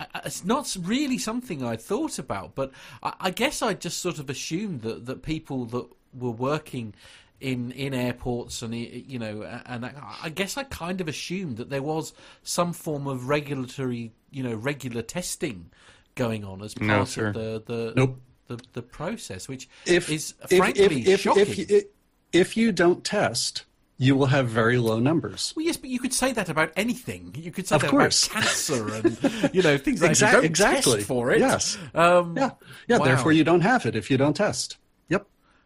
[0.00, 2.72] uh, It's not really something I thought about, but
[3.02, 6.94] I, guess I just sort of assumed that, that people that were working
[7.40, 9.86] in in airports and you know, and
[10.22, 12.12] I guess I kind of assumed that there was
[12.42, 15.70] some form of regulatory, you know, regular testing
[16.18, 17.28] going on as part No, sir.
[17.28, 18.20] of the the, Nope.
[18.48, 21.42] the the process, which If, is if, frankly if, if, shocking.
[21.42, 21.84] if, if,
[22.32, 23.64] if you don't test,
[24.00, 25.52] you will have very low numbers.
[25.56, 27.34] well, yes, but you could say that about anything.
[27.36, 28.26] You could say Of that course.
[28.28, 30.36] about cancer and you know things like Exact- that.
[30.36, 30.94] You don't exactly.
[30.98, 31.40] test for it.
[31.40, 31.78] Yes.
[31.94, 32.50] Um, Yeah.
[32.88, 32.98] Yeah.
[32.98, 33.04] wow.
[33.06, 34.76] Therefore, you don't have it if you don't test.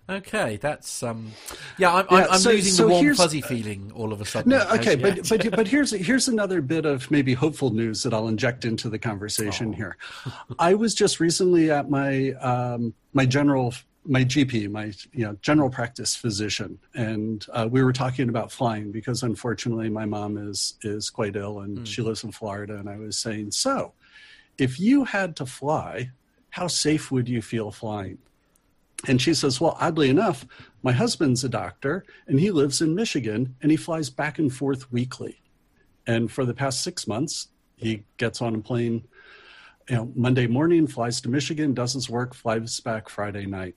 [0.08, 1.32] Okay, that's um,
[1.78, 1.94] yeah.
[1.94, 4.50] I'm, Yeah, I'm, so- losing so the warm fuzzy feeling all of a sudden.
[4.50, 8.28] No, okay, but but but here's here's another bit of maybe hopeful news that I'll
[8.28, 9.76] inject into the conversation Oh.
[9.76, 9.96] here.
[10.58, 13.74] I was just recently at my um, my general
[14.04, 18.90] my GP, my you know general practice physician, and uh, we were talking about flying
[18.90, 22.96] because unfortunately my mom is is quite ill and she lives in Florida, and I
[22.96, 23.92] was saying, so
[24.58, 26.10] if you had to fly,
[26.50, 28.18] how safe would you feel flying?
[29.06, 30.46] And she says, Well, oddly enough,
[30.82, 34.90] my husband's a doctor and he lives in Michigan and he flies back and forth
[34.92, 35.42] weekly.
[36.06, 39.04] And for the past six months, he gets on a plane,
[39.88, 43.74] you know, Monday morning, flies to Michigan, does his work, flies back Friday night.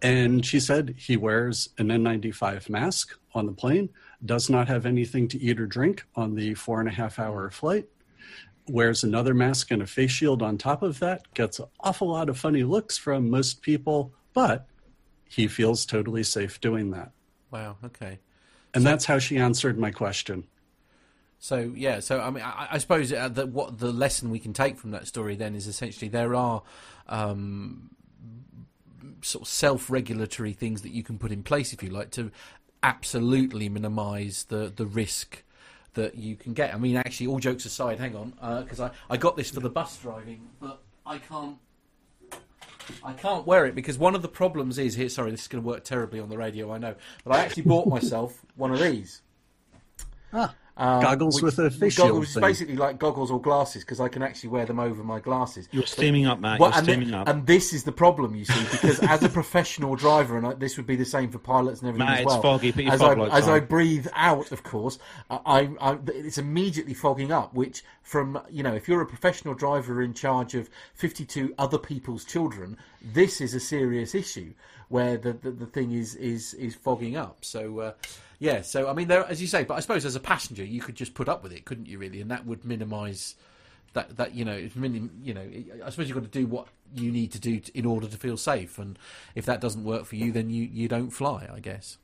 [0.00, 3.90] And she said he wears an N95 mask on the plane,
[4.24, 7.50] does not have anything to eat or drink on the four and a half hour
[7.50, 7.88] flight,
[8.68, 12.28] wears another mask and a face shield on top of that, gets an awful lot
[12.28, 14.66] of funny looks from most people, but
[15.28, 17.10] he feels totally safe doing that.
[17.50, 17.76] wow.
[17.84, 18.18] Okay.
[18.74, 20.44] And that's how she answered my question.
[21.38, 24.52] So yeah, so I mean, I, I suppose uh, that what the lesson we can
[24.52, 26.62] take from that story then is essentially there are
[27.08, 27.90] um,
[29.22, 32.30] sort of self-regulatory things that you can put in place if you like to
[32.82, 35.42] absolutely minimise the the risk
[35.94, 36.74] that you can get.
[36.74, 38.32] I mean, actually, all jokes aside, hang on,
[38.62, 41.56] because I I got this for the bus driving, but I can't.
[43.04, 45.08] I can't wear it because one of the problems is here.
[45.08, 46.96] Sorry, this is going to work terribly on the radio, I know.
[47.24, 49.22] But I actually bought myself one of these.
[50.32, 52.40] Ah, Um, goggles which- with a face goggles, shield thing.
[52.50, 55.68] basically like goggles or glasses because I can actually wear them over my glasses.
[55.70, 56.58] You're steaming up, Matt.
[56.60, 57.28] Well, You're and, steaming thi- up.
[57.28, 60.78] and this is the problem, you see, because as a professional driver, and I, this
[60.78, 62.42] would be the same for pilots and everything Matt, as it's well.
[62.42, 62.72] foggy.
[62.72, 64.98] Put your as fog I, lights as I breathe out, of course,
[65.30, 67.52] I, I, it's immediately fogging up.
[67.52, 72.24] Which, from you know, if you're a professional driver in charge of 52 other people's
[72.24, 74.54] children, this is a serious issue
[74.88, 77.44] where the the, the thing is is is fogging up.
[77.44, 77.78] So.
[77.78, 77.92] Uh,
[78.42, 80.80] yeah, so I mean, there, as you say, but I suppose as a passenger, you
[80.80, 81.96] could just put up with it, couldn't you?
[81.96, 83.36] Really, and that would minimise
[83.92, 85.48] that that you know it's minim, you know
[85.84, 88.16] I suppose you've got to do what you need to do to, in order to
[88.16, 88.98] feel safe, and
[89.36, 91.98] if that doesn't work for you, then you you don't fly, I guess.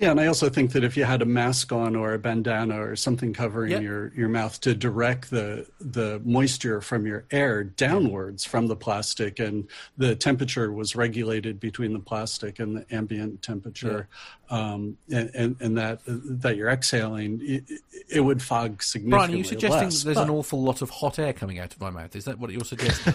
[0.00, 2.80] Yeah, and I also think that if you had a mask on or a bandana
[2.82, 3.80] or something covering Yeah.
[3.80, 9.38] your, your mouth to direct the the moisture from your air downwards from the plastic,
[9.38, 14.08] and the temperature was regulated between the plastic and the ambient temperature,
[14.48, 17.64] um, and, and and that that you're exhaling, it,
[18.08, 20.02] it would fog significantly Brian, are you suggesting less.
[20.02, 22.16] there's but- an awful lot of hot air coming out of my mouth?
[22.16, 23.12] Is that what you're suggesting?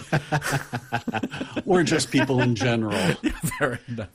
[1.66, 2.92] or just people in general?
[3.58, 4.08] Fair enough.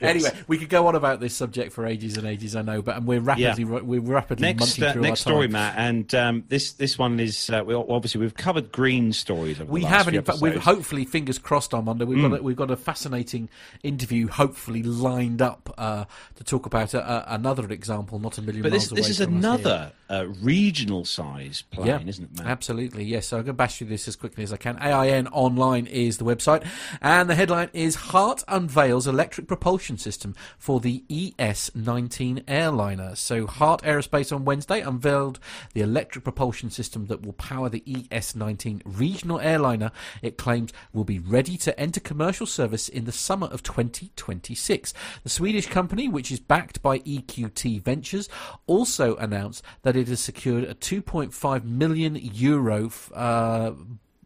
[0.00, 2.96] Anyway, we could go on about this subject for ages and ages, I know, but
[2.96, 5.34] and we're rapidly we're rapidly next munching uh, through next our time.
[5.34, 9.58] story, Matt, and um, this this one is uh, we obviously we've covered green stories.
[9.60, 10.14] We haven't.
[10.14, 10.54] In fact, we've.
[10.54, 10.60] Hmm.
[10.60, 12.04] hopefully fingers crossed on Monday.
[12.04, 13.48] We've got a, we've got a fascinating
[13.82, 16.04] interview, hopefully lined up uh,
[16.36, 19.10] to talk about a, a, another example, not a million But miles this away this
[19.10, 22.46] is another uh, regional size plane, Yeah, isn't it, Matt?
[22.46, 23.26] Absolutely, yes.
[23.26, 24.78] So I'm going to bash through this as quickly as I can.
[24.80, 26.66] AIN Online is the website,
[27.02, 33.16] and the headline is Heart unveils electric propulsion system for the ES-19 airliner.
[33.16, 35.40] So Heart Aerospace on Wednesday unveiled
[35.74, 39.90] the electric propulsion system that will power the ES-19 regional airliner.
[40.22, 44.94] It claims will be ready to enter commercial service in the summer of 2026.
[45.22, 48.28] The Swedish company, which is backed by EQT Ventures,
[48.66, 53.72] also announced that it has secured a 2.5 million euro uh,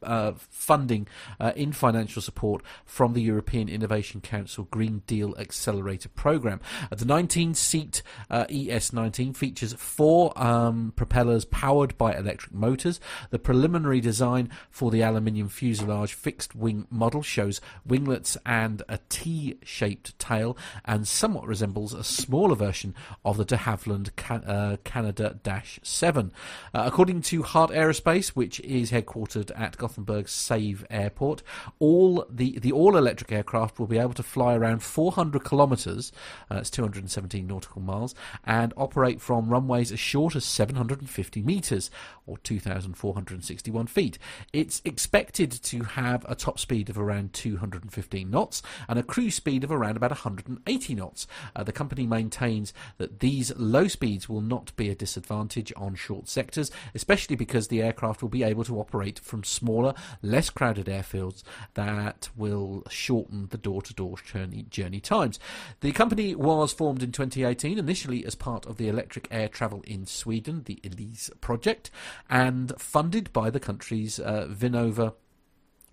[0.05, 1.07] uh, funding
[1.41, 6.61] uh, in financial support from the European Innovation Council Green Deal Accelerator Programme.
[6.91, 13.01] Uh, the 19 seat uh, ES19 features four um, propellers powered by electric motors.
[13.31, 19.59] The preliminary design for the aluminium fuselage fixed wing model shows winglets and a T
[19.63, 22.95] shaped tail and somewhat resembles a smaller version
[23.25, 25.39] of the de Havilland Ca- uh, Canada
[25.83, 26.33] 7.
[26.75, 31.43] Uh, according to Heart Aerospace, which is headquartered at Gothenburg's Säve Airport,
[31.79, 36.13] all the, the all electric aircraft will be able to fly around 400 kilometres,
[36.51, 38.15] uh, it's 217 nautical miles,
[38.45, 41.91] and operate from runways as short as 750 metres
[42.27, 44.19] or 2,461 feet.
[44.55, 49.63] It's expected to have a top speed of around 215 knots and a cruise speed
[49.63, 51.27] of around about 180 knots.
[51.55, 56.29] Uh, the company maintains that these low speeds will not be a disadvantage on short
[56.29, 59.43] sectors, especially because the aircraft will be able to operate from
[59.83, 61.43] smaller, less crowded airfields
[61.75, 65.39] that will shorten the door-to-door journey, journey times.
[65.81, 70.07] The company was formed in 2018, initially as part of the Electric Air Travel in
[70.07, 71.91] Sweden, the ELISE project,
[72.31, 75.15] and funded by the country's uh, Vinnova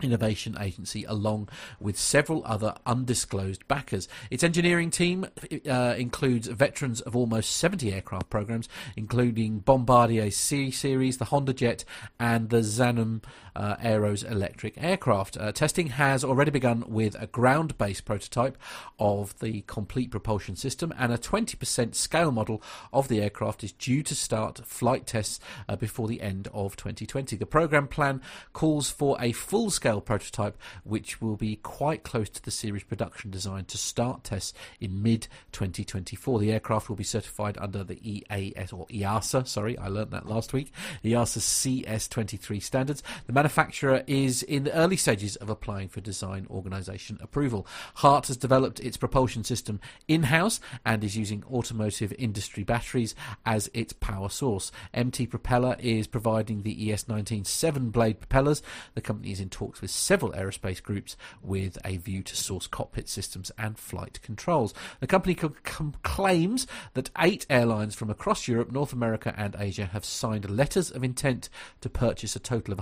[0.02, 4.08] Innovation Agency, along with several other undisclosed backers.
[4.32, 5.28] Its engineering team
[5.70, 11.84] uh, includes veterans of almost 70 aircraft programs, including Bombardier C Series, the Honda Jet,
[12.20, 13.24] and the Zunum
[13.60, 15.38] uh, Aeros electric aircraft.
[15.38, 18.58] Uh, testing has already begun with a ground based prototype
[18.98, 22.62] of the complete propulsion system, and a 20% scale model
[22.94, 27.36] of the aircraft is due to start flight tests uh, before the end of 2020.
[27.36, 28.22] The program plan
[28.54, 33.30] calls for a full scale prototype, which will be quite close to the series production
[33.30, 36.40] design to start tests in mid 2024.
[36.40, 40.54] The aircraft will be certified under the EAS or EASA, sorry, I learned that last
[40.54, 40.72] week,
[41.04, 41.40] EASA
[41.86, 43.04] CS23 standards.
[43.28, 47.66] The manufacturer is in the early stages of applying for design organisation approval.
[47.96, 53.16] Heart has developed its propulsion system in house and is using automotive industry batteries
[53.48, 54.72] as its power source.
[54.94, 58.62] MT Propeller is providing the ES19 seven blade propellers.
[58.94, 63.10] The company is in talks with several aerospace groups with a view to source cockpit
[63.10, 64.76] systems and flight controls.
[65.00, 70.48] The company claims that eight airlines from across Europe, North America, and Asia have signed
[70.48, 71.50] letters of intent
[71.82, 72.80] to purchase a total of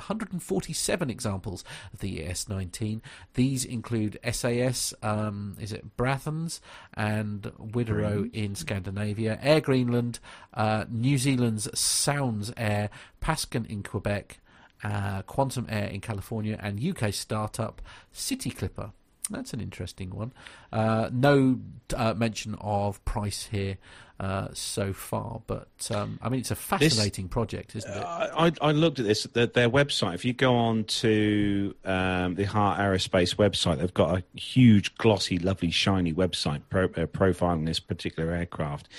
[0.58, 3.02] 147 examples of the ES19.
[3.36, 6.60] These include SAS, um, is it Braathens,
[6.96, 8.36] and mm-hmm.
[8.36, 10.20] in Scandinavia, Air Greenland,
[10.56, 12.90] uh, New Zealand's Sounds Air,
[13.22, 14.40] Pascan in Quebec,
[14.84, 17.82] uh, Quantum Air in California, and UK startup
[18.12, 18.92] City Clipper.
[19.30, 20.34] That's an interesting one.
[20.72, 21.60] Uh, no
[21.96, 23.78] uh, mention of price here
[24.20, 28.04] uh, so far, but um, I mean it's a fascinating this, project, isn't it?
[28.04, 30.16] I, I, looked at this their, their, website.
[30.16, 35.38] If you go on to um, the Heart Aerospace website, they've got a huge, glossy,
[35.38, 38.90] lovely, shiny website pro, uh, profiling this particular aircraft.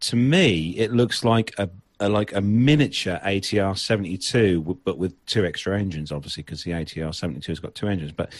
[0.00, 5.44] To me, it looks like a a, like a miniature ATR 72, but with two
[5.44, 8.12] extra engines, obviously, because the ATR 72 has got two engines.
[8.12, 8.34] But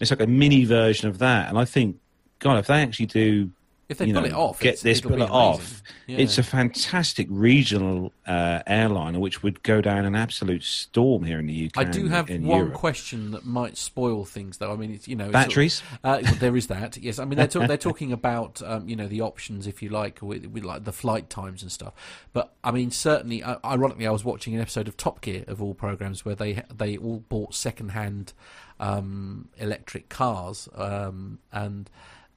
[0.00, 1.48] it's like a mini version of that.
[1.48, 1.96] And I think,
[2.38, 3.50] God, if they actually do
[3.88, 5.82] if they pull know, it off, get this pull it off.
[6.06, 6.18] Yeah.
[6.18, 11.46] It's a fantastic regional uh, airliner which would go down an absolute storm here in
[11.46, 11.72] the UK.
[11.76, 12.74] I do have one Europe.
[12.74, 14.72] question that might spoil things, though.
[14.72, 15.82] I mean, it's, you know, batteries.
[16.02, 16.96] uh, there is that.
[16.96, 19.90] Yes, I mean they're, talk, they're talking about um, you know the options, if you
[19.90, 21.92] like, with, with, like the flight times and stuff.
[22.32, 25.62] But I mean, certainly, uh, ironically, I was watching an episode of Top Gear of
[25.62, 28.32] all programs where they they all bought second hand
[28.80, 31.90] um, electric cars um, and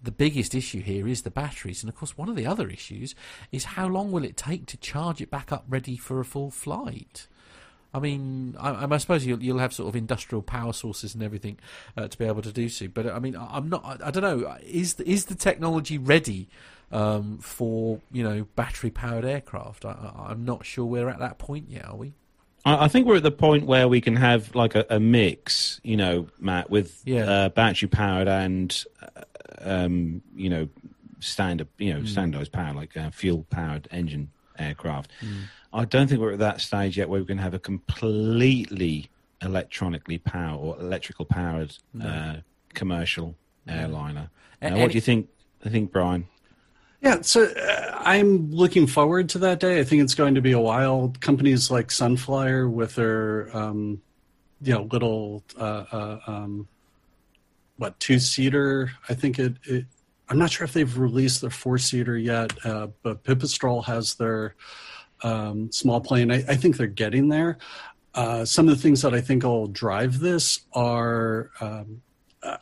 [0.07, 1.83] the biggest issue here is the batteries.
[1.83, 3.13] And of course, one of the other issues
[3.51, 6.49] is how long will it take to charge it back up ready for a full
[6.49, 7.27] flight?
[7.93, 11.59] I mean, I, I suppose you'll, you'll, have sort of industrial power sources and everything
[11.97, 12.87] uh, to be able to do so.
[12.87, 13.83] But I mean, I'm not.
[13.83, 14.55] I, I don't know.
[14.63, 16.47] Is the, is the technology ready
[16.89, 19.83] um, for you know battery powered aircraft?
[19.83, 21.83] I, am not sure we're at that point yet.
[21.83, 22.13] Are we?
[22.65, 25.95] I think we're at the point where we can have like a, a mix, you
[25.95, 27.29] know, Matt, with yeah.
[27.29, 29.21] uh, battery powered and uh,
[29.67, 30.67] um, you know,
[31.19, 32.07] standard, you know, mm.
[32.07, 35.11] standardized power like a fuel powered engine aircraft.
[35.21, 35.43] Mm.
[35.73, 39.09] I don't think we're at that stage yet where we can have a completely
[39.41, 42.07] electronically powered or electrical powered no.
[42.07, 42.35] uh,
[42.73, 43.35] commercial
[43.67, 44.29] airliner.
[44.61, 45.29] Uh, what do you think?
[45.65, 46.27] I think Brian.
[47.01, 49.79] Yeah, so uh, I'm looking forward to that day.
[49.79, 51.13] I think it's going to be a while.
[51.19, 54.01] Companies like Sunflyer with their, um,
[54.61, 56.67] you know, little uh, uh um,
[57.77, 58.91] what two seater.
[59.09, 59.85] I think it, it,
[60.29, 64.55] I'm not sure if they've released their four seater yet, uh, but Pipistrel has their
[65.23, 66.31] um, small plane.
[66.31, 67.57] I, I, think they're getting there.
[68.13, 72.01] Uh, some of the things that I think will drive this are um,
[72.43, 72.57] uh,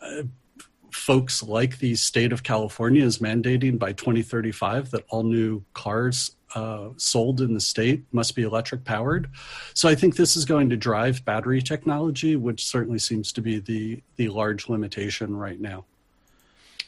[0.92, 6.90] folks like the state of California is mandating by 2035 that all new cars uh,
[6.98, 9.30] sold in the state must be electric powered.
[9.74, 13.60] So I think this is going to drive battery technology, which certainly seems to be
[13.60, 15.86] the the large limitation right now.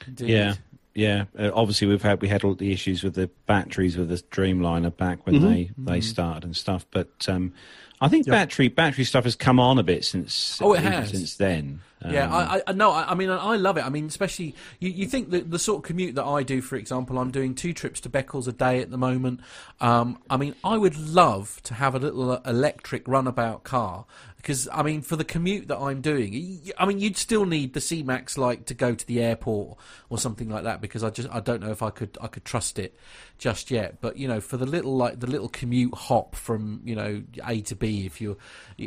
[0.08, 0.30] Indeed.
[0.30, 0.54] Yeah.
[0.94, 4.16] Yeah, uh, obviously we've had we had all the issues with the batteries with the
[4.16, 5.46] Dreamliner back when mm-hmm.
[5.48, 6.02] they they mm-hmm.
[6.02, 6.88] started and stuff.
[6.90, 7.54] But um,
[8.00, 8.34] I think yep.
[8.34, 10.62] battery battery stuff has come on a bit since.
[10.62, 11.82] Oh, it has since then.
[12.02, 13.86] Um, yeah, I, I no, I, I, mean, I love it.
[13.86, 16.76] I mean, especially you, you think that the sort of commute that I do, for
[16.76, 19.40] example, I'm doing two trips to Beccles a day at the moment.
[19.82, 24.06] Um, I mean, I would love to have a little electric runabout car
[24.38, 27.82] because I mean, for the commute that I'm doing, I mean, you'd still need the
[27.82, 29.78] C-Max like to go to the airport
[30.10, 32.46] or something like that because I just I don't know if I could I could
[32.46, 32.96] trust it
[33.38, 34.02] just yet.
[34.02, 37.62] But you know, for the little like the little commute hop from you know A
[37.62, 38.38] to B if you're.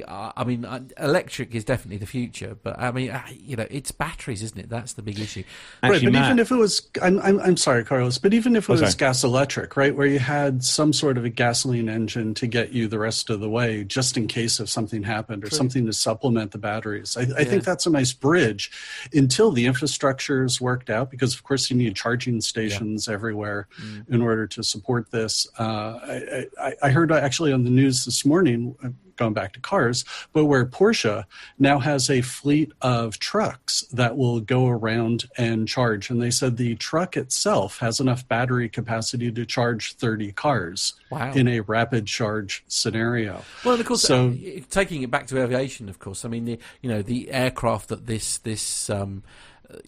[0.06, 4.40] I mean, uh, electric is definitely the future, but I mean, you know, it's batteries,
[4.40, 4.68] isn't it?
[4.68, 5.42] That's the big issue.
[5.82, 8.54] Actually, right, but Matt, even if it was, I'm, I'm, I'm sorry, Carlos, but even
[8.54, 11.88] if it oh, was gas electric, right, where you had some sort of a gasoline
[11.88, 15.42] engine to get you the rest of the way, just in case if something happened
[15.42, 15.58] or True.
[15.58, 17.44] something to supplement the batteries, I, I yeah.
[17.44, 18.70] think that's a nice bridge
[19.12, 23.14] until the infrastructure is worked out, because of course you need charging stations yeah.
[23.14, 24.08] everywhere mm.
[24.08, 25.48] in order to support this.
[25.58, 28.76] Uh, I, I, I heard actually on the news this morning
[29.20, 31.24] going back to cars, but where Porsche
[31.58, 36.08] now has a fleet of trucks that will go around and charge.
[36.10, 41.32] And they said the truck itself has enough battery capacity to charge 30 cars wow.
[41.32, 43.42] in a rapid charge scenario.
[43.62, 46.58] Well, of course, so, uh, taking it back to aviation, of course, I mean, the,
[46.80, 49.22] you know, the aircraft that this, this, um,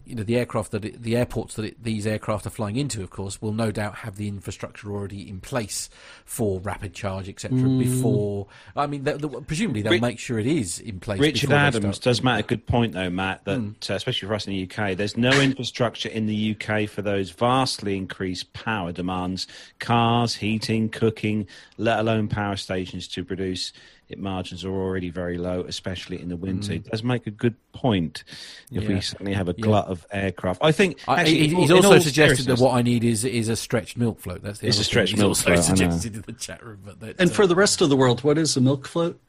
[0.05, 3.01] you know the aircraft that it, the airports that it, these aircraft are flying into,
[3.01, 5.89] of course, will no doubt have the infrastructure already in place
[6.25, 7.57] for rapid charge, etc.
[7.57, 7.79] Mm.
[7.79, 9.03] Before, I mean,
[9.47, 11.19] presumably they'll make sure it is in place.
[11.19, 13.45] Richard Adams does make a good point, though, Matt.
[13.45, 13.89] That mm.
[13.89, 17.31] uh, especially for us in the UK, there's no infrastructure in the UK for those
[17.31, 19.47] vastly increased power demands:
[19.79, 23.73] cars, heating, cooking, let alone power stations to produce
[24.19, 26.73] margins are already very low, especially in the winter.
[26.73, 26.75] Mm.
[26.77, 28.23] It does make a good point
[28.71, 28.89] if yeah.
[28.89, 29.91] we suddenly have a glut yeah.
[29.91, 30.63] of aircraft.
[30.63, 34.19] I think actually, he's also suggested that what I need is is a stretched milk
[34.19, 34.41] float.
[34.43, 35.63] That's the it's a stretched milk float.
[35.63, 38.23] Suggested in the chat room, but that, and uh, for the rest of the world,
[38.23, 39.19] what is a milk float?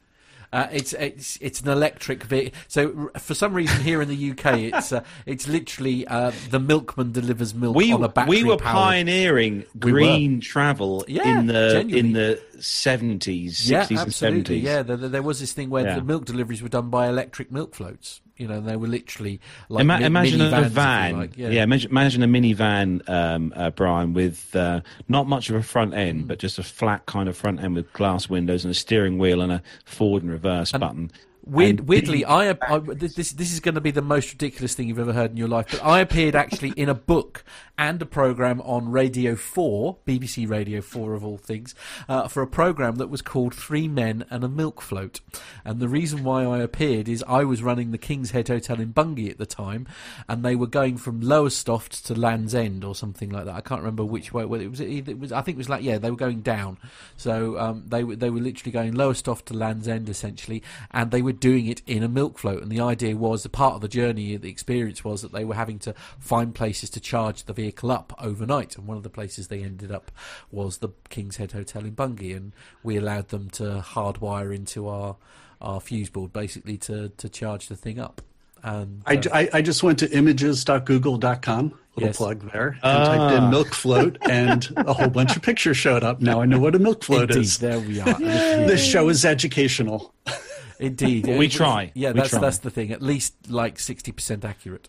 [0.55, 2.57] Uh, it's it's it's an electric vehicle.
[2.69, 7.11] So for some reason here in the UK, it's uh, it's literally uh, the milkman
[7.11, 8.43] delivers milk we, on a battery.
[8.43, 10.41] We were pioneering green we were.
[10.41, 11.99] travel yeah, in the genuinely.
[11.99, 14.63] in the seventies, sixties, and seventies.
[14.63, 15.97] Yeah, there, there, was this thing where yeah.
[15.97, 19.83] the milk deliveries were done by electric milk floats you know, they were literally like
[19.83, 21.37] Ima- mi- imagine a, a van, like.
[21.37, 21.51] yeah.
[21.51, 21.63] yeah.
[21.63, 26.25] imagine, imagine a minivan, um, uh, Brian, with uh, not much of a front end,
[26.25, 26.29] mm.
[26.29, 29.41] but just a flat kind of front end with glass windows and a steering wheel
[29.41, 31.11] and a forward and reverse and, button.
[31.47, 34.99] Weird, weirdly, I, I, this this is going to be the most ridiculous thing you've
[34.99, 35.67] ever heard in your life.
[35.71, 37.45] But I appeared actually in a book
[37.77, 41.75] and a program on Radio Four, BBC Radio Four of all things,
[42.09, 45.21] uh, for a program that was called Three Men and a Milk Float.
[45.67, 48.93] And the reason why I appeared is I was running the King's Head Hotel in
[48.93, 49.87] Bungay at the time,
[50.29, 53.55] and they were going from Lowestoft to Land's End or something like that.
[53.55, 54.47] I can't remember which way.
[54.47, 54.81] Well, it was.
[54.81, 55.31] It was.
[55.31, 56.79] I think it was like yeah, they were going down.
[57.19, 61.21] So um, they were they were literally going Lowestoft to Land's End essentially, and they
[61.21, 62.63] were doing it in a milk float.
[62.63, 65.55] And the idea was, the part of the journey, the experience was that they were
[65.55, 68.77] having to find places to charge the vehicle up overnight.
[68.77, 70.11] And one of the places they ended up
[70.51, 72.33] was the King's Head Hotel in Bungay.
[72.33, 75.17] And we allowed them to hardwire into our,
[75.61, 78.23] our fuse board basically to, to charge the thing up.
[78.65, 81.65] And, uh, I, I, I, just went to images.google.com,
[81.97, 82.17] little yes.
[82.17, 83.05] plug there, and uh.
[83.05, 86.23] typed in milk float, and a whole bunch of pictures showed up.
[86.23, 87.59] Now I know what a milk float Indeed, is.
[87.59, 88.15] There we are.
[88.19, 90.15] this show is educational.
[90.79, 91.93] Indeed, we try.
[91.95, 92.41] Yeah, we that's try.
[92.41, 92.91] that's the thing.
[92.91, 94.89] At least like sixty percent accurate.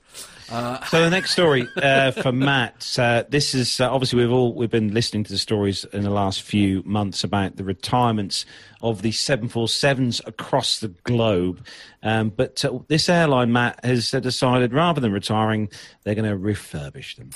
[0.49, 2.95] Uh, so the next story uh, for Matt.
[2.97, 6.09] Uh, this is uh, obviously we've all we've been listening to the stories in the
[6.09, 8.45] last few months about the retirements
[8.81, 11.65] of the 747s across the globe.
[12.03, 15.69] Um, but uh, this airline, Matt, has decided rather than retiring,
[16.03, 17.31] they're going to refurbish them.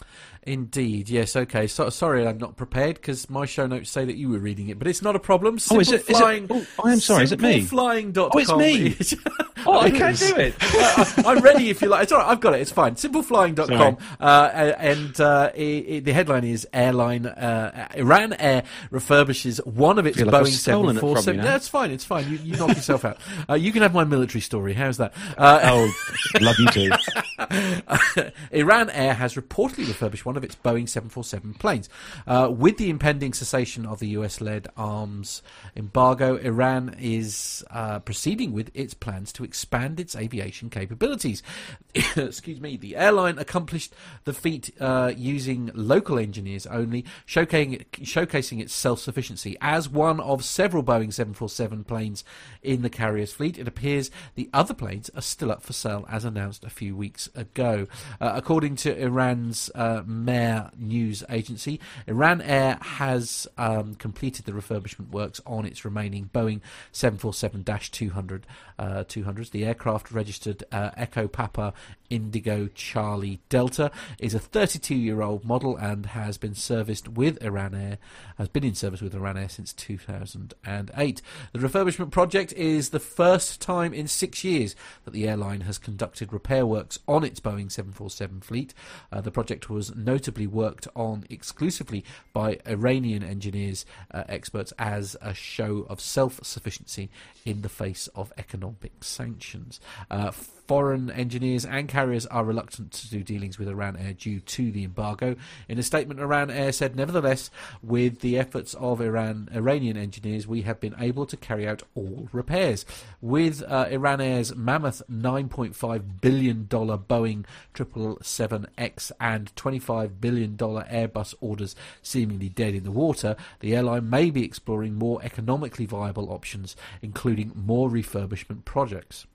[0.49, 1.35] Indeed, yes.
[1.35, 1.67] Okay.
[1.67, 4.79] So, sorry, I'm not prepared because my show notes say that you were reading it,
[4.79, 5.59] but it's not a problem.
[5.59, 6.01] Simple oh, is it?
[6.01, 7.23] Flying, is it oh, I am sorry.
[7.25, 7.61] Is it me?
[7.61, 8.31] Simpleflying.com.
[8.33, 9.19] Oh, it's me.
[9.67, 10.55] oh, I can't do it.
[11.23, 12.01] I'm ready if you like.
[12.01, 12.29] It's all right.
[12.29, 12.61] I've got it.
[12.61, 12.95] It's fine.
[12.95, 13.97] Simpleflying.com.
[14.19, 20.07] Uh, and uh, it, it, the headline is Airline uh, Iran Air refurbishes one of
[20.07, 21.41] its Boeing like 747.
[21.41, 21.91] That's fine.
[21.91, 22.27] It's fine.
[22.27, 23.19] You, you knock yourself out.
[23.47, 24.73] Uh, you can have my military story.
[24.73, 25.13] How's that?
[25.37, 25.93] Uh, oh,
[26.41, 28.31] love you too.
[28.51, 31.89] Iran Air has reportedly refurbished one of its Boeing 747 planes.
[32.25, 35.43] Uh, with the impending cessation of the US led arms
[35.75, 41.43] embargo, Iran is uh, proceeding with its plans to expand its aviation capabilities.
[42.15, 42.77] Excuse me.
[42.77, 49.57] The airline accomplished the feat uh, using local engineers only, showcasing, showcasing its self sufficiency.
[49.61, 52.23] As one of several Boeing 747 planes
[52.63, 56.23] in the carrier's fleet, it appears the other planes are still up for sale, as
[56.23, 57.87] announced a few weeks ago.
[58.21, 61.79] Uh, according to Iran's uh, Mehr news agency.
[62.05, 66.61] Iran Air has um, completed the refurbishment works on its remaining Boeing
[66.91, 68.45] 747 200
[68.77, 69.49] uh, 200s.
[69.49, 71.73] The aircraft registered uh, Echo Papa
[72.09, 77.97] Indigo Charlie Delta is a 32-year-old model and has been serviced with Iran Air,
[78.37, 81.21] has been in service with Iran Air since 2008.
[81.53, 86.33] The refurbishment project is the first time in six years that the airline has conducted
[86.33, 88.73] repair works on its Boeing 747 fleet.
[89.11, 92.03] Uh, the project was notably worked on exclusively
[92.33, 97.09] by Iranian engineers, uh, experts, as a show of self-sufficiency
[97.45, 99.79] in the face of economic sanctions.
[100.09, 100.31] Uh,
[100.69, 104.83] foreign engineers and carriers are reluctant to do dealings with Iran Air due to the
[104.83, 105.35] embargo.
[105.67, 107.49] In a statement, Iran Air said, nevertheless,
[107.81, 112.29] with the efforts of Iran Iranian engineers, we have been able to carry out all
[112.31, 112.85] repairs.
[113.19, 122.49] With uh, Iran Air's mammoth $9.5 billion Boeing 777X and $25 billion Airbus orders seemingly
[122.49, 127.89] dead in the water, the airline may be exploring more economically viable options, including more
[127.89, 129.25] refurbishment projects.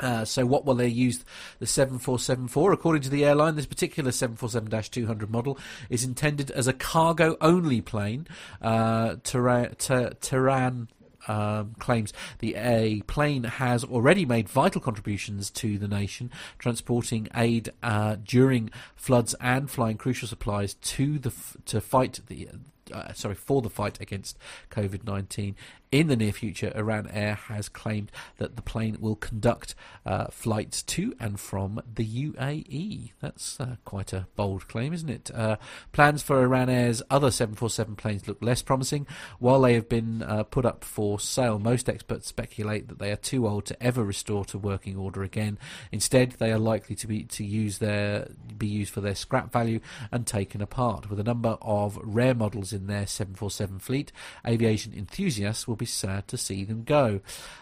[0.00, 1.24] Uh, so what will they use
[1.58, 2.72] the 747 for?
[2.72, 5.58] According to the airline, this particular 747-200 model
[5.90, 8.26] is intended as a cargo-only plane.
[8.62, 10.88] Uh, Tehran
[11.28, 17.70] um, claims the a plane has already made vital contributions to the nation, transporting aid
[17.82, 21.32] uh, during floods and flying crucial supplies to the
[21.66, 22.48] to fight the
[22.92, 24.38] uh, sorry for the fight against
[24.70, 25.54] COVID nineteen
[25.90, 29.74] in the near future, Iran Air has claimed that the plane will conduct
[30.04, 33.12] uh, flights to and from the UAE.
[33.20, 35.30] That's uh, quite a bold claim, isn't it?
[35.34, 35.56] Uh,
[35.92, 39.06] plans for Iran Air's other 747 planes look less promising.
[39.38, 43.16] While they have been uh, put up for sale, most experts speculate that they are
[43.16, 45.58] too old to ever restore to working order again.
[45.90, 48.28] Instead, they are likely to be to use their
[48.58, 49.80] be used for their scrap value
[50.10, 51.08] and taken apart.
[51.08, 54.12] With a number of rare models in their 747 fleet,
[54.46, 57.20] aviation enthusiasts will be sad to see them go.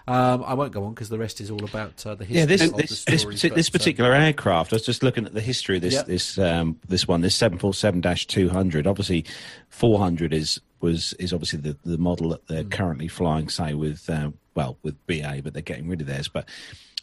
[0.08, 2.40] Um, I won't go on because the rest is all about uh, the history.
[2.40, 4.72] Yeah, this of this, the this, but, this uh, particular aircraft.
[4.72, 6.06] I was just looking at the history of this Yep.
[6.06, 8.86] this um, this one, this seven four seven two hundred.
[8.86, 9.24] Obviously,
[9.68, 12.48] four hundred is was is obviously the, the model that Mm.
[12.48, 13.48] they're currently flying.
[13.48, 16.28] Say with uh, well with BA, but they're getting rid of theirs.
[16.28, 16.48] But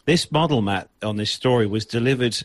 [0.05, 2.37] this model, Matt, on this story was delivered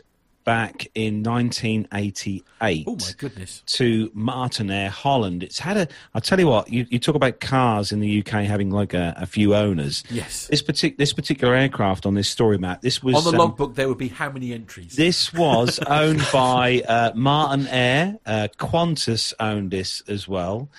[0.49, 3.62] back in 1988 Oh my goodness!
[3.66, 5.42] to Martinair Holland.
[5.42, 5.88] It's had a.
[6.14, 6.72] I'll tell you what.
[6.72, 10.05] You, you talk about cars in the UK having like a, a few owners.
[10.09, 10.46] Yes.
[10.46, 12.80] This partic- this particular aircraft on this story, Matt.
[12.80, 14.96] This was On the um, logbook, there would be how many entries?
[14.96, 18.18] This was owned by uh, Martinair.
[18.24, 20.70] Uh, Qantas owned this as well.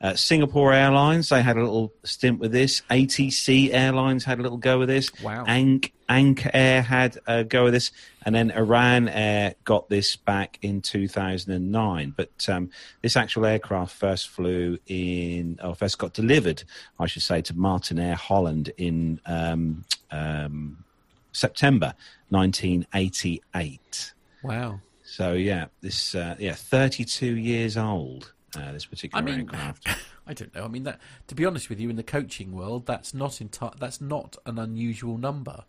[0.00, 2.82] Uh, Singapore Airlines, they had a little stint with this.
[2.88, 5.10] ATC Airlines had a little go with this.
[5.22, 5.44] Wow.
[5.46, 7.90] Ank, Ank Air had a go with this.
[8.24, 12.14] And then Iran Air got this back in 2009.
[12.16, 12.70] But um,
[13.02, 16.62] this actual aircraft first flew in, or first got delivered,
[17.00, 20.84] I should say, to Martinair Holland in um, um,
[21.32, 21.94] September
[22.30, 24.12] 1988.
[24.42, 24.80] wow.
[25.04, 28.34] So yeah, this uh, yeah, 32 years old.
[28.56, 29.88] Uh, this particular I mean, aircraft.
[30.26, 30.64] I don't know.
[30.64, 33.78] I mean, that to be honest with you, in the coaching world, that's not enti-
[33.78, 35.64] that's not an unusual number.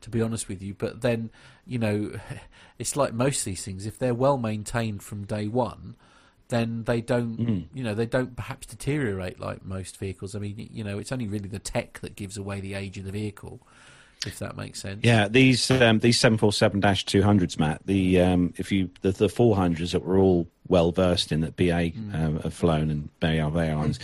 [0.00, 1.30] To be honest with you, but then
[1.66, 2.12] you know,
[2.78, 3.86] it's like most of these things.
[3.86, 5.96] If they're well maintained from day one,
[6.48, 7.38] then they don't.
[7.38, 7.64] Mm.
[7.72, 10.34] You know, they don't perhaps deteriorate like most vehicles.
[10.34, 13.04] I mean, you know, it's only really the tech that gives away the age of
[13.04, 13.66] the vehicle,
[14.26, 15.00] if that makes sense.
[15.02, 17.82] Yeah, these um, these seven four seven dash two hundreds, Matt.
[17.86, 21.92] The um, if you the, the 400s that were all well versed in that BA
[22.14, 23.98] um, have flown and BA Airlines.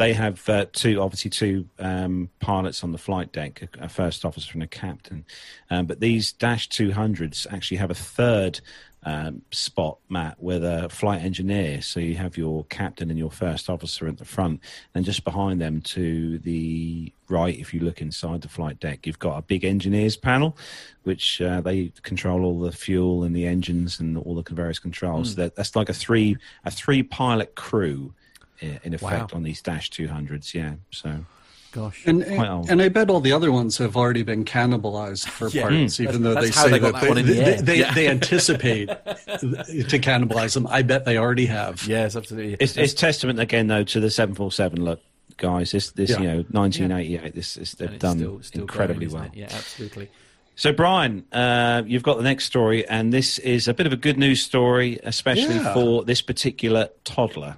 [0.00, 4.24] They have uh, two, obviously two um, pilots on the flight deck, a, a first
[4.24, 5.26] officer and a captain.
[5.68, 8.62] Um, but these Dash 200s actually have a third
[9.04, 11.80] um, spot, Matt, with a flight engineer.
[11.82, 14.60] So you have your captain and your first officer at the front,
[14.94, 19.18] and just behind them to the right, if you look inside the flight deck, you've
[19.18, 20.56] got a big engineers panel,
[21.04, 25.36] which uh, they control all the fuel and the engines and all the various controls.
[25.36, 28.12] That, that's like a three a three pilot crew.
[28.60, 29.36] In effect, Wow.
[29.38, 30.74] on these Dash 200s, yeah.
[30.90, 31.24] So,
[31.72, 32.02] Gosh.
[32.04, 32.68] And, Quite old.
[32.68, 35.68] and I bet all the other ones have already been cannibalized for Yeah.
[35.68, 37.94] parts, even though That's they say they got that that they, the they, they, Yeah.
[37.94, 40.66] they anticipate to cannibalize them.
[40.66, 41.86] I bet they already have.
[41.86, 42.56] yes, absolutely.
[42.58, 44.82] it's, it's testament again, though, to the 747.
[44.84, 45.00] Look,
[45.36, 46.18] guys, this, this Yeah.
[46.20, 49.30] you know, 1988, this, this they've done still- still incredibly going, well.
[49.32, 49.38] it?
[49.38, 50.10] Yeah, absolutely.
[50.56, 53.96] So, Brian, uh, you've got the next story, and this is a bit of a
[53.96, 55.72] good news story, especially Yeah.
[55.72, 57.56] for this particular toddler.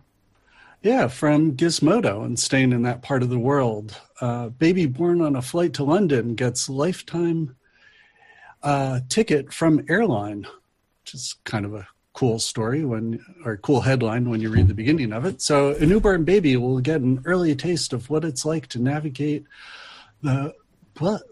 [0.83, 3.97] Yeah, from Gizmodo and staying in that part of the world.
[4.21, 7.55] Uh, baby born on a flight to London gets lifetime
[8.65, 10.47] uh, ticket from airline,
[11.03, 14.75] which is kind of a cool story when or cool headline when you read the
[14.75, 15.41] beginning of it.
[15.41, 19.45] So a newborn baby will get an early taste of what it's like to navigate
[20.21, 20.53] the
[20.99, 21.23] what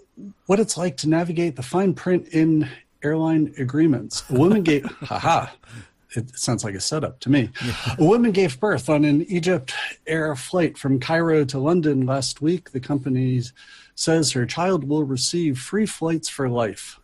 [0.46, 2.68] what it's like to navigate the fine print in
[3.02, 4.22] airline agreements.
[4.30, 5.48] A woman gave, haha,
[6.16, 7.50] it sounds like a setup to me.
[7.98, 9.72] A woman gave birth on an Egypt
[10.06, 12.70] Air flight from Cairo to London last week.
[12.72, 13.42] The company
[13.94, 16.98] says her child will receive free flights for life.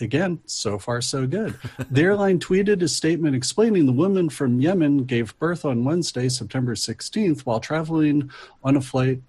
[0.00, 1.58] Again, so far so good.
[1.90, 6.74] the airline tweeted a statement explaining the woman from Yemen gave birth on Wednesday, September
[6.74, 8.30] 16th, while traveling
[8.64, 9.20] on a flight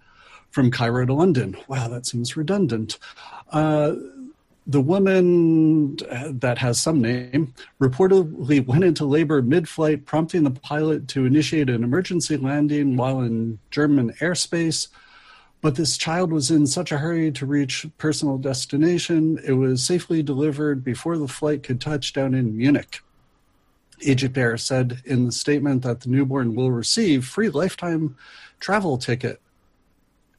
[0.50, 1.58] from Cairo to London.
[1.68, 2.98] Wow, that seems redundant.
[3.52, 3.96] Uh,
[4.68, 10.52] the woman uh, that has some name reportedly went into labor mid flight, prompting the
[10.52, 14.88] pilot to initiate an emergency landing while in German airspace.
[15.62, 20.24] But this child was in such a hurry to reach personal destination, it was safely
[20.24, 23.02] delivered before the flight could touch down in Munich.
[24.02, 28.18] Egypt Air said in the statement that the newborn will receive free lifetime
[28.60, 29.40] travel ticket.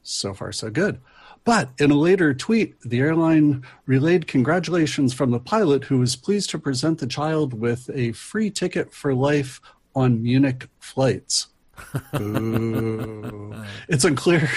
[0.01, 0.99] So far, so good.
[1.45, 6.49] But in a later tweet, the airline relayed congratulations from the pilot who was pleased
[6.51, 9.59] to present the child with a free ticket for life
[9.93, 11.47] on Munich flights.
[12.13, 14.49] it's unclear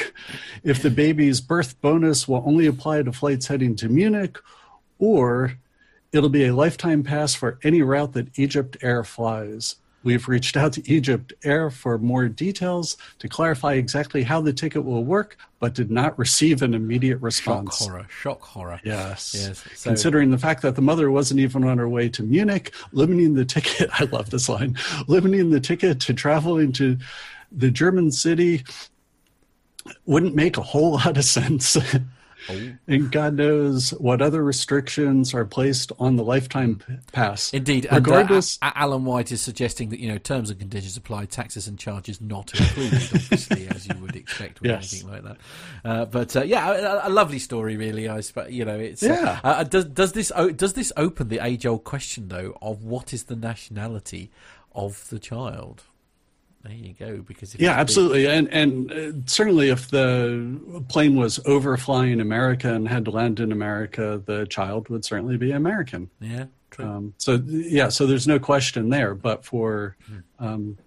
[0.63, 4.39] if the baby's birth bonus will only apply to flights heading to Munich
[4.99, 5.55] or
[6.13, 9.77] it'll be a lifetime pass for any route that Egypt Air flies.
[10.07, 14.85] We've reached out to Egypt Air for more details to clarify exactly how the ticket
[14.85, 17.78] will work, but did not receive an immediate response.
[17.78, 18.81] Shock horror, shock horror.
[18.85, 19.35] Yes.
[19.37, 19.65] yes.
[19.74, 23.35] So, Considering the fact that the mother wasn't even on her way to Munich, limiting
[23.35, 24.78] the ticket, I love this line,
[25.09, 26.97] limiting the ticket to traveling to
[27.51, 28.62] the German city
[30.05, 31.77] wouldn't make a whole lot of sense.
[32.48, 32.73] Oh.
[32.86, 36.81] And God knows what other restrictions are placed on the lifetime
[37.12, 37.52] pass.
[37.52, 38.59] Indeed, regardless.
[38.62, 41.78] And, uh, Alan White is suggesting that you know terms and conditions apply, taxes and
[41.78, 44.93] charges not included, obviously, as you would expect with yes.
[44.93, 45.36] anything like that.
[45.85, 48.09] Uh, but uh, yeah, a, a, lovely story, really.
[48.09, 49.40] I suppose you know it's uh, yeah.
[49.43, 53.24] Uh, does does this does this open the age old question though of what is
[53.24, 54.31] the nationality
[54.74, 55.85] of the child?
[56.66, 57.18] There you go.
[57.18, 63.05] Because yeah, absolutely, and and uh, certainly if the plane was overflying America and had
[63.05, 66.10] to land in America, the child would certainly be American.
[66.20, 66.84] Yeah, true.
[66.84, 69.14] Um, so yeah, so there's no question there.
[69.14, 70.18] But for hmm.
[70.44, 70.78] um,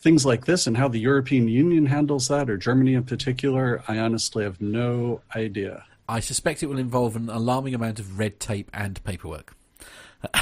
[0.00, 3.98] things like this and how the European Union handles that, or Germany in particular, I
[3.98, 5.84] honestly have no idea.
[6.08, 9.54] I suspect it will involve an alarming amount of red tape and paperwork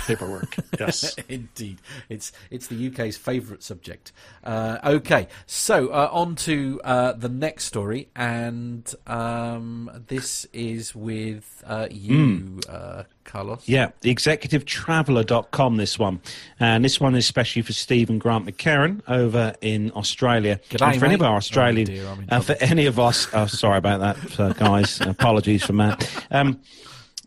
[0.06, 0.56] paperwork.
[0.78, 1.78] Yes, indeed,
[2.10, 4.12] it's it's the UK's favourite subject.
[4.44, 11.64] Uh, okay, so uh, on to uh, the next story, and um, this is with
[11.66, 13.06] uh, you, mm.
[13.24, 13.66] Carlos.
[13.66, 16.20] Yeah, the executivetraveller.com, this one.
[16.60, 20.60] And this one is especially for Stephen Grant McCarran over in Australia.
[20.70, 21.06] G'day, and for mate.
[21.06, 24.52] any of our Australian, oh, dear, for any of us, oh, sorry about that, uh,
[24.52, 25.00] guys.
[25.06, 26.26] apologies for that.
[26.30, 26.60] Um,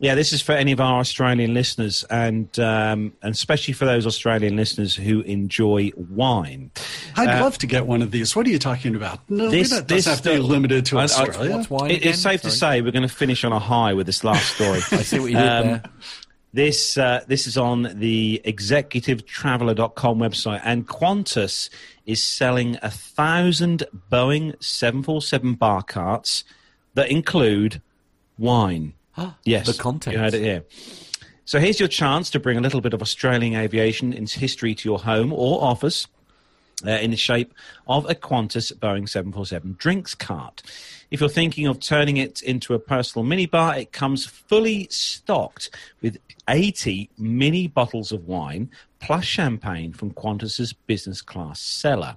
[0.00, 4.06] yeah, this is for any of our Australian listeners, and um, and especially for those
[4.06, 6.70] Australian listeners who enjoy wine.
[7.16, 8.34] I'd uh, love to get one of these.
[8.34, 9.20] What are you talking about?
[9.28, 11.54] No, this, doesn't this, have to be limited to Australia.
[11.54, 12.50] What's wine it, it's safe Sorry.
[12.50, 14.78] to say we're going to finish on a high with this last story.
[14.90, 15.82] I see what you did um, there.
[16.54, 21.68] This uh, this is on the executivetraveller.com website, and Qantas
[22.06, 26.42] is selling a thousand Boeing 747 bar carts
[26.94, 27.82] that include
[28.38, 28.94] wine.
[29.44, 30.14] yes, the content.
[30.14, 30.64] You heard it here.
[31.44, 35.00] So here's your chance to bring a little bit of Australian aviation history to your
[35.00, 36.06] home or office
[36.86, 37.52] uh, in the shape
[37.86, 40.62] of a Qantas Boeing 747 drinks cart.
[41.10, 45.70] If you're thinking of turning it into a personal minibar, it comes fully stocked
[46.00, 46.18] with
[46.48, 48.70] 80 mini bottles of wine
[49.00, 52.16] plus champagne from Qantas's business class cellar.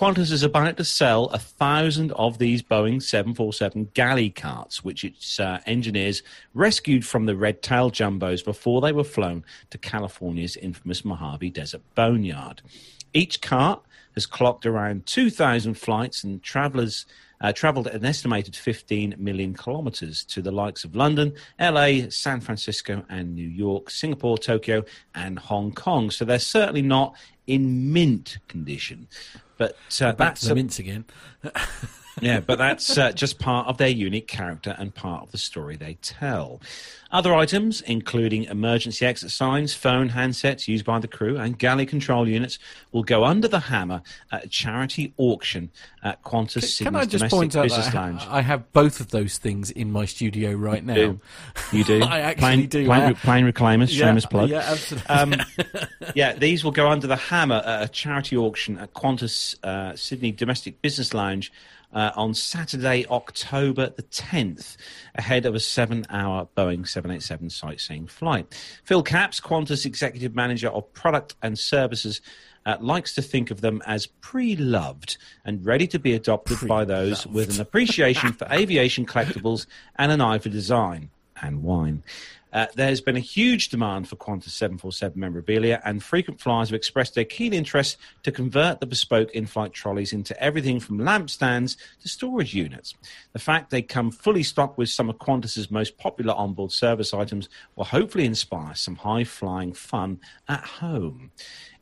[0.00, 5.38] Qantas is about to sell a thousand of these Boeing 747 galley carts, which its
[5.38, 6.22] uh, engineers
[6.54, 11.82] rescued from the red tail jumbos before they were flown to California's infamous Mojave Desert
[11.94, 12.62] Boneyard.
[13.12, 13.82] Each cart
[14.14, 17.04] has clocked around 2,000 flights and travelers.
[17.40, 23.02] Uh, traveled an estimated 15 million kilometers to the likes of London, LA, San Francisco,
[23.08, 24.84] and New York, Singapore, Tokyo,
[25.14, 26.10] and Hong Kong.
[26.10, 27.14] So they're certainly not
[27.46, 29.08] in mint condition.
[29.56, 31.04] But uh, back to the mints again.
[32.20, 35.76] yeah, but that's uh, just part of their unique character and part of the story
[35.76, 36.60] they tell.
[37.12, 42.28] Other items, including emergency exit signs, phone handsets used by the crew, and galley control
[42.28, 42.60] units,
[42.92, 45.70] will go under the hammer at a charity auction
[46.04, 48.24] at Qantas Sydney's Can I just point out that Lounge.
[48.28, 50.94] I have both of those things in my studio right now.
[50.94, 51.20] You
[51.72, 51.76] do?
[51.78, 52.02] You do?
[52.04, 52.86] I actually plain, do.
[52.86, 54.48] Plain, Plane Reclaimers, yeah, shameless plug.
[54.48, 55.08] Yeah, absolutely.
[55.08, 55.34] Um,
[56.14, 60.30] yeah, these will go under the hammer at a charity auction at Qantas uh, Sydney
[60.30, 61.52] Domestic Business Lounge
[61.92, 64.76] uh, on Saturday, October the 10th,
[65.14, 68.46] ahead of a seven hour Boeing 787 sightseeing flight.
[68.84, 72.20] Phil Capps, Qantas Executive Manager of Product and Services,
[72.66, 76.84] uh, likes to think of them as pre loved and ready to be adopted by
[76.84, 81.10] those with an appreciation for aviation collectibles and an eye for design
[81.42, 82.02] and wine.
[82.52, 87.14] Uh, there's been a huge demand for Qantas 747 memorabilia, and frequent flyers have expressed
[87.14, 91.76] their keen interest to convert the bespoke in flight trolleys into everything from lamp stands
[92.02, 92.94] to storage units.
[93.32, 97.48] The fact they come fully stocked with some of Qantas's most popular onboard service items
[97.76, 101.30] will hopefully inspire some high flying fun at home.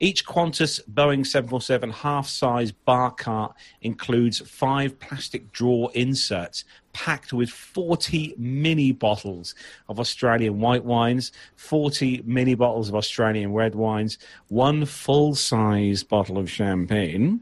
[0.00, 6.64] Each Qantas Boeing 747 half size bar cart includes five plastic drawer inserts
[6.98, 9.54] packed with 40 mini bottles
[9.88, 14.18] of Australian white wines, 40 mini bottles of Australian red wines,
[14.48, 17.40] one full size bottle of champagne,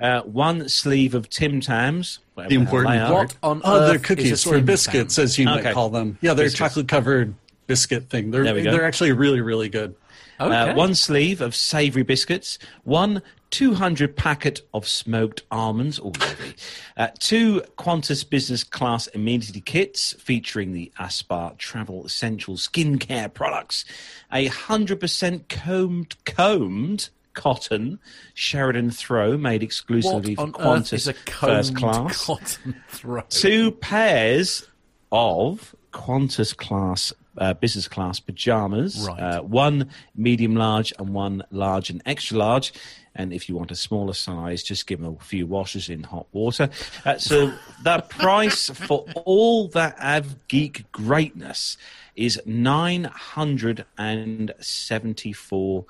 [0.00, 2.20] uh, one sleeve of Tim Tams.
[2.36, 3.12] The important part.
[3.12, 5.24] What on oh, they're cookies is a or biscuits, Tam?
[5.24, 5.62] as you Okay.
[5.64, 6.16] might call them.
[6.22, 6.58] Yeah, they're Biscuits.
[6.58, 7.34] chocolate covered
[7.66, 8.30] biscuit thing.
[8.30, 8.72] They're There we go.
[8.72, 9.94] they're actually really really good.
[10.40, 10.70] Okay.
[10.70, 16.54] Uh, one sleeve of savoury biscuits, one 200 packet of smoked almonds, all lovely.
[16.96, 23.84] Uh, two Qantas business class amenity kits featuring the Aspar Travel Essential skincare products,
[24.32, 27.98] a 100% combed, combed cotton
[28.34, 33.22] Sheridan throw made exclusively what for on earth is Qantas first class cotton throw?
[33.28, 34.66] two pairs
[35.12, 39.06] of Qantas class uh, business class pajamas.
[39.06, 39.20] Right.
[39.20, 42.72] Uh, one medium large and one large and extra large.
[43.14, 46.26] And if you want a smaller size, just give them a few washes in hot
[46.32, 46.68] water.
[47.04, 47.52] Uh, so
[47.82, 51.78] the price for all that Av Geek greatness
[52.14, 55.86] is nine hundred and seventy-four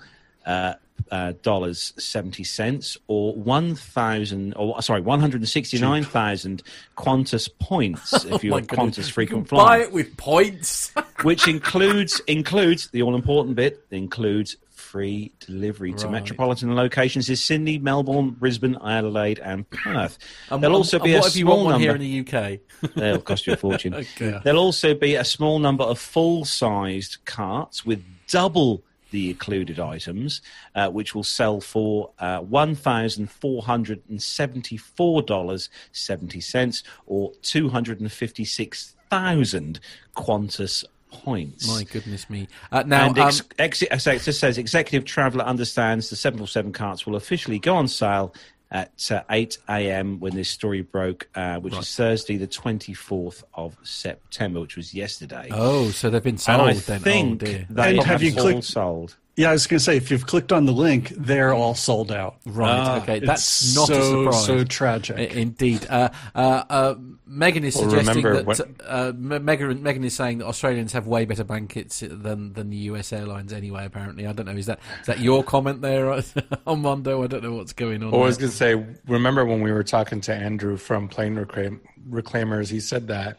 [0.46, 0.74] uh,
[1.10, 6.62] uh, dollars seventy cents, or one thousand, or sorry, one hundred and sixty-nine thousand
[6.96, 8.62] Qantas points if you're Oh a.
[8.62, 10.92] Qantas frequent can buy flyer, it with points.
[11.22, 18.30] which includes includes the all-important bit includes free delivery to metropolitan locations is Sydney, Melbourne,
[18.30, 20.16] Brisbane, Adelaide, and Perth.
[20.50, 21.78] And There'll what- also be a what if you small number.
[21.78, 22.94] here in the UK?
[22.94, 23.94] They'll cost you a fortune.
[23.94, 24.40] Okay.
[24.44, 28.82] There'll also be a small number of full-sized carts with double
[29.16, 30.42] the included items,
[30.74, 36.82] uh, which will sell for uh, one thousand four hundred and seventy-four dollars seventy cents,
[37.06, 39.80] or two hundred and fifty-six thousand
[40.14, 41.66] Qantas points.
[41.66, 42.46] My goodness me!
[42.70, 46.72] Uh, now, and ex- um, ex- so it just says executive traveller understands the 747
[46.72, 48.34] carts will officially go on sale
[48.70, 50.18] at uh, 8 a.m.
[50.20, 55.48] when this story broke, uh, which is Thursday, the 24th of September, which was yesterday.
[55.52, 57.00] oh, so they've been and sold I then.
[57.00, 57.66] think oh dear.
[57.70, 59.16] they And have, have you all clicked- sold.
[59.36, 62.10] Yeah, I was going to say if you've clicked on the link, they're all sold
[62.10, 62.36] out.
[62.46, 62.70] Right.
[62.70, 63.18] Ah, okay.
[63.18, 64.46] It's That's not so, a surprise.
[64.46, 65.18] So tragic.
[65.18, 65.86] I- Indeed.
[65.90, 66.94] Uh, uh, uh,
[67.26, 71.06] Megan is Well, suggesting remember that when- uh, Megan, Megan is saying that Australians have
[71.06, 73.84] way better blankets than than the US airlines anyway.
[73.84, 74.52] Apparently, I don't know.
[74.52, 76.10] Is that is that your comment there,
[76.66, 77.22] Armando?
[77.22, 78.12] I don't know what's going on.
[78.12, 81.34] Well, I was going to say, remember when we were talking to Andrew from Plane
[81.34, 83.36] Reclaim- Reclaimers, he said that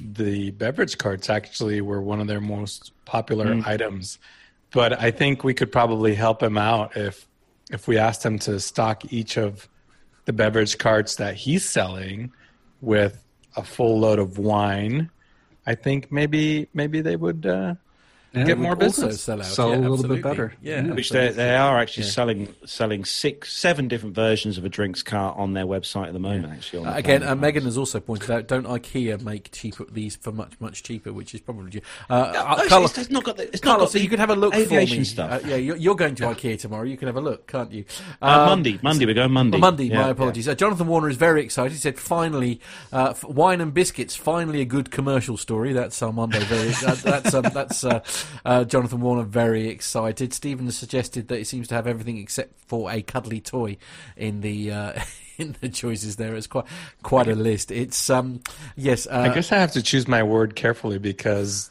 [0.00, 4.18] the beverage carts actually were one of their most popular items.
[4.72, 7.26] But I think we could probably help him out if
[7.70, 9.68] if we asked him to stock each of
[10.24, 12.32] the beverage carts that he's selling
[12.80, 13.24] with
[13.56, 15.10] a full load of wine.
[15.66, 17.74] I think maybe maybe they would uh,
[18.32, 19.20] Yeah, get more business.
[19.22, 19.46] sell out.
[19.46, 20.16] Sell yeah, a little absolutely.
[20.18, 20.52] bit better.
[20.62, 20.92] Yeah, Yeah.
[20.94, 25.36] Which they, they are actually selling selling six, seven different versions of a drinks cart
[25.36, 26.52] on their website at the moment.
[26.52, 30.14] Actually, on Uh, again, uh, Megan has also pointed out: don't IKEA make cheaper these
[30.16, 31.80] for much much cheaper, which is probably due.
[32.08, 34.18] Uh, uh, Actually, Carlos, it's not got the, it's not Carlos, got the you can
[34.20, 35.04] have a look aviation for me.
[35.04, 35.44] stuff.
[35.44, 36.84] Uh, yeah, you're, you're going to IKEA tomorrow.
[36.84, 37.84] You can have a look, can't you?
[38.22, 39.56] Uh, Um, Monday, Monday, we're going Monday.
[39.58, 40.48] Well, Monday, Yeah, my apologies.
[40.48, 41.72] Uh, Jonathan Warner is very excited.
[41.72, 42.60] He said, "Finally,
[42.92, 44.14] uh, wine and biscuits.
[44.14, 46.38] Finally, a good commercial story." That's Armando.
[46.40, 46.68] Very.
[46.86, 47.84] uh, that's um, that's
[48.44, 50.32] uh, uh, Jonathan Warner very excited.
[50.32, 53.76] Stephen has suggested that it seems to have everything except for a cuddly toy
[54.16, 54.72] in the.
[54.72, 55.00] Uh,
[55.38, 56.66] In the choices there, it's quite
[57.02, 57.70] quite a list.
[57.70, 58.42] It's um
[58.76, 61.70] yes, uh, I guess I have to choose my word carefully because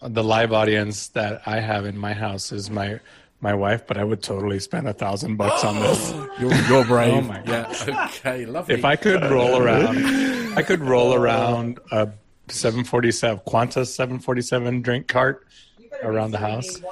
[0.00, 3.00] the live audience that I have in my house is my
[3.40, 6.12] my wife, but I would totally spend a thousand bucks on this.
[6.40, 7.12] you're, you're brave.
[7.14, 8.76] Oh my yeah, okay, lovely.
[8.76, 9.98] If I could roll around,
[10.56, 12.08] I could roll around a
[12.48, 15.46] 747 Qantas 747 drink cart
[16.02, 16.82] around the house.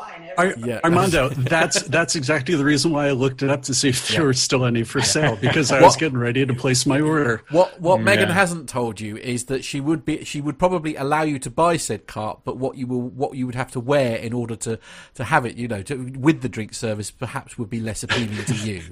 [0.48, 0.80] Ar- Yeah.
[0.84, 4.24] Armando, that's that's exactly the reason why I looked it up to see if there
[4.24, 7.42] were still any for sale because I was getting ready to place my order.
[7.50, 11.22] What what Megan hasn't told you is that she would be she would probably allow
[11.22, 14.16] you to buy said cart, but what you will what you would have to wear
[14.16, 14.78] in order to
[15.14, 18.44] to have it, you know, to, with the drink service, perhaps would be less appealing
[18.44, 18.82] to you.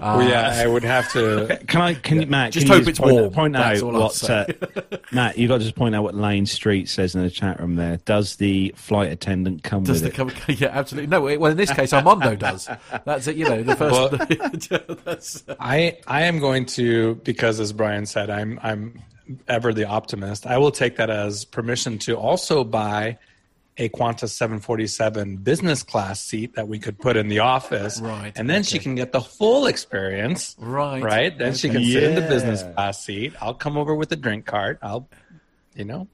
[0.00, 1.58] Uh, Well, yeah, I would have to.
[1.66, 1.94] Can I?
[1.94, 2.52] Can you, Matt?
[2.52, 3.32] Just can you hope it's point, warm.
[3.32, 4.46] Point That's out all what uh,
[5.12, 5.36] Matt.
[5.38, 7.74] You got to just point out what Lane Street says in the chat room.
[7.76, 10.34] There does the flight attendant come Does with the it?
[10.36, 11.08] com- yeah, absolutely.
[11.08, 12.68] No, well, in this case, Armando does.
[13.04, 13.36] That's it.
[13.36, 13.76] You know, the
[14.68, 15.00] first.
[15.04, 19.02] that's, uh, I I am going to because, as Brian said, I'm I'm
[19.48, 20.46] ever the optimist.
[20.46, 23.18] I will take that as permission to also buy
[23.76, 28.48] a Qantas 747 business class seat that we could put in the office, Right, And
[28.48, 31.36] then she can get the full experience, Right, Right.
[31.36, 31.78] Then she okay.
[31.78, 33.34] can sit in the business class seat.
[33.40, 34.78] I'll come over with the drink cart.
[34.80, 35.08] I'll,
[35.74, 36.06] you know,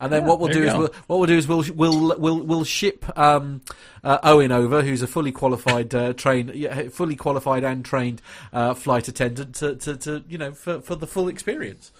[0.00, 2.64] And then what we'll do is we'll, what we'll do is we'll we'll we'll we'll
[2.64, 3.62] ship um,
[4.04, 8.22] uh, Owen over, who's a fully qualified uh, trained, yeah, fully qualified and trained
[8.52, 11.90] uh, flight attendant to, to, to you know for, for the full experience.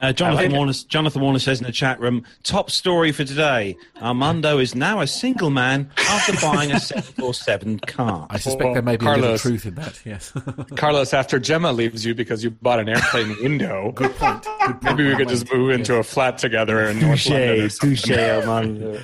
[0.00, 0.72] Uh, Jonathan Warner.
[0.72, 2.24] Jonathan Warner says in the chat room.
[2.42, 3.76] Top story for today.
[4.00, 8.26] Armando is now a single man after buying a 747 car.
[8.30, 10.00] I suspect Well, there may be a little truth in that.
[10.04, 10.32] Yes.
[10.76, 14.42] Carlos, after Gemma leaves you because you bought an airplane window, Good point.
[14.44, 14.82] Good point.
[14.84, 17.60] maybe we could just move into a flat together in North London.
[17.66, 18.18] or something.
[18.18, 19.00] Armando.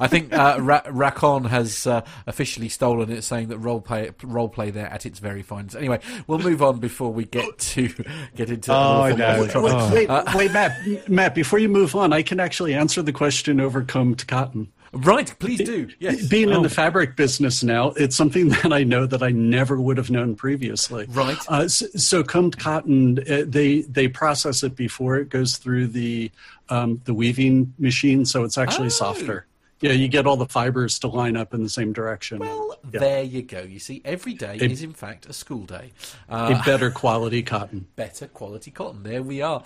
[0.00, 4.48] I think uh, Ra- Racon has uh, officially stolen it, saying that role play role
[4.48, 5.76] play there at its very finest.
[5.76, 7.88] Anyway, we'll move on before we get to
[8.34, 8.72] get into.
[8.72, 9.38] Oh, the I know.
[9.42, 9.94] controversy.
[10.06, 11.08] Wait, wait, wait, Matt.
[11.08, 14.68] Matt, before you move on, I can actually answer the question over combed cotton.
[14.92, 15.88] Right, please do.
[15.98, 16.26] Yes.
[16.28, 19.98] Being in the fabric business now, it's something that I know that I never would
[19.98, 21.04] have known previously.
[21.10, 21.36] Right.
[21.48, 26.30] Uh, so, so combed cotton, uh, they they process it before it goes through the
[26.70, 28.90] um, the weaving machine, so it's actually Oh.
[28.90, 29.44] softer.
[29.80, 32.38] Yeah, you get all the fibers to line up in the same direction.
[32.40, 33.00] Well, Yeah.
[33.00, 33.60] there you go.
[33.60, 35.92] You see, every day A- is in fact a school day.
[36.28, 37.86] Uh, a better quality cotton.
[37.96, 39.02] better quality cotton.
[39.04, 39.62] There we are.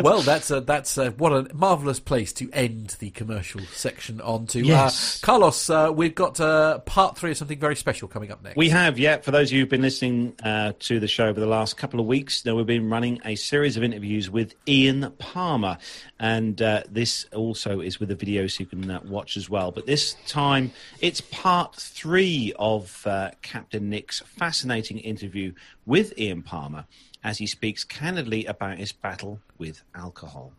[0.00, 4.46] well, that's a, that's a, what a marvelous place to end the commercial section on
[4.48, 4.60] to.
[4.60, 5.22] Yes.
[5.22, 8.56] Uh, Carlos, uh, we've got uh, part three of something very special coming up next.
[8.56, 9.16] We have, yeah.
[9.18, 11.98] For those of you who've been listening uh, to the show over the last couple
[12.00, 15.78] of weeks, now we've been running a series of interviews with Ian Palmer,
[16.20, 19.70] and uh, this also is with a video so you can uh, watch as well.
[19.70, 25.52] But this time, it's part three of uh, Captain Nick's fascinating interview
[25.86, 26.86] with Ian Palmer
[27.24, 30.52] as he speaks candidly about his battle with alcohol.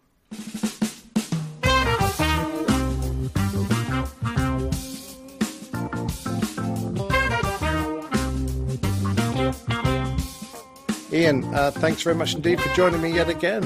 [11.11, 13.63] Ian, uh, thanks very much indeed for joining me yet again.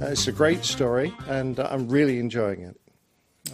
[0.00, 2.85] Uh, it's a great story, and uh, I'm really enjoying it.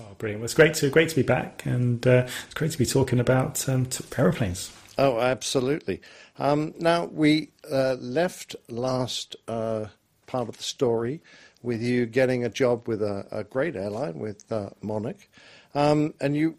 [0.03, 0.41] Oh, brilliant!
[0.41, 3.21] Well, it's great to great to be back, and uh, it's great to be talking
[3.21, 3.89] about um,
[4.19, 4.73] aeroplanes.
[4.99, 6.01] Oh, absolutely.
[6.39, 9.87] Um, now, we uh, left last uh,
[10.27, 11.23] part of the story
[11.63, 15.29] with you getting a job with a, a great airline, with uh, Monarch.
[15.75, 16.59] Um, and you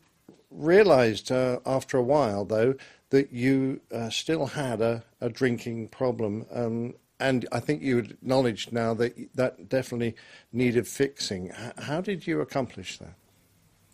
[0.49, 2.75] realized uh, after a while, though,
[3.09, 6.45] that you uh, still had a, a drinking problem.
[6.51, 10.15] Um, and I think you acknowledged now that that definitely
[10.51, 11.51] needed fixing.
[11.77, 13.13] How did you accomplish that?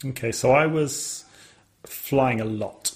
[0.05, 1.25] Okay, so I was
[1.85, 2.95] flying a lot.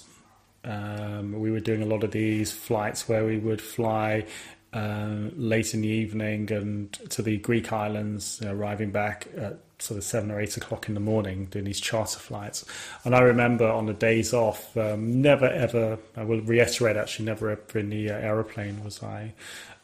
[0.64, 4.24] Um, we were doing a lot of these flights where we would fly
[4.72, 9.58] um, late in the evening and to the Greek islands, you know, arriving back at
[9.78, 12.64] sort of seven or eight o'clock in the morning, doing these charter flights.
[13.04, 17.50] And I remember on the days off, um, never ever, I will reiterate actually, never
[17.50, 19.34] ever in the uh, aeroplane was I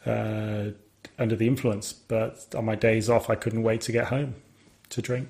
[0.07, 0.71] uh,
[1.19, 1.93] under the influence.
[1.93, 4.35] But on my days off, I couldn't wait to get home
[4.89, 5.27] to drink.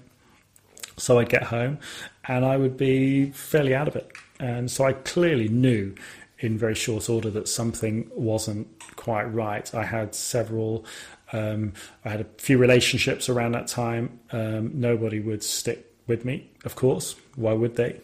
[0.98, 1.80] So I'd get home
[2.26, 4.12] and I would be fairly out of it.
[4.40, 5.96] And so I clearly knew
[6.40, 9.74] in very short order that something wasn't quite right.
[9.74, 10.86] I had several,
[11.34, 11.74] um,
[12.04, 14.20] I had a few relationships around that time.
[14.32, 17.16] Um, nobody would stick with me, of course.
[17.36, 18.00] Why would they?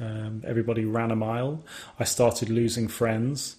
[0.00, 1.64] Um, everybody ran a mile.
[1.98, 3.56] I started losing friends.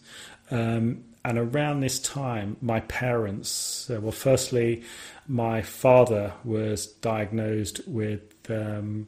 [0.51, 4.83] Um, and around this time, my parents, uh, well, firstly,
[5.27, 9.07] my father was diagnosed with, um,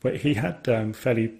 [0.00, 1.34] but he had um, fairly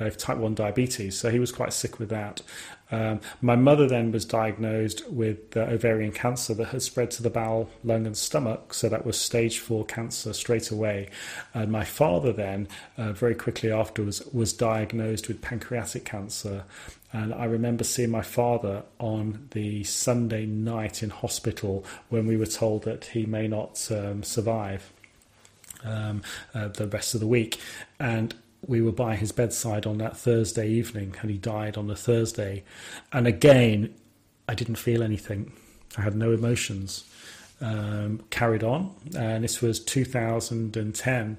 [0.00, 2.42] uh, type 1 diabetes, so he was quite sick with that.
[2.90, 7.30] Um, my mother then was diagnosed with uh, ovarian cancer that had spread to the
[7.30, 11.08] bowel, lung, and stomach, so that was stage 4 cancer straight away.
[11.52, 16.64] And my father then, uh, very quickly afterwards, was diagnosed with pancreatic cancer.
[17.12, 22.46] And I remember seeing my father on the Sunday night in hospital when we were
[22.46, 24.92] told that he may not um, survive
[25.84, 26.22] um,
[26.54, 27.60] uh, the rest of the week.
[27.98, 28.34] And
[28.66, 32.64] we were by his bedside on that Thursday evening, and he died on the Thursday.
[33.12, 33.94] And again,
[34.48, 35.52] I didn't feel anything.
[35.96, 37.04] I had no emotions.
[37.60, 41.38] Um, carried on, and this was 2010.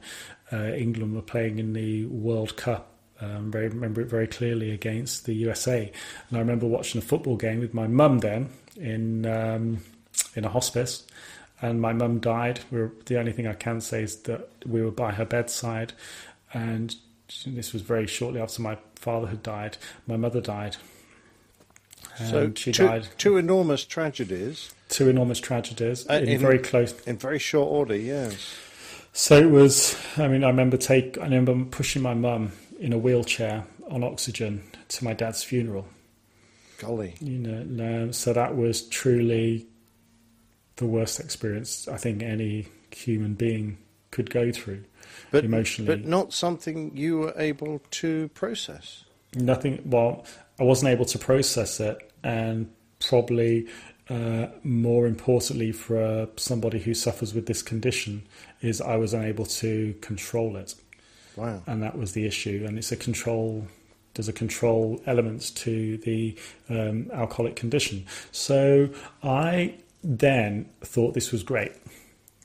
[0.51, 2.91] Uh, England were playing in the World Cup.
[3.21, 5.89] Um, very remember it very clearly against the USA,
[6.29, 9.79] and I remember watching a football game with my mum then in um,
[10.35, 11.07] in a hospice,
[11.61, 12.61] and my mum died.
[12.71, 15.93] We were, the only thing I can say is that we were by her bedside,
[16.53, 16.95] and
[17.45, 19.77] this was very shortly after my father had died.
[20.07, 20.77] My mother died.
[22.17, 23.07] so she two, died.
[23.17, 24.71] Two enormous tragedies.
[24.89, 27.95] Two enormous tragedies uh, in, in, very close, in very short order.
[27.95, 28.55] Yes.
[29.13, 29.97] So it was.
[30.17, 31.17] I mean, I remember take.
[31.17, 35.87] I remember pushing my mum in a wheelchair on oxygen to my dad's funeral.
[36.77, 37.15] Golly.
[37.19, 39.67] You know, so that was truly
[40.79, 43.77] the worst experience I think any human being
[44.11, 44.83] could go through
[45.31, 45.95] but, emotionally.
[45.95, 49.03] But not something you were able to process.
[49.35, 49.81] Nothing.
[49.85, 50.25] Well,
[50.59, 53.67] I wasn't able to process it, and probably
[54.09, 58.23] uh, more importantly for uh, somebody who suffers with this condition
[58.61, 60.75] is I was unable to control it.
[61.35, 61.61] Wow.
[61.67, 62.65] And that was the issue.
[62.67, 63.67] And it's a control.
[64.15, 66.35] There's a control element to the
[66.69, 68.05] um, alcoholic condition.
[68.31, 68.89] So
[69.23, 71.73] I then thought this was great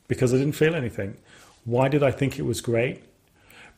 [0.08, 1.16] because I didn't feel anything.
[1.64, 3.02] Why did I think it was great?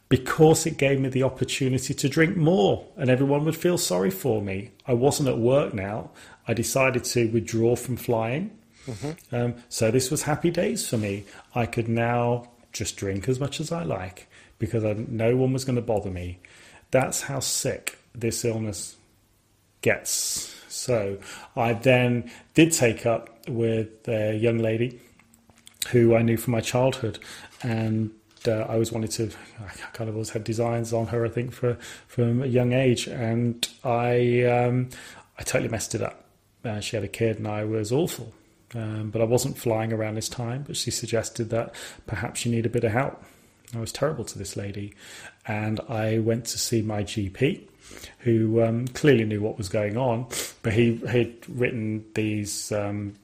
[0.09, 4.41] Because it gave me the opportunity to drink more and everyone would feel sorry for
[4.41, 4.71] me.
[4.87, 6.11] I wasn't at work now.
[6.47, 8.57] I decided to withdraw from flying.
[8.87, 9.35] Mm-hmm.
[9.35, 11.25] Um, so this was happy days for me.
[11.55, 14.29] I could now just drink as much as I like
[14.59, 16.39] because I, no one was going to bother me.
[16.91, 18.97] That's how sick this illness
[19.83, 20.55] gets.
[20.69, 21.19] So
[21.57, 25.01] I then did take up with a young lady
[25.91, 27.19] who I knew from my childhood,
[27.63, 28.11] and
[28.47, 29.31] uh, I always wanted to.
[29.61, 31.25] I kind of always had designs on her.
[31.25, 31.75] I think for
[32.07, 34.91] from a young age, and I um,
[35.39, 36.25] I totally messed it up.
[36.65, 38.33] Uh, she had a kid, and I was awful.
[38.75, 40.65] Um, but I wasn't flying around this time.
[40.67, 41.75] But she suggested that
[42.07, 43.23] perhaps you need a bit of help.
[43.75, 44.95] I was terrible to this lady,
[45.47, 47.63] and I went to see my GP,
[48.21, 50.27] who um, clearly knew what was going on,
[50.63, 53.15] but he had written these um,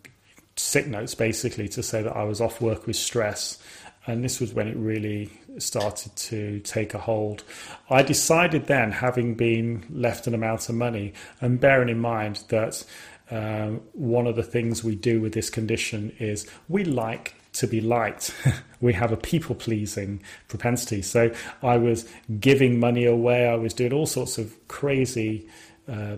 [0.57, 3.59] sick notes basically to say that I was off work with stress.
[4.07, 7.45] And this was when it really started to take a hold.
[7.89, 12.85] I decided then, having been left an amount of money, and bearing in mind that
[13.31, 17.81] um, one of the things we do with this condition is we like to be
[17.81, 18.35] liked.
[18.81, 21.03] we have a people pleasing propensity.
[21.03, 21.31] So
[21.63, 22.09] I was
[22.41, 23.47] giving money away.
[23.47, 25.47] I was doing all sorts of crazy,
[25.89, 26.17] uh,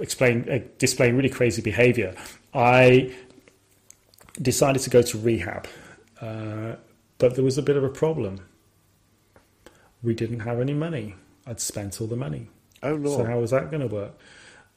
[0.00, 2.14] explain, uh, displaying really crazy behavior.
[2.52, 3.14] I
[4.40, 5.66] decided to go to rehab,
[6.20, 6.76] uh,
[7.18, 8.40] but there was a bit of a problem.
[10.02, 11.14] We didn't have any money.
[11.46, 12.48] I'd spent all the money.
[12.82, 13.20] Oh, Lord.
[13.20, 14.18] So how was that going to work?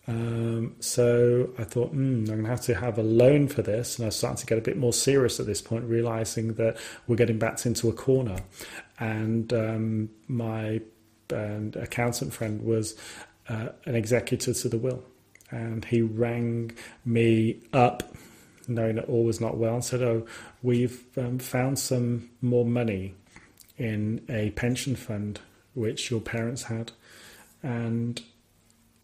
[0.08, 3.98] Um, so I thought, mm, I'm going to have to have a loan for this.
[3.98, 6.78] And I was starting to get a bit more serious at this point, realizing that
[7.08, 8.38] we're getting backed into a corner.
[9.00, 10.82] And um, my
[11.32, 12.96] and accountant friend was
[13.50, 15.04] uh, an executor to the will.
[15.50, 16.72] And he rang
[17.04, 18.16] me up,
[18.68, 20.26] knowing that all was not well, and said, Oh,
[20.62, 23.16] we've um, found some more money
[23.78, 25.40] in a pension fund
[25.74, 26.92] which your parents had.
[27.62, 28.22] And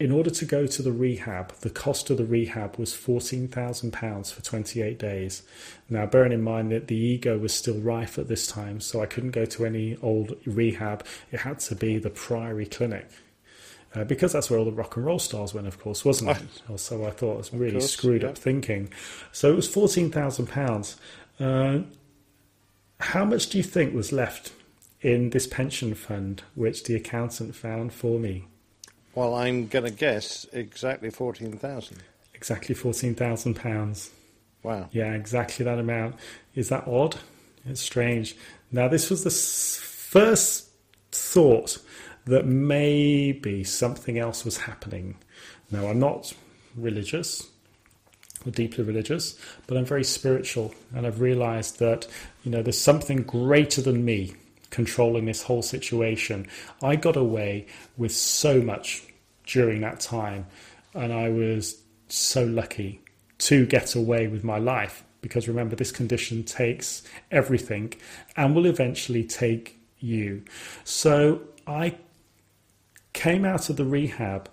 [0.02, 4.42] in order to go to the rehab, the cost of the rehab was £14,000 for
[4.42, 5.42] 28 days.
[5.88, 9.06] Now, bearing in mind that the ego was still rife at this time, so I
[9.06, 11.06] couldn't go to any old rehab.
[11.30, 13.06] It had to be the Priory Clinic.
[13.94, 16.42] Uh, because that's where all the rock and roll stars went, of course, wasn't it?
[16.68, 18.28] Oh, so I thought it was really course, screwed yeah.
[18.28, 18.90] up thinking.
[19.32, 20.96] So it was £14,000.
[21.38, 21.84] Uh,
[23.00, 24.52] how much do you think was left
[25.02, 28.46] in this pension fund, which the accountant found for me?
[29.14, 31.98] Well, I'm going to guess exactly 14,000.
[32.34, 34.10] Exactly 14,000 pounds.
[34.62, 34.88] Wow.
[34.92, 36.16] Yeah, exactly that amount.
[36.54, 37.16] Is that odd?
[37.66, 38.36] It's strange.
[38.70, 40.68] Now, this was the first
[41.10, 41.78] thought
[42.26, 45.16] that maybe something else was happening.
[45.70, 46.32] Now, I'm not
[46.76, 47.48] religious
[48.46, 52.06] or deeply religious, but I'm very spiritual, and I've realized that,
[52.44, 54.34] you know, there's something greater than me
[54.70, 56.46] controlling this whole situation.
[56.82, 57.66] I got away
[57.96, 59.04] with so much
[59.46, 60.46] during that time,
[60.94, 63.00] and I was so lucky
[63.38, 67.94] to get away with my life because remember, this condition takes everything
[68.36, 70.42] and will eventually take you.
[70.84, 71.96] So I
[73.12, 74.48] came out of the rehab,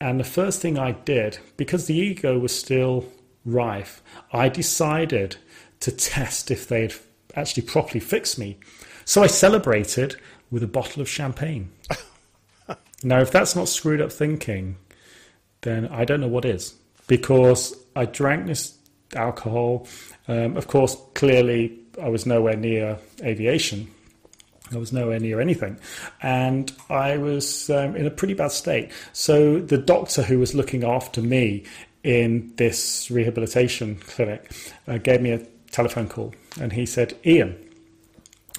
[0.00, 3.06] and the first thing I did, because the ego was still
[3.44, 4.02] rife,
[4.32, 5.36] I decided
[5.80, 6.94] to test if they'd
[7.34, 8.58] actually properly fixed me.
[9.04, 10.16] So I celebrated
[10.50, 11.70] with a bottle of champagne.
[13.02, 14.76] now, if that's not screwed up thinking,
[15.62, 16.74] then I don't know what is.
[17.06, 18.76] Because I drank this
[19.14, 19.86] alcohol.
[20.28, 23.88] Um, of course, clearly, I was nowhere near aviation.
[24.74, 25.78] I was nowhere near anything.
[26.22, 28.90] And I was um, in a pretty bad state.
[29.12, 31.64] So the doctor who was looking after me
[32.02, 34.50] in this rehabilitation clinic
[34.88, 37.56] uh, gave me a telephone call and he said, Ian,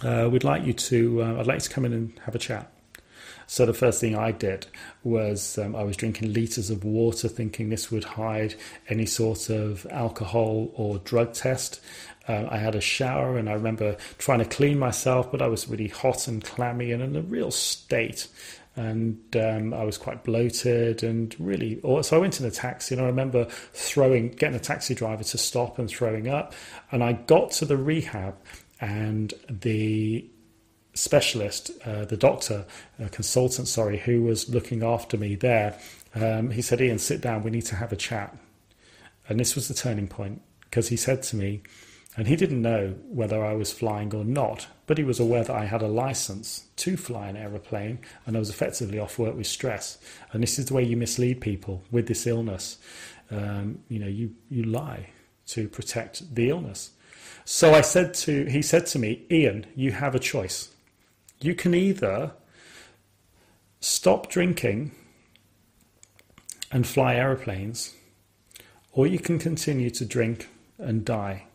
[0.04, 2.40] uh, we'd like you to, uh, I'd like you to come in and have a
[2.40, 2.70] chat.
[3.46, 4.66] So the first thing I did
[5.04, 8.56] was um, I was drinking liters of water, thinking this would hide
[8.90, 11.82] any sort of alcohol or drug test.
[12.28, 15.68] Uh, I had a shower and I remember trying to clean myself, but I was
[15.68, 18.28] really hot and clammy and in a real state.
[18.76, 21.80] And um, I was quite bloated and really.
[22.02, 25.38] So I went in a taxi and I remember throwing, getting a taxi driver to
[25.38, 26.54] stop and throwing up.
[26.92, 28.36] And I got to the rehab
[28.82, 30.28] and the
[30.94, 32.66] specialist, uh, the doctor,
[33.04, 35.78] uh, consultant, sorry, who was looking after me there,
[36.16, 38.36] um, he said, Ian, sit down, we need to have a chat.
[39.28, 41.62] And this was the turning point because he said to me,
[42.16, 45.56] and he didn't know whether I was flying or not, but he was aware that
[45.56, 49.48] I had a license to fly an aeroplane and I was effectively off work with
[49.48, 49.98] stress.
[50.32, 52.78] And this is the way you mislead people with this illness.
[53.32, 55.10] Um, you know, you, you lie
[55.48, 56.92] to protect the illness.
[57.46, 60.70] So I said to, he said to me, Ian, you have a choice.
[61.42, 62.32] You can either
[63.80, 64.92] stop drinking
[66.72, 67.94] and fly aeroplanes,
[68.92, 71.46] or you can continue to drink and die.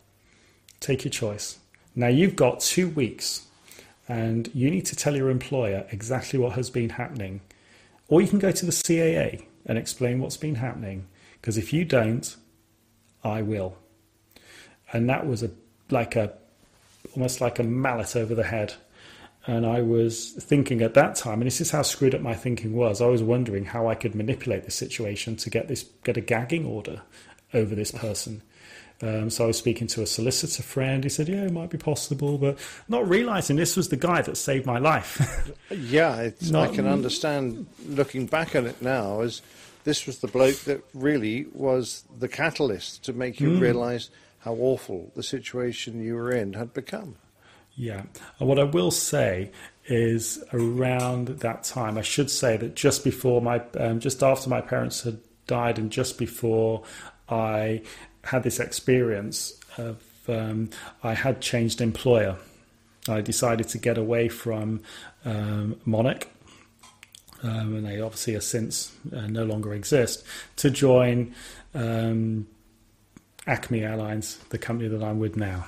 [0.79, 1.59] Take your choice.
[1.95, 3.45] Now you've got two weeks
[4.07, 7.41] and you need to tell your employer exactly what has been happening.
[8.07, 11.07] Or you can go to the CAA and explain what's been happening.
[11.39, 12.35] Because if you don't,
[13.23, 13.77] I will.
[14.91, 15.51] And that was a
[15.91, 16.33] like a
[17.15, 18.73] almost like a mallet over the head
[19.49, 22.73] and I was thinking at that time, and this is how screwed up my thinking
[22.73, 23.01] was.
[23.01, 26.65] I was wondering how I could manipulate the situation to get this get a gagging
[26.65, 27.01] order
[27.53, 28.43] over this person.
[29.01, 31.03] Um, so I was speaking to a solicitor friend.
[31.03, 32.57] He said, "Yeah, it might be possible," but
[32.87, 35.51] not realizing this was the guy that saved my life.
[35.71, 39.41] yeah, not, I can understand looking back on it now as
[39.85, 43.61] this was the bloke that really was the catalyst to make you mm.
[43.61, 44.09] realize
[44.39, 47.15] how awful the situation you were in had become.
[47.75, 48.03] Yeah.
[48.39, 49.51] And what I will say
[49.85, 54.61] is around that time, I should say that just before my, um, just after my
[54.61, 56.83] parents had died and just before
[57.29, 57.81] I
[58.23, 60.69] had this experience of, um,
[61.03, 62.37] I had changed employer.
[63.07, 64.81] I decided to get away from
[65.25, 66.27] um, Monarch,
[67.41, 70.23] um, and they obviously are since uh, no longer exist,
[70.57, 71.33] to join
[71.73, 72.47] um,
[73.47, 75.65] Acme Airlines, the company that I'm with now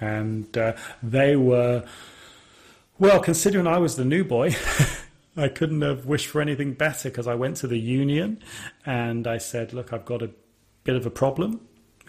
[0.00, 1.84] and uh, they were
[2.98, 4.54] well considering i was the new boy
[5.36, 8.42] i couldn't have wished for anything better because i went to the union
[8.86, 10.30] and i said look i've got a
[10.84, 11.60] bit of a problem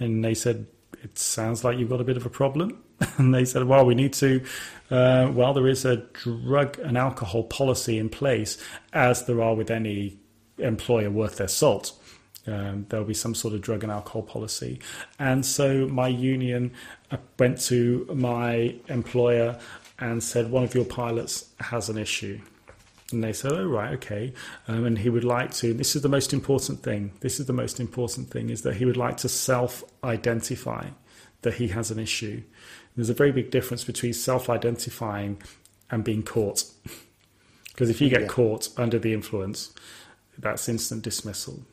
[0.01, 0.65] and they said
[1.03, 2.81] it sounds like you've got a bit of a problem
[3.17, 4.43] and they said well we need to
[4.91, 8.57] uh, well there is a drug and alcohol policy in place
[8.93, 10.17] as there are with any
[10.57, 11.93] employer worth their salt
[12.47, 14.79] um, there'll be some sort of drug and alcohol policy.
[15.19, 16.71] And so my union
[17.11, 19.59] uh, went to my employer
[19.99, 22.41] and said, one of your pilots has an issue.
[23.11, 24.33] And they said, oh, right, okay.
[24.67, 27.11] Um, and he would like to, this is the most important thing.
[27.21, 30.88] This is the most important thing is that he would like to self identify
[31.41, 32.43] that he has an issue.
[32.95, 35.41] There's a very big difference between self identifying
[35.89, 36.63] and being caught.
[37.69, 38.27] because if you get yeah.
[38.27, 39.73] caught under the influence,
[40.38, 41.63] that's instant dismissal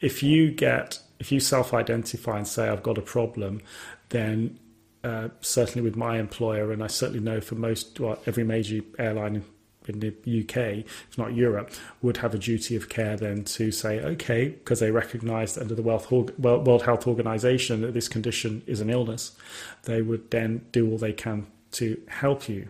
[0.00, 3.62] if you get if you self-identify and say I've got a problem,
[4.10, 4.58] then
[5.02, 9.44] uh, certainly with my employer, and I certainly know for most well, every major airline
[9.88, 11.70] in the UK, if not Europe,
[12.02, 15.82] would have a duty of care then to say, okay, because they recognise under the
[15.82, 19.36] World Health Organization that this condition is an illness,
[19.84, 22.68] they would then do all they can to help you.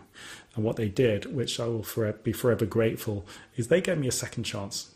[0.55, 3.25] And what they did, which I will forever, be forever grateful,
[3.55, 4.93] is they gave me a second chance.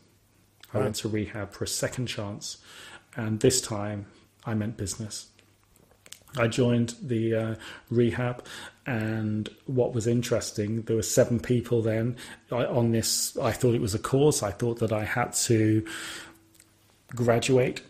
[0.73, 0.81] I oh.
[0.81, 2.57] went to rehab for a second chance,
[3.15, 4.07] and this time
[4.45, 5.27] I meant business.
[6.37, 7.55] I joined the uh,
[7.89, 8.45] rehab,
[8.85, 12.15] and what was interesting, there were seven people then
[12.51, 13.37] on this.
[13.37, 14.41] I thought it was a course.
[14.41, 15.85] I thought that I had to
[17.15, 17.81] graduate,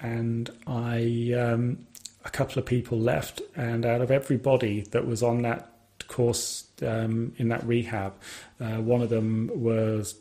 [0.00, 1.86] and I um,
[2.24, 5.72] a couple of people left, and out of everybody that was on that
[6.08, 8.14] course um, in that rehab,
[8.60, 10.14] uh, one of them was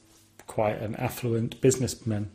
[0.47, 2.31] quite an affluent businessman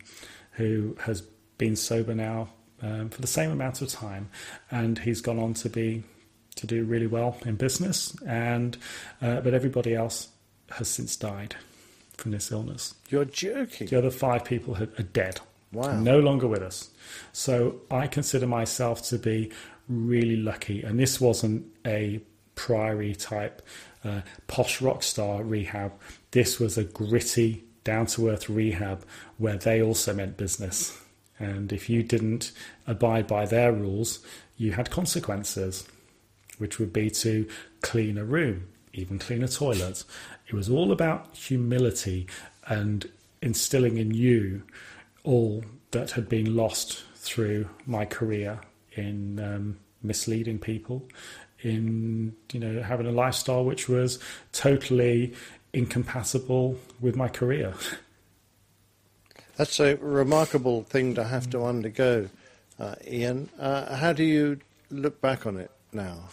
[0.53, 1.21] who has
[1.57, 2.49] been sober now
[2.81, 4.29] um, for the same amount of time,
[4.69, 6.03] and he's gone on to be
[6.55, 8.15] to do really well in business.
[8.25, 8.77] And
[9.21, 10.29] uh, but everybody else
[10.71, 11.55] has since died
[12.17, 12.93] from this illness.
[13.09, 13.87] You're joking.
[13.87, 15.39] The other five people are dead.
[15.73, 15.99] Wow.
[15.99, 16.89] No longer with us.
[17.31, 19.51] So I consider myself to be
[19.87, 20.83] really lucky.
[20.83, 22.21] And this wasn't a
[22.55, 23.61] priory type
[24.03, 25.93] uh, posh rock star rehab.
[26.31, 29.03] This was a gritty, down to earth rehab
[29.37, 31.00] where they also meant business.
[31.41, 32.51] And if you didn't
[32.85, 34.19] abide by their rules,
[34.57, 35.87] you had consequences,
[36.59, 37.47] which would be to
[37.81, 40.03] clean a room, even clean a toilet.
[40.47, 42.27] It was all about humility
[42.67, 43.09] and
[43.41, 44.61] instilling in you
[45.23, 48.61] all that had been lost through my career
[48.93, 51.07] in um, misleading people,
[51.61, 54.19] in you know having a lifestyle which was
[54.51, 55.33] totally
[55.73, 57.73] incompatible with my career.
[59.61, 62.29] That's a remarkable thing to have to undergo,
[62.79, 63.47] uh, Ian.
[63.59, 64.59] Uh, how do you
[64.89, 66.29] look back on it now?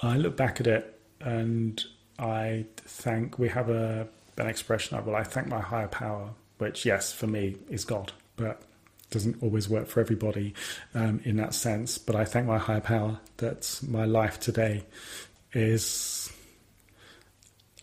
[0.00, 1.82] I look back at it and
[2.20, 4.06] I thank we have a
[4.36, 8.12] an expression of well I thank my higher power, which yes for me is God,
[8.36, 8.62] but
[9.10, 10.54] doesn't always work for everybody
[10.94, 11.98] um, in that sense.
[11.98, 14.84] But I thank my higher power that my life today
[15.52, 16.30] is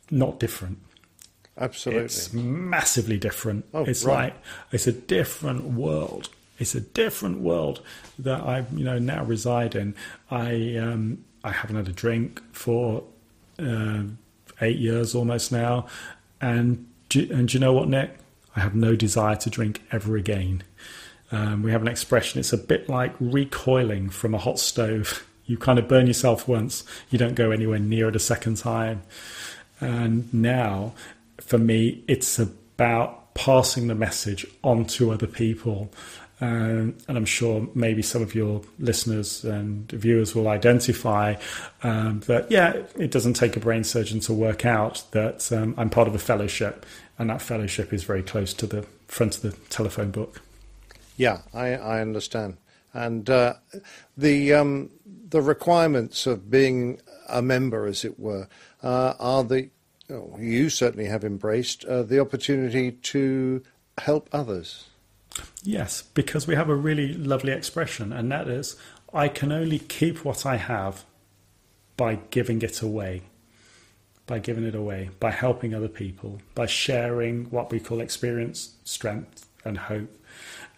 [0.09, 0.79] not different.
[1.57, 2.05] Absolutely.
[2.05, 3.65] It's massively different.
[3.73, 4.33] Oh, it's right.
[4.33, 4.35] like
[4.71, 6.29] it's a different world.
[6.59, 7.81] It's a different world
[8.19, 9.95] that I, you know, now reside in.
[10.29, 13.03] I um, I haven't had a drink for
[13.59, 14.03] uh,
[14.61, 15.87] eight years almost now,
[16.41, 18.17] and do, and do you know what, Nick?
[18.55, 20.63] I have no desire to drink ever again.
[21.31, 22.39] Um, we have an expression.
[22.39, 25.25] It's a bit like recoiling from a hot stove.
[25.47, 26.83] You kind of burn yourself once.
[27.11, 29.03] You don't go anywhere near it a second time.
[29.79, 30.95] And now,
[31.45, 35.91] for me, it's about passing the message on to other people.
[36.41, 41.35] Um, and I'm sure maybe some of your listeners and viewers will identify
[41.81, 45.89] um, that, yeah, it doesn't take a brain surgeon to work out that um, I'm
[45.89, 46.85] part of a fellowship,
[47.17, 50.41] and that fellowship is very close to the front of the telephone book.
[51.15, 52.57] Yeah, I, I understand.
[52.93, 53.55] And uh,
[54.17, 58.47] the um, the requirements of being a member, as it were,
[58.83, 59.69] uh, are the oh,
[60.09, 63.63] you certainly have embraced uh, the opportunity to
[63.97, 64.85] help others.
[65.63, 68.75] Yes, because we have a really lovely expression, and that is,
[69.13, 71.05] I can only keep what I have
[71.97, 73.23] by giving it away,
[74.27, 79.47] by giving it away, by helping other people, by sharing what we call experience, strength,
[79.63, 80.09] and hope.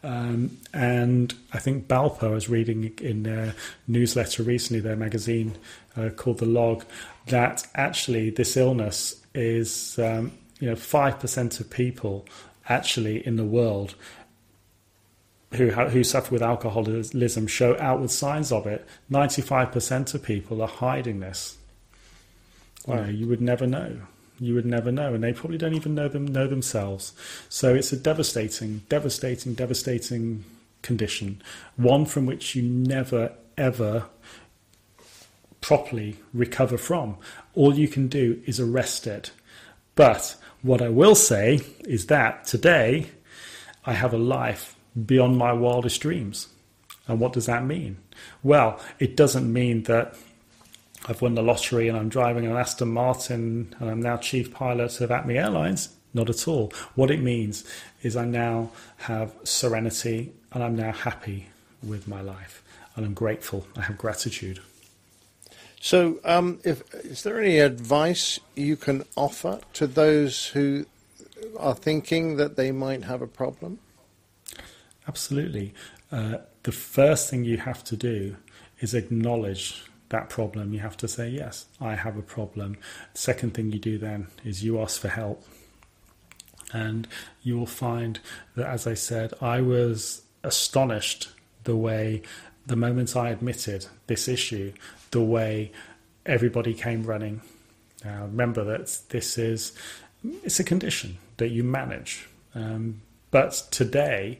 [0.04, 3.56] Um, and I think BALPA, I was reading in their
[3.88, 5.56] newsletter recently, their magazine
[5.96, 6.86] uh, called The Log,
[7.28, 12.26] that actually this illness is, um, you know, 5% of people
[12.70, 13.96] actually in the world
[15.54, 18.86] who who suffer with alcoholism show outward signs of it.
[19.10, 21.58] Ninety five percent of people are hiding this.
[22.88, 24.02] You, know, you would never know.
[24.40, 27.14] You would never know, and they probably don't even know them know themselves.
[27.50, 30.46] So it's a devastating, devastating, devastating
[30.82, 31.42] condition.
[31.76, 34.06] One from which you never ever
[35.62, 37.18] properly recover from.
[37.56, 39.32] All you can do is arrest it.
[39.96, 43.08] But what I will say is that today
[43.86, 46.48] I have a life beyond my wildest dreams.
[47.08, 47.98] And what does that mean?
[48.44, 50.16] Well, it doesn't mean that
[51.08, 55.00] I've won the lottery and I'm driving an Aston Martin and I'm now chief pilot
[55.00, 55.90] of Acme Airlines.
[56.14, 56.72] Not at all.
[56.96, 57.64] What it means
[58.02, 61.50] is I now have serenity and I'm now happy
[61.84, 62.64] with my life
[62.96, 63.68] and I'm grateful.
[63.78, 64.60] I have gratitude.
[65.80, 70.86] So, um, if, is there any advice you can offer to those who
[71.58, 73.80] are thinking that they might have a problem?
[75.08, 75.74] Absolutely.
[76.12, 78.36] Uh, the first thing you have to do
[78.82, 80.74] is acknowledge that problem.
[80.74, 82.78] You have to say, Yes, I have a problem.
[83.14, 85.44] Second thing you do then is you ask for help.
[86.74, 87.08] And
[87.44, 88.20] you will find
[88.56, 91.30] that, as I said, I was astonished
[91.64, 92.22] the way,
[92.66, 94.74] the moment I admitted this issue,
[95.12, 95.72] the way
[96.26, 97.42] everybody came running.
[98.04, 99.74] Now, remember that this is
[100.44, 102.28] it's a condition that you manage.
[102.56, 103.02] Um,
[103.32, 104.40] but today,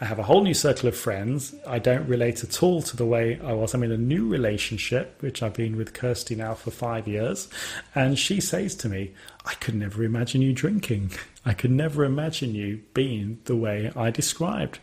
[0.00, 1.54] I have a whole new circle of friends.
[1.66, 3.74] I don't relate at all to the way I was.
[3.74, 7.48] I'm in a new relationship, which I've been with Kirsty now for five years.
[7.96, 9.12] And she says to me,
[9.44, 11.10] I could never imagine you drinking.
[11.44, 14.78] I could never imagine you being the way I described.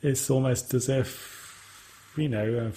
[0.00, 2.70] It's almost as if, you know,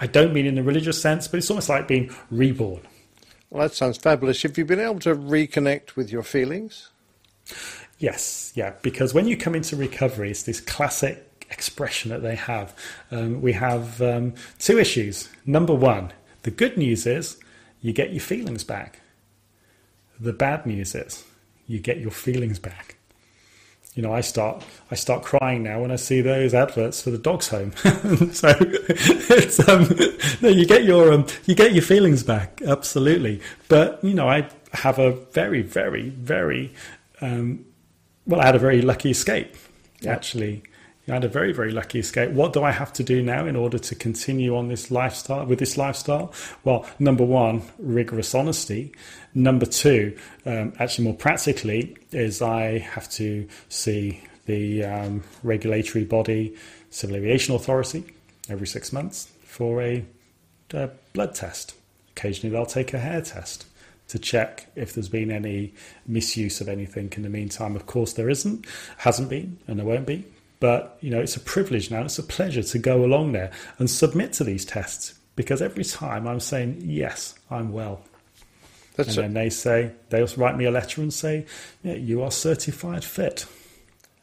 [0.00, 2.80] I don't mean in a religious sense, but it's almost like being reborn.
[3.50, 4.42] Well, that sounds fabulous.
[4.42, 6.88] Have you been able to reconnect with your feelings?
[7.98, 12.74] Yes, yeah, because when you come into recovery, it's this classic expression that they have.
[13.10, 15.28] Um, we have um, two issues.
[15.46, 16.12] Number one,
[16.42, 17.38] the good news is
[17.80, 19.00] you get your feelings back.
[20.18, 21.24] The bad news is
[21.66, 22.96] you get your feelings back.
[23.94, 27.18] You know, I start I start crying now when I see those adverts for the
[27.18, 27.72] dogs home.
[28.32, 29.88] so it's um,
[30.42, 33.40] no, you get your um, you get your feelings back absolutely.
[33.68, 36.74] But you know, I have a very very very
[37.22, 37.64] um,
[38.26, 39.54] well, I had a very lucky escape
[40.00, 40.12] yeah.
[40.12, 40.62] actually.
[41.08, 42.32] I had a very, very lucky escape.
[42.32, 45.60] What do I have to do now in order to continue on this lifestyle with
[45.60, 46.32] this lifestyle?
[46.64, 48.92] Well, number one, rigorous honesty.
[49.32, 56.56] Number two, um, actually more practically, is I have to see the um, regulatory body,
[56.90, 58.04] Civil Aviation Authority,
[58.48, 60.04] every six months for a,
[60.72, 61.74] a blood test.
[62.16, 63.66] Occasionally, they'll take a hair test
[64.08, 65.74] to check if there's been any
[66.06, 67.76] misuse of anything in the meantime.
[67.76, 68.66] Of course, there isn't,
[68.98, 70.24] hasn't been, and there won't be.
[70.60, 72.02] But you know, it's a privilege now.
[72.02, 76.26] It's a pleasure to go along there and submit to these tests because every time
[76.26, 78.00] I'm saying yes, I'm well.
[78.96, 81.44] That's and then they say they'll write me a letter and say,
[81.82, 83.44] yeah, you are certified fit.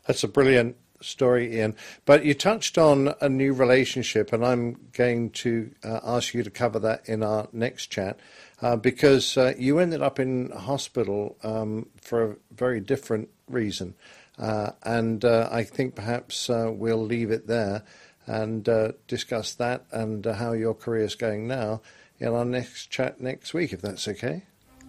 [0.07, 1.75] That's a brilliant story, Ian.
[2.05, 6.49] But you touched on a new relationship, and I'm going to uh, ask you to
[6.49, 8.19] cover that in our next chat
[8.61, 13.95] uh, because uh, you ended up in hospital um, for a very different reason.
[14.37, 17.83] Uh, and uh, I think perhaps uh, we'll leave it there
[18.25, 21.81] and uh, discuss that and uh, how your career is going now
[22.19, 24.43] in our next chat next week, if that's okay.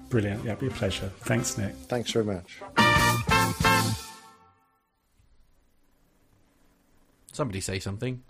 [0.09, 0.45] Brilliant.
[0.45, 1.11] Yeah, it'll be a pleasure.
[1.21, 1.75] Thanks, Nick.
[1.89, 2.61] Thanks very much.
[7.33, 8.23] Somebody say something.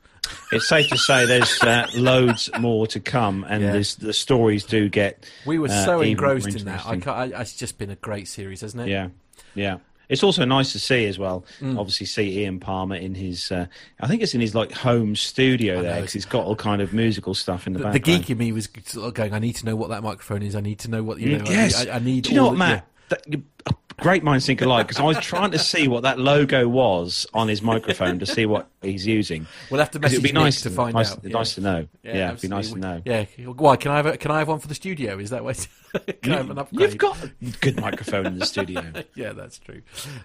[0.52, 3.82] It's safe to say there's uh, loads more to come, and yeah.
[3.98, 5.24] the stories do get.
[5.46, 6.86] We were so engrossed in that.
[6.86, 8.88] I, I, it's just been a great series, hasn't it?
[8.88, 9.08] Yeah,
[9.54, 9.78] yeah.
[10.08, 11.44] It's also nice to see as well.
[11.60, 11.78] Mm.
[11.78, 13.50] Obviously, see Ian Palmer in his.
[13.50, 13.66] Uh,
[14.00, 16.92] I think it's in his like home studio there because he's got all kind of
[16.92, 18.04] musical stuff in the, the background.
[18.04, 19.32] The geek in me was going.
[19.32, 20.54] I need to know what that microphone is.
[20.54, 21.44] I need to know what you know.
[21.46, 21.86] Yes.
[21.86, 22.24] I, I need.
[22.24, 22.86] Do you know what, Matt?
[23.28, 23.38] Yeah.
[23.66, 27.26] That, great minds think alike because I was trying to see what that logo was
[27.32, 29.46] on his microphone to see what he's using.
[29.70, 31.24] We'll have to message it'd be nice to find nice, out.
[31.24, 31.54] Nice yeah.
[31.54, 31.88] to know.
[32.02, 33.02] Yeah, yeah it'd be nice to know.
[33.04, 33.24] Yeah.
[33.44, 35.18] Why can I have a, can I have one for the studio?
[35.18, 35.66] Is that what?
[36.22, 36.90] can I have an upgrade?
[36.90, 37.30] You've got a
[37.60, 38.82] good microphone in the studio.
[39.14, 39.82] yeah, that's true.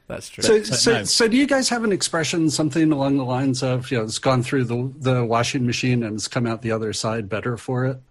[0.07, 0.43] That's true.
[0.43, 1.03] So, so, no.
[1.03, 4.19] so, do you guys have an expression, something along the lines of, you know, it's
[4.19, 7.85] gone through the the washing machine and it's come out the other side better for
[7.85, 8.01] it?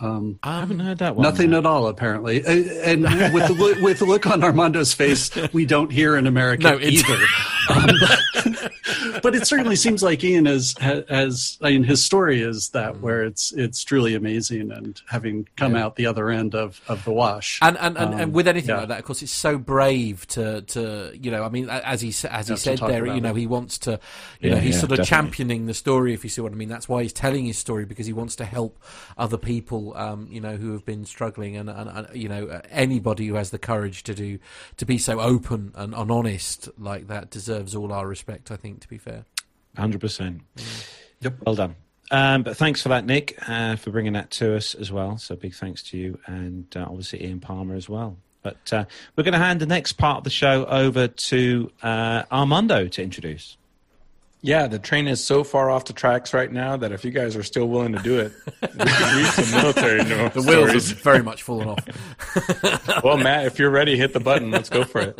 [0.00, 1.22] Um, I haven't heard that one.
[1.22, 2.38] Nothing at all, apparently.
[2.38, 3.02] And
[3.34, 6.80] with the look, with the look on Armando's face, we don't hear in America no,
[6.80, 7.16] either.
[7.70, 7.86] Um,
[9.22, 13.00] but it certainly seems like Ian has, has I mean, his story is that mm.
[13.00, 15.84] where it's it's truly amazing, and having come yeah.
[15.84, 18.70] out the other end of, of the wash, and and, and, um, and with anything
[18.70, 18.78] yeah.
[18.78, 22.08] like that, of course, it's so brave to to you know, I mean, as he
[22.28, 23.36] as he said there, you know, it.
[23.36, 23.92] he wants to,
[24.40, 25.30] you yeah, know, he's sort of definitely.
[25.30, 26.68] championing the story, if you see what I mean.
[26.68, 28.78] That's why he's telling his story because he wants to help
[29.16, 33.26] other people, um, you know, who have been struggling, and, and, and you know, anybody
[33.26, 34.38] who has the courage to do
[34.76, 38.50] to be so open and, and honest like that deserves all our respect.
[38.50, 39.24] I think, to be fair.
[39.76, 40.42] Hundred percent.
[41.20, 41.34] Yep.
[41.44, 41.76] Well done.
[42.10, 45.16] Um, but thanks for that, Nick, uh, for bringing that to us as well.
[45.16, 48.16] So big thanks to you, and uh, obviously Ian Palmer as well.
[48.42, 48.84] But uh,
[49.14, 53.02] we're going to hand the next part of the show over to uh, Armando to
[53.02, 53.56] introduce.
[54.42, 57.36] Yeah, the train is so far off the tracks right now that if you guys
[57.36, 61.42] are still willing to do it, we read some military The wheels have very much
[61.42, 63.02] fallen off.
[63.04, 64.50] well, Matt, if you're ready, hit the button.
[64.50, 65.16] Let's go for it.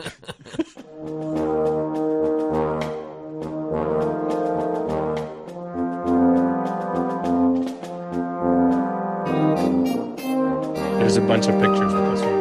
[10.98, 12.40] There's a bunch of pictures with this one.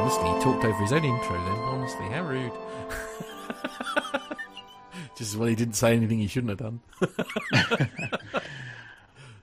[0.00, 1.58] Honestly, he talked over his own intro then.
[1.58, 2.50] Honestly, how rude.
[5.16, 6.80] Just as well he didn't say anything he shouldn't have done.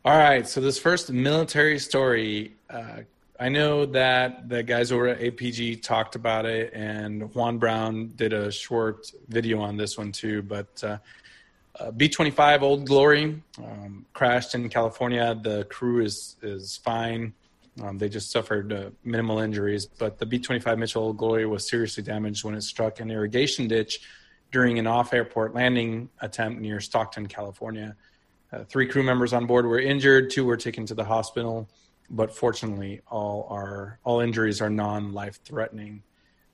[0.06, 3.02] All right, so this first military story, uh,
[3.40, 8.34] I know that the guys over at APG talked about it, and Juan Brown did
[8.34, 10.42] a short video on this one too.
[10.42, 10.98] But uh,
[11.80, 15.40] uh, B-25 Old Glory um, crashed in California.
[15.40, 17.34] The crew is is fine.
[17.84, 22.02] Um, they just suffered uh, minimal injuries, but the B-25 Mitchell Old Glory was seriously
[22.02, 24.00] damaged when it struck an irrigation ditch
[24.52, 27.96] during an off-airport landing attempt near Stockton, California.
[28.52, 30.30] Uh, three crew members on board were injured.
[30.30, 31.68] Two were taken to the hospital,
[32.10, 36.02] but fortunately, all are all injuries are non-life threatening.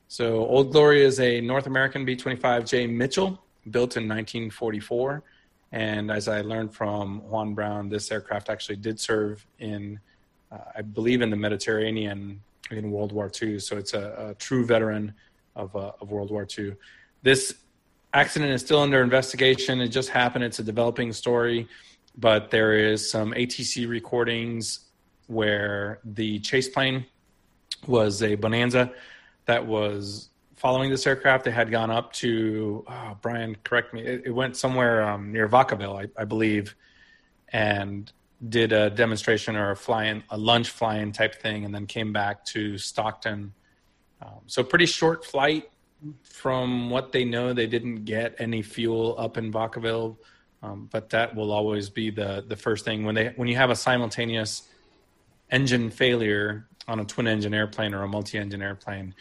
[0.08, 5.24] So, Old Glory is a North American B-25J Mitchell built in 1944.
[5.72, 10.00] And as I learned from Juan Brown, this aircraft actually did serve in,
[10.52, 13.60] uh, I believe, in the Mediterranean in World War II.
[13.60, 15.14] So it's a, a true veteran
[15.56, 16.76] of, uh, of World War II.
[17.24, 17.56] This
[18.14, 19.82] accident is still under investigation.
[19.82, 20.44] It just happened.
[20.44, 21.68] It's a developing story,
[22.18, 24.82] but there is some ATC recordings
[25.28, 27.06] where the chase plane
[27.88, 28.92] was a Bonanza
[29.46, 31.44] that was following this aircraft.
[31.44, 34.02] They had gone up to oh, Brian, correct me.
[34.02, 36.76] It, it went somewhere um, near Vacaville, I, I, believe,
[37.50, 38.12] and
[38.48, 42.46] did a demonstration or a flying a lunch flying type thing, and then came back
[42.46, 43.54] to Stockton.
[44.22, 45.70] Um, so pretty short flight.
[46.24, 50.18] From what they know, they didn't get any fuel up in Vacaville,
[50.62, 53.70] um, but that will always be the the first thing when they when you have
[53.70, 54.70] a simultaneous
[55.52, 59.14] engine failure on a twin engine airplane or a multi engine airplane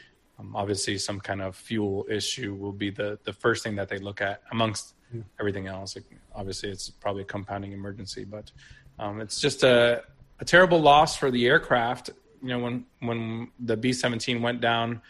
[0.42, 3.98] um, obviously, some kind of fuel issue will be the the first thing that they
[3.98, 5.22] look at amongst yeah.
[5.38, 5.96] everything else.
[5.96, 6.04] It,
[6.34, 8.50] obviously, it's probably a compounding emergency, but
[8.98, 10.02] um, it's just a
[10.40, 12.10] a terrible loss for the aircraft.
[12.42, 15.00] You know, when when the B seventeen went down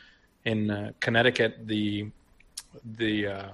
[0.44, 2.10] in uh, Connecticut, the
[2.96, 3.48] the uh,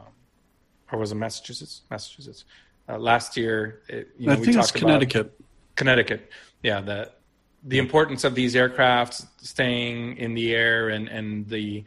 [0.92, 1.82] or was it Massachusetts?
[1.90, 2.44] Massachusetts.
[2.88, 5.38] Uh, last year, it, you know, I think it's Connecticut.
[5.76, 6.30] Connecticut.
[6.62, 7.10] Yeah, the
[7.64, 11.84] the importance of these aircraft staying in the air and, and the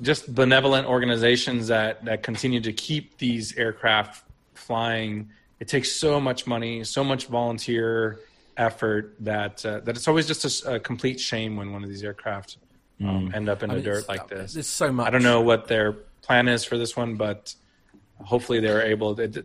[0.00, 4.24] just benevolent organizations that, that continue to keep these aircraft
[4.54, 5.28] flying.
[5.58, 8.20] It takes so much money, so much volunteer
[8.56, 12.02] effort that uh, that it's always just a, a, complete shame when one of these
[12.02, 12.56] aircraft
[13.00, 13.34] um, mm.
[13.34, 14.54] end up in I the mean, dirt like this.
[14.54, 15.06] There's so much.
[15.06, 15.92] I don't know what their
[16.22, 17.54] plan is for this one, but
[18.24, 19.14] hopefully they're able.
[19.16, 19.44] To,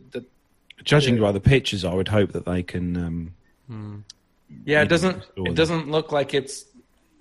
[0.84, 3.34] Judging by the pictures, I would hope that they can um,
[3.70, 4.04] mm.
[4.66, 5.24] Yeah, it doesn't.
[5.38, 6.66] It doesn't look like it's.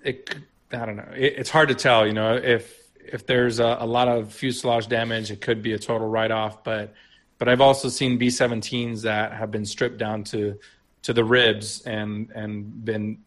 [0.03, 0.35] It.
[0.71, 1.09] I don't know.
[1.15, 2.05] It, it's hard to tell.
[2.05, 5.79] You know, if if there's a, a, lot of fuselage damage, it could be a
[5.79, 6.63] total write off.
[6.63, 6.93] But
[7.37, 10.57] but I've also seen B-17s that have been stripped down to
[11.03, 13.19] to the ribs and and been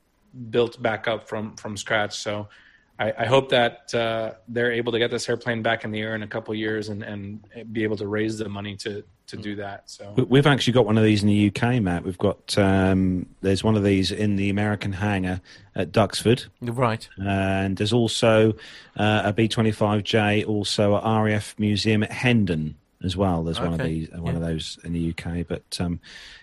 [0.50, 2.18] built back up from from scratch.
[2.18, 2.48] So
[2.98, 6.14] I, I hope that uh, they're able to get this airplane back in the air
[6.14, 9.56] in a couple years and and be able to raise the money to to do
[9.56, 9.90] that.
[9.90, 12.05] So we've actually got one of these in the UK, Matt.
[12.05, 15.40] We've got um, there's one of these in the American hangar
[15.74, 17.06] at Duxford, right?
[17.18, 18.52] And there's also
[18.97, 23.43] uh, a B25J also at RAF Museum at Hendon as well.
[23.43, 23.68] There's okay.
[23.68, 24.40] one of these, one yeah.
[24.40, 25.47] of those in the UK.
[25.47, 26.01] But um,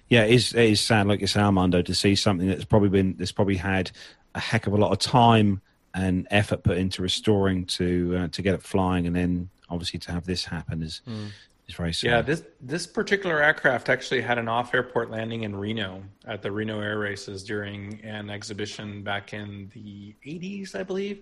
[0.09, 2.89] yeah, it is, it is sad, like you say, Armando, to see something that's probably
[2.89, 3.91] been that's probably had
[4.35, 5.61] a heck of a lot of time
[5.93, 10.11] and effort put into restoring to uh, to get it flying, and then obviously to
[10.11, 11.29] have this happen is mm.
[11.67, 12.09] is very sad.
[12.09, 16.51] Yeah, this this particular aircraft actually had an off airport landing in Reno at the
[16.51, 21.21] Reno Air Races during an exhibition back in the 80s, I believe.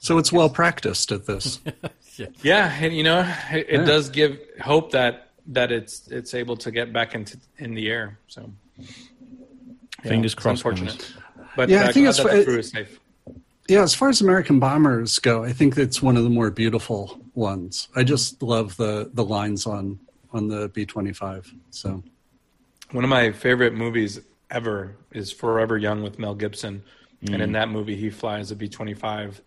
[0.00, 1.60] So it's well practiced at this.
[2.16, 2.26] yeah.
[2.42, 3.20] yeah, and you know,
[3.50, 3.84] it, it yeah.
[3.84, 8.18] does give hope that that it's it's able to get back into in the air.
[8.28, 8.50] So
[10.02, 10.64] fingers crossed.
[10.64, 11.12] Unfortunate,
[11.56, 13.00] but yeah, uh, I think it's the crew is safe.
[13.68, 17.20] Yeah, as far as American bombers go, I think it's one of the more beautiful
[17.34, 17.88] ones.
[17.94, 20.00] I just love the the lines on
[20.32, 21.52] on the B twenty five.
[21.70, 22.02] So,
[22.92, 24.20] one of my favorite movies
[24.50, 26.82] ever is Forever Young with Mel Gibson,
[27.22, 27.34] mm.
[27.34, 27.52] and in mm.
[27.52, 29.40] that movie he flies a B twenty five.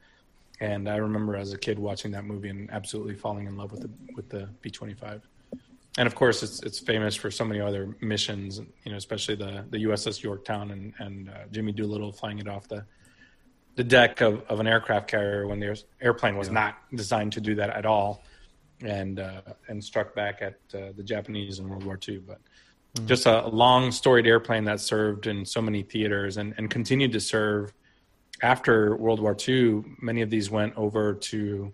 [0.59, 3.81] And I remember as a kid watching that movie and absolutely falling in love with
[3.81, 5.27] the with the B twenty five.
[5.97, 9.65] And of course, it's it's famous for so many other missions, you know, especially the
[9.71, 12.85] the USS Yorktown and and uh, Jimmy Doolittle flying it off the
[13.75, 17.55] the deck of, of an aircraft carrier when the airplane was not designed to do
[17.55, 18.23] that at all,
[18.83, 22.19] and uh, and struck back at uh, the Japanese in World War II.
[22.19, 22.39] But
[22.95, 23.07] mm-hmm.
[23.07, 27.19] just a long storied airplane that served in so many theaters and, and continued to
[27.19, 27.73] serve
[28.41, 29.83] after World War II.
[30.01, 31.73] Many of these went over to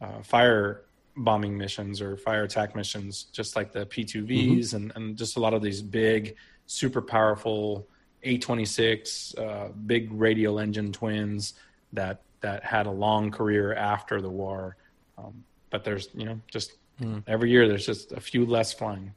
[0.00, 0.84] uh, fire
[1.16, 4.76] bombing missions or fire attack missions, just like the P2Vs mm-hmm.
[4.76, 7.88] and, and just a lot of these big, super powerful
[8.24, 11.54] a26 uh, big radial engine twins
[11.92, 14.76] that that had a long career after the war.
[15.16, 17.22] Um, but there's you know just mm.
[17.26, 19.14] every year there's just a few less flying.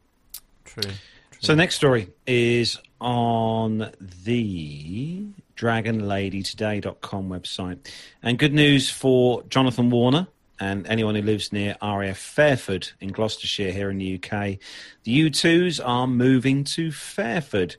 [0.65, 0.83] True.
[0.83, 0.93] True.
[1.39, 5.25] So next story is on the
[5.55, 7.91] dragonladytoday.com website.
[8.23, 10.27] And good news for Jonathan Warner
[10.59, 14.57] and anyone who lives near RAF Fairford in Gloucestershire here in the UK.
[15.03, 17.75] The U2s are moving to Fairford.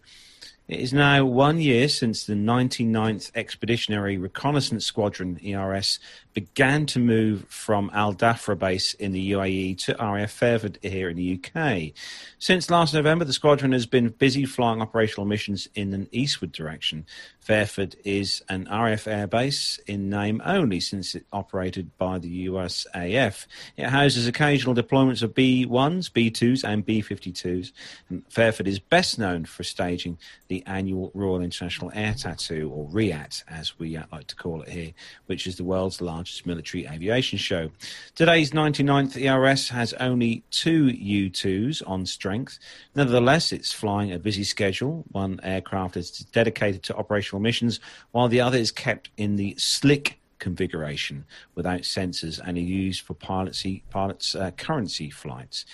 [0.73, 5.99] It is now one year since the 99th Expeditionary Reconnaissance Squadron, ERS,
[6.35, 11.17] began to move from Al Dhafra base in the UAE to RAF Fairford here in
[11.17, 11.93] the UK.
[12.39, 17.05] Since last November, the squadron has been busy flying operational missions in an eastward direction.
[17.41, 23.47] Fairford is an RAF airbase in name only since it operated by the USAF.
[23.77, 27.73] It houses occasional deployments of B 1s, B 2s, and B 52s.
[28.09, 30.19] And Fairford is best known for staging
[30.49, 34.61] the the annual Royal International Air Tattoo, or RIAT, as we uh, like to call
[34.63, 34.93] it here,
[35.27, 37.71] which is the world's largest military aviation show.
[38.15, 42.59] Today's 99th ERS has only two U-2s on strength.
[42.95, 45.05] Nevertheless, it's flying a busy schedule.
[45.13, 47.81] One aircraft is dedicated to operational missions,
[48.13, 51.25] while the other is kept in the slick configuration
[51.55, 55.65] without sensors and are used for pilots, pilots uh, currency flights.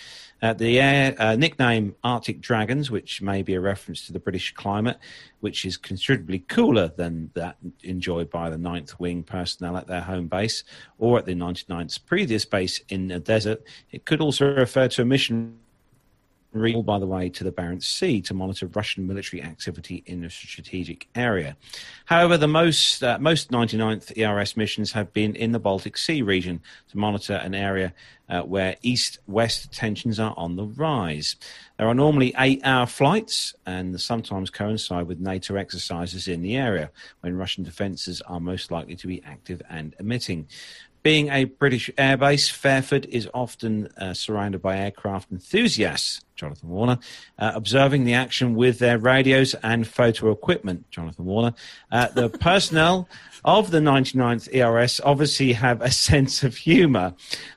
[0.42, 4.52] Uh, the air uh, nickname Arctic Dragons, which may be a reference to the British
[4.52, 4.98] climate,
[5.40, 10.28] which is considerably cooler than that enjoyed by the 9th Wing personnel at their home
[10.28, 10.64] base
[10.98, 13.64] or at the 99th's previous base in the desert.
[13.90, 15.58] It could also refer to a mission
[16.54, 20.30] all by the way to the Barents Sea to monitor Russian military activity in a
[20.30, 21.56] strategic area.
[22.06, 26.60] However, the most uh, most 99th ERS missions have been in the Baltic Sea region
[26.90, 27.92] to monitor an area
[28.28, 31.36] uh, where east-west tensions are on the rise.
[31.78, 37.36] There are normally eight-hour flights, and sometimes coincide with NATO exercises in the area when
[37.36, 40.48] Russian defences are most likely to be active and emitting.
[41.08, 46.98] Being a British airbase, Fairford is often uh, surrounded by aircraft enthusiasts, Jonathan Warner,
[47.38, 51.54] uh, observing the action with their radios and photo equipment, Jonathan Warner.
[51.90, 53.08] Uh, the personnel
[53.42, 57.14] of the 99th ERS obviously have a sense of humour.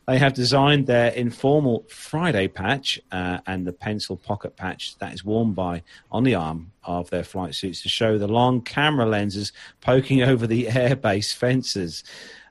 [0.07, 5.25] They have designed their informal Friday patch uh, and the pencil pocket patch that is
[5.25, 9.51] worn by on the arm of their flight suits to show the long camera lenses
[9.81, 12.05] poking over the airbase fences.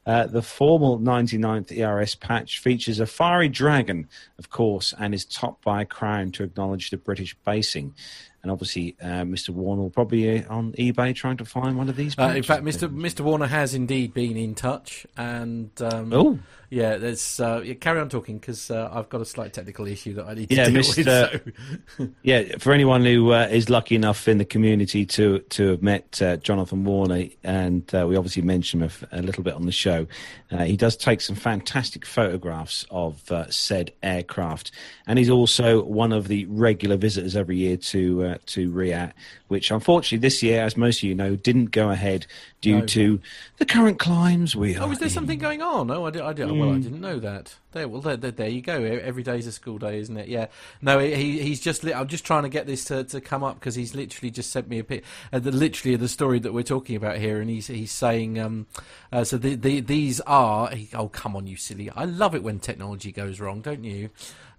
[0.06, 4.08] Uh, the formal 99th ERS patch features a fiery dragon,
[4.38, 7.94] of course, and is topped by a crown to acknowledge the British basing.
[8.42, 9.50] And obviously, uh, Mr.
[9.50, 12.18] Warner will probably be on eBay trying to find one of these.
[12.18, 12.88] Uh, in fact, Mr.
[12.88, 13.20] Mr.
[13.20, 16.38] Warner has indeed been in touch, and um, oh,
[16.70, 20.14] yeah, there's uh, yeah, carry on talking because uh, I've got a slight technical issue
[20.14, 21.44] that I need to yeah, deal Mr.
[21.44, 21.54] with.
[21.98, 22.08] So.
[22.22, 26.22] yeah, for anyone who uh, is lucky enough in the community to to have met
[26.22, 29.72] uh, Jonathan Warner, and uh, we obviously mentioned him a, a, little bit on the
[29.72, 30.06] show.
[30.52, 34.70] Uh, he does take some fantastic photographs of said aircraft,
[35.08, 39.12] and he's also one of the regular visitors every year to to RIAT,
[39.48, 42.26] which unfortunately this year, as most of you know, didn't go ahead
[42.60, 42.86] due no.
[42.86, 43.20] to
[43.58, 44.86] the current climes we are.
[44.86, 45.14] Oh, is there in.
[45.14, 45.90] something going on?
[45.90, 46.58] Oh, I, did, I did, mm.
[46.58, 46.82] well, I mm.
[46.82, 47.54] didn't know that.
[47.72, 48.82] There, well, there, there, there, you go.
[48.82, 50.28] Every day's a school day, isn't it?
[50.28, 50.46] Yeah.
[50.82, 51.84] No, he, he's just.
[51.84, 54.68] I'm just trying to get this to, to come up because he's literally just sent
[54.68, 55.04] me a pic.
[55.32, 58.40] Uh, the, literally the story that we're talking about here, and he's he's saying.
[58.40, 58.66] Um,
[59.12, 60.70] uh, so the, the, these are.
[60.70, 61.90] He, oh, come on, you silly!
[61.90, 64.10] I love it when technology goes wrong, don't you?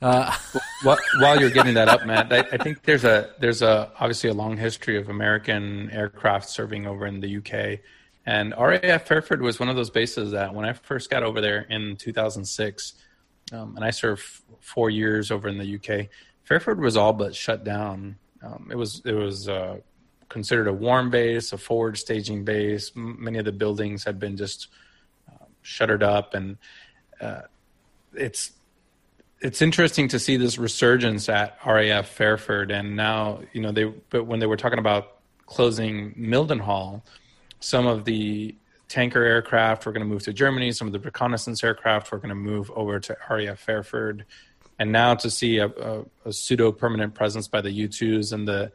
[0.02, 0.36] Uh,
[0.84, 4.34] while you're getting that up, Matt, I, I, think there's a there's a obviously a
[4.34, 7.80] long history of American aircraft serving over in the UK,
[8.26, 11.61] and RAF Fairford was one of those bases that when I first got over there
[11.69, 12.94] in 2006,
[13.52, 14.23] um, and I served
[14.60, 16.07] four years over in the UK,
[16.44, 18.18] Fairford was all but shut down.
[18.44, 19.78] Um, it was it was uh,
[20.30, 22.91] considered a warm base, a forward staging base.
[22.95, 24.69] Many of the buildings had been just
[25.30, 26.57] uh, shuttered up, and
[27.19, 27.41] uh,
[28.15, 28.53] it's
[29.41, 33.85] it's interesting to see this resurgence at RAF Fairford, and now you know they.
[33.85, 37.01] But when they were talking about closing Mildenhall,
[37.59, 38.55] some of the
[38.88, 40.72] tanker aircraft were going to move to Germany.
[40.72, 44.26] Some of the reconnaissance aircraft were going to move over to RAF Fairford,
[44.77, 48.72] and now to see a, a, a pseudo permanent presence by the U-2s and the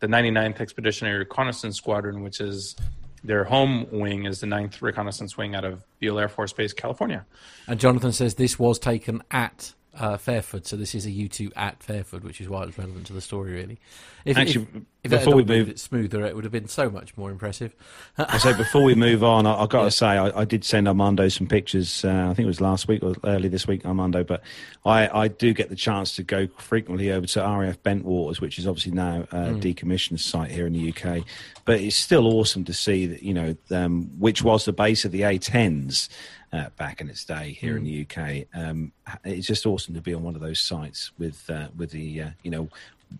[0.00, 2.76] the 99th Expeditionary Reconnaissance Squadron, which is
[3.24, 7.24] their home wing is the 9th Reconnaissance Wing out of Beale Air Force Base, California.
[7.66, 11.82] And Jonathan says this was taken at uh, Fairford, so this is a U2 at
[11.82, 13.78] Fairford, which is why it's relevant to the story, really.
[14.24, 17.16] If, Actually, if, if before we move it smoother, it would have been so much
[17.16, 17.74] more impressive.
[18.18, 19.84] I say before we move on, I, have got yeah.
[19.84, 22.04] to say I, I, did send Armando some pictures.
[22.04, 24.24] Uh, I think it was last week or early this week, Armando.
[24.24, 24.42] But
[24.84, 28.66] I, I do get the chance to go frequently over to RAF Bentwaters, which is
[28.66, 29.62] obviously now a mm.
[29.62, 31.24] decommissioned site here in the UK.
[31.64, 35.12] But it's still awesome to see that you know um, which was the base of
[35.12, 36.08] the A10s
[36.52, 37.78] uh, back in its day here mm.
[37.78, 38.46] in the UK.
[38.54, 38.92] Um,
[39.24, 42.30] it's just awesome to be on one of those sites with uh, with the uh,
[42.42, 42.68] you know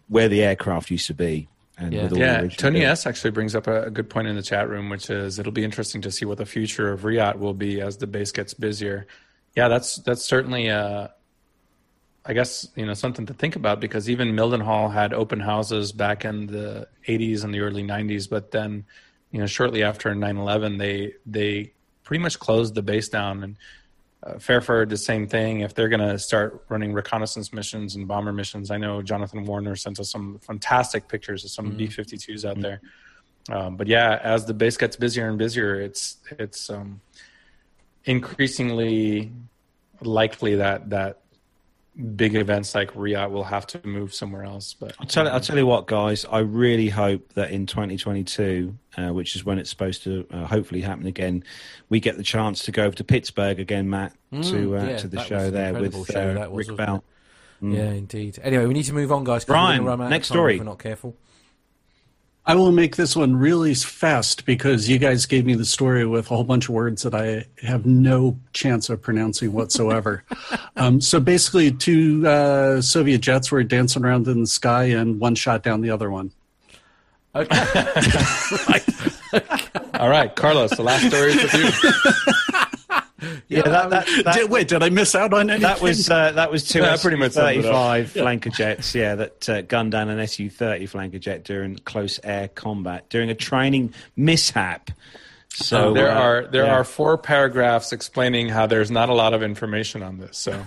[0.08, 1.48] where the aircraft used to be.
[1.78, 2.48] And yeah, yeah.
[2.48, 5.38] Tony S actually brings up a, a, good point in the chat room, which is
[5.38, 8.32] it'll be interesting to see what the future of RIAT will be as the base
[8.32, 9.06] gets busier.
[9.54, 11.08] Yeah, that's that's certainly uh,
[12.24, 16.24] I guess you know something to think about because even Mildenhall had open houses back
[16.24, 18.84] in the 80s and the early 90s, but then
[19.30, 21.72] you know shortly after 9/11 they they
[22.06, 23.42] pretty much closed the base down.
[23.42, 23.56] And
[24.22, 25.60] uh, Fairford, the same thing.
[25.60, 29.76] If they're going to start running reconnaissance missions and bomber missions, I know Jonathan Warner
[29.76, 31.76] sent us some fantastic pictures of some mm-hmm.
[31.76, 32.80] B 52s out there.
[33.50, 37.00] Um, but yeah, as the base gets busier and busier, it's it's um,
[38.04, 39.32] increasingly
[40.00, 41.20] likely that that
[42.16, 44.74] big events like RIAT will have to move somewhere else.
[44.74, 46.24] But I'll tell, I'll tell you what, guys.
[46.26, 50.82] I really hope that in 2022, uh, which is when it's supposed to uh, hopefully
[50.82, 51.44] happen again,
[51.88, 54.12] we get the chance to go over to Pittsburgh again, Matt,
[54.42, 57.04] to uh, yeah, to the show there with show, uh, was, Rick wasn't Bell.
[57.62, 58.38] Yeah, indeed.
[58.42, 59.44] Anyway, we need to move on, guys.
[59.44, 60.54] Brian, gonna run out of next story.
[60.54, 61.16] If we're not careful.
[62.48, 66.26] I will make this one really fast because you guys gave me the story with
[66.26, 70.22] a whole bunch of words that I have no chance of pronouncing whatsoever.
[70.76, 75.34] um, so basically, two uh, Soviet jets were dancing around in the sky, and one
[75.34, 76.30] shot down the other one.
[77.34, 77.58] Okay.
[79.94, 81.90] all right, Carlos, the last story is with you.
[83.48, 85.62] Yeah, that, that, that, Did, wait, did I miss out on anything?
[85.62, 88.06] that was uh, that was two Yeah, pretty much summed it up.
[88.08, 88.94] Su-35 flanker jets.
[88.94, 93.34] Yeah, that uh, gunned down an Su-30 flanker jet during close air combat during a
[93.34, 94.90] training mishap.
[95.56, 96.74] So there uh, are there yeah.
[96.74, 100.36] are four paragraphs explaining how there's not a lot of information on this.
[100.36, 100.52] So,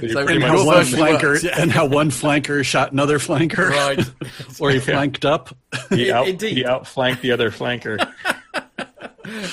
[0.00, 1.60] you So pretty how Well, one first flanker works, yeah.
[1.60, 4.10] and how one flanker shot another flanker, right.
[4.58, 5.54] or he flanked up.
[5.90, 6.56] he, out, Indeed.
[6.56, 8.10] he outflanked the other flanker.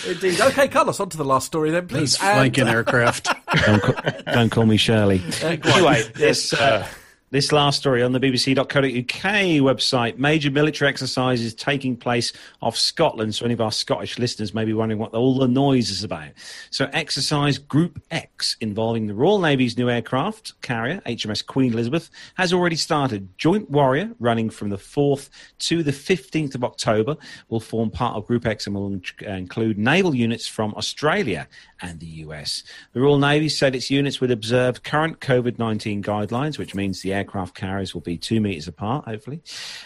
[0.08, 0.42] Indeed.
[0.42, 2.18] Okay, Carlos, on to the last story then, please.
[2.18, 3.30] Those flanking aircraft.
[3.66, 3.96] don't, call,
[4.26, 5.22] don't call me Shirley.
[5.44, 6.88] Uh, anyway, this uh,
[7.30, 12.32] this last story on the BBC.co.uk website: major military exercises taking place
[12.62, 13.36] off Scotland.
[13.36, 16.30] So any of our Scottish listeners may be wondering what all the noise is about.
[16.70, 22.54] So exercise Group X, involving the Royal Navy's new aircraft carrier HMS Queen Elizabeth, has
[22.54, 23.28] already started.
[23.38, 25.30] Joint Warrior, running from the 4th
[25.60, 27.18] to the 15th of October,
[27.50, 31.48] will form part of Group X and will uh, include naval units from Australia
[31.82, 32.64] and the US.
[32.94, 37.14] The Royal Navy said its units would observe current COVID 19 guidelines, which means the
[37.18, 39.42] aircraft carriers will be two metres apart, hopefully.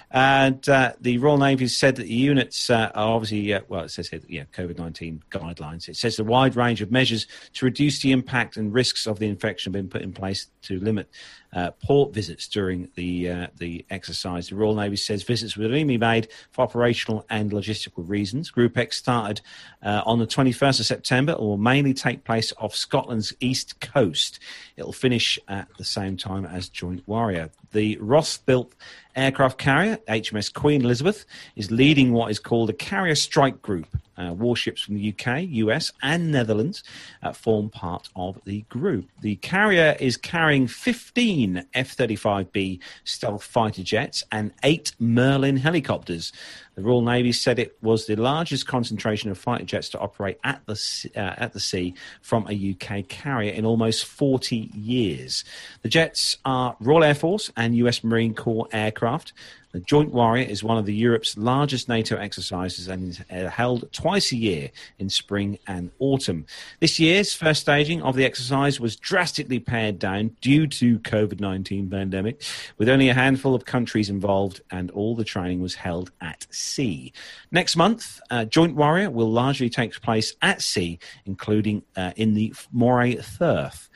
[0.09, 3.89] And uh, the Royal Navy said that the units uh, are obviously, uh, well, it
[3.89, 5.87] says here, yeah, COVID 19 guidelines.
[5.87, 9.27] It says a wide range of measures to reduce the impact and risks of the
[9.27, 11.09] infection have been put in place to limit
[11.53, 14.49] uh, port visits during the uh, the exercise.
[14.49, 18.49] The Royal Navy says visits will only be made for operational and logistical reasons.
[18.49, 19.41] Group X started
[19.83, 24.39] uh, on the 21st of September and will mainly take place off Scotland's east coast.
[24.77, 27.51] It will finish at the same time as Joint Warrior.
[27.71, 28.73] The Rosyth built
[29.15, 31.25] aircraft carrier, HMS Queen Elizabeth,
[31.55, 33.87] is leading what is called a carrier strike group.
[34.17, 36.83] Uh, warships from the UK, US, and Netherlands
[37.23, 39.09] uh, form part of the group.
[39.21, 46.31] The carrier is carrying 15 F 35B stealth fighter jets and eight Merlin helicopters.
[46.75, 50.65] The Royal Navy said it was the largest concentration of fighter jets to operate at
[50.65, 55.43] the, uh, at the sea from a UK carrier in almost 40 years.
[55.81, 59.33] The jets are Royal Air Force and US Marine Corps aircraft.
[59.71, 63.91] The Joint Warrior is one of the Europe's largest NATO exercises and is uh, held
[63.93, 64.69] twice a year
[64.99, 66.45] in spring and autumn.
[66.79, 72.43] This year's first staging of the exercise was drastically pared down due to COVID-19 pandemic,
[72.77, 77.13] with only a handful of countries involved, and all the training was held at sea.
[77.51, 82.53] Next month, uh, Joint Warrior will largely take place at sea, including uh, in the
[82.71, 83.89] Moray Firth.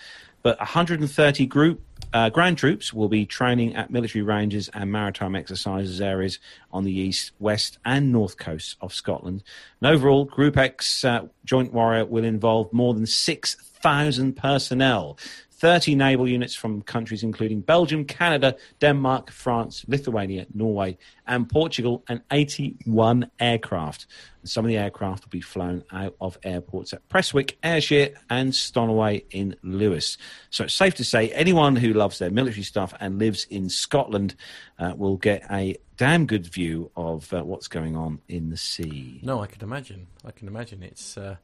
[0.46, 1.82] But 130 group
[2.14, 6.38] uh, ground troops will be training at military ranges and maritime exercises areas
[6.72, 9.42] on the east, west, and north coasts of Scotland.
[9.82, 15.18] And overall, Group X uh, Joint Warrior will involve more than 6,000 personnel.
[15.58, 22.22] 30 naval units from countries including Belgium, Canada, Denmark, France, Lithuania, Norway, and Portugal, and
[22.32, 24.06] 81 aircraft.
[24.42, 28.54] And some of the aircraft will be flown out of airports at Prestwick, Ayrshire, and
[28.54, 30.18] Stornoway in Lewis.
[30.50, 34.36] So it's safe to say anyone who loves their military stuff and lives in Scotland
[34.78, 39.22] uh, will get a damn good view of uh, what's going on in the sea.
[39.24, 40.08] No, I can imagine.
[40.26, 41.38] I can imagine it's uh,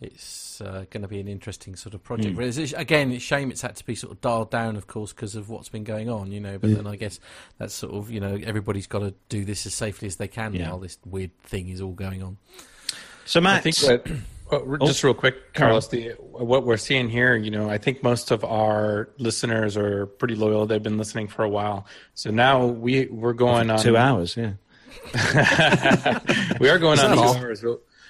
[0.00, 2.36] it's uh, going to be an interesting sort of project.
[2.36, 4.86] But it's, again, it's a shame it's had to be sort of dialed down, of
[4.86, 6.56] course, because of what's been going on, you know.
[6.58, 7.18] But then I guess
[7.58, 10.54] that's sort of you know everybody's got to do this as safely as they can
[10.54, 10.70] Yeah.
[10.70, 12.38] while this weird thing is all going on.
[13.24, 17.50] So, Matt, I think that, just real quick, Carlos, the, what we're seeing here, you
[17.50, 20.64] know, I think most of our listeners are pretty loyal.
[20.64, 21.86] They've been listening for a while.
[22.14, 24.52] So now we, we're going on two hours, yeah.
[26.60, 27.64] we are going on two hours.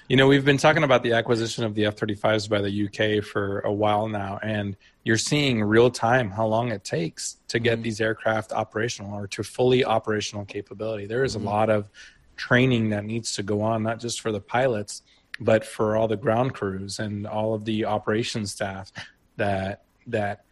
[0.09, 3.23] You know, we've been talking about the acquisition of the F 35s by the UK
[3.23, 7.73] for a while now, and you're seeing real time how long it takes to get
[7.73, 7.83] mm-hmm.
[7.83, 11.05] these aircraft operational or to fully operational capability.
[11.05, 11.47] There is a mm-hmm.
[11.49, 11.91] lot of
[12.37, 15.03] training that needs to go on, not just for the pilots,
[15.39, 18.91] but for all the ground crews and all of the operations staff
[19.37, 20.43] that that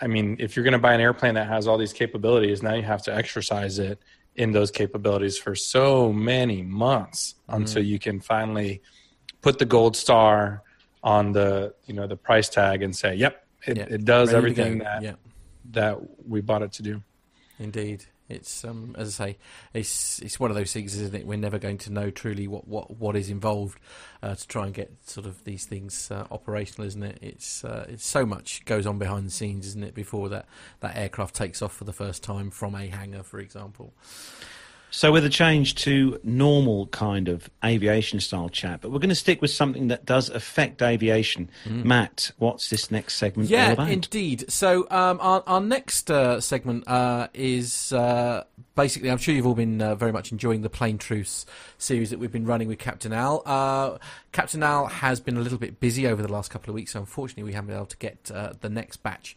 [0.00, 2.72] I mean, if you're going to buy an airplane that has all these capabilities, now
[2.72, 3.98] you have to exercise it
[4.36, 7.60] in those capabilities for so many months mm-hmm.
[7.60, 8.80] until you can finally
[9.42, 10.62] put the gold star
[11.04, 13.86] on the you know the price tag and say, "Yep, it, Yeah.
[13.90, 15.14] it does Ready everything that Yeah.
[15.72, 17.02] that we bought it to do.
[17.58, 18.06] Indeed.
[18.28, 19.38] It's um, as I say,
[19.74, 21.26] it's it's one of those things, isn't it?
[21.26, 23.78] We're never going to know truly what, what, what is involved
[24.22, 27.18] uh, to try and get sort of these things uh, operational, isn't it?
[27.20, 29.92] It's uh, it's so much goes on behind the scenes, isn't it?
[29.94, 30.46] Before that,
[30.80, 33.92] that aircraft takes off for the first time from a hangar, for example.
[34.94, 39.14] So, with a change to normal kind of aviation style chat, but we're going to
[39.14, 41.48] stick with something that does affect aviation.
[41.64, 41.84] Mm.
[41.84, 43.90] Matt, what's this next segment yeah, all about?
[43.90, 44.44] indeed.
[44.52, 48.44] So, um, our, our next uh, segment uh, is uh,
[48.74, 51.46] basically, I'm sure you've all been uh, very much enjoying the Plane Truths
[51.78, 53.42] series that we've been running with Captain Al.
[53.46, 53.96] Uh,
[54.32, 57.00] Captain Al has been a little bit busy over the last couple of weeks, so
[57.00, 59.36] unfortunately, we haven't been able to get uh, the next batch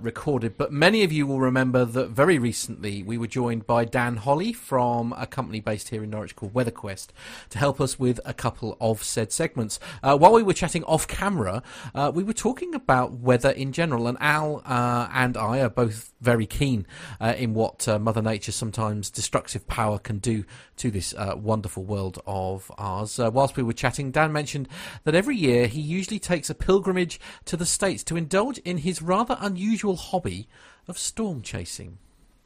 [0.00, 0.56] recorded.
[0.56, 4.54] But many of you will remember that very recently we were joined by Dan Holley
[4.54, 7.08] from from a company based here in Norwich called WeatherQuest
[7.50, 9.80] to help us with a couple of said segments.
[10.00, 11.60] Uh, while we were chatting off camera,
[11.92, 16.12] uh, we were talking about weather in general, and Al uh, and I are both
[16.20, 16.86] very keen
[17.20, 20.44] uh, in what uh, Mother Nature's sometimes destructive power can do
[20.76, 23.18] to this uh, wonderful world of ours.
[23.18, 24.68] whilst we were chatting, Dan mentioned
[25.02, 29.02] that every year he usually takes a pilgrimage to the States to indulge in his
[29.02, 30.46] rather unusual hobby
[30.86, 31.98] of storm chasing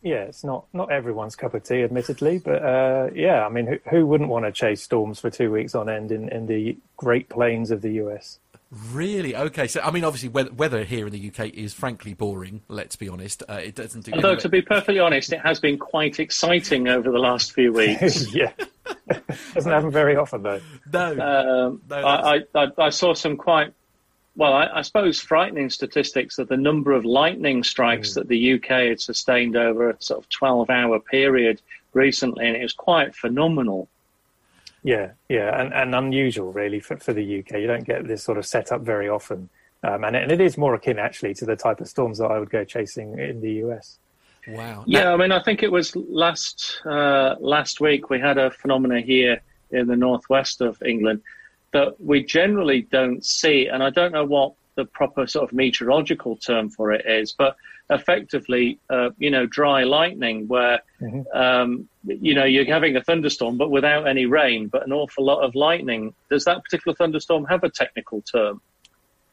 [0.02, 3.78] yeah, it's not not everyone's cup of tea, admittedly, but uh, yeah, I mean, who,
[3.90, 7.28] who wouldn't want to chase storms for two weeks on end in, in the Great
[7.28, 8.38] Plains of the US?
[8.92, 9.34] Really?
[9.34, 9.66] Okay.
[9.66, 12.62] So, I mean, obviously, weather here in the UK is frankly boring.
[12.68, 13.42] Let's be honest.
[13.48, 14.12] Uh, it doesn't do.
[14.12, 18.32] Although, to be perfectly honest, it has been quite exciting over the last few weeks.
[18.34, 18.52] yeah,
[19.54, 20.60] doesn't happen very often, though.
[20.92, 21.10] No.
[21.10, 23.74] Um, no I, I, I saw some quite
[24.40, 28.14] well, I, I, suppose frightening statistics of the number of lightning strikes mm.
[28.14, 31.60] that the UK had sustained over a sort of 12 hour period
[31.92, 33.86] recently, and it was quite phenomenal.
[34.82, 37.60] Yeah, yeah, and, and unusual really for, for the UK.
[37.60, 39.50] You don't get this sort of setup very often.
[39.82, 42.30] Um, and, it, and it is more akin actually to the type of storms that
[42.30, 43.98] I would go chasing in the US.
[44.48, 44.84] Wow.
[44.86, 49.02] Yeah, I mean, I think it was last uh, last week we had a phenomena
[49.02, 51.20] here in the northwest of England
[51.72, 53.66] that we generally don't see.
[53.66, 57.56] And I don't know what the proper sort of meteorological term for it is, but
[57.90, 61.22] effectively, uh, you know, dry lightning, where mm-hmm.
[61.36, 65.42] um, you know you're having a thunderstorm but without any rain, but an awful lot
[65.42, 66.14] of lightning.
[66.30, 68.60] Does that particular thunderstorm have a technical term?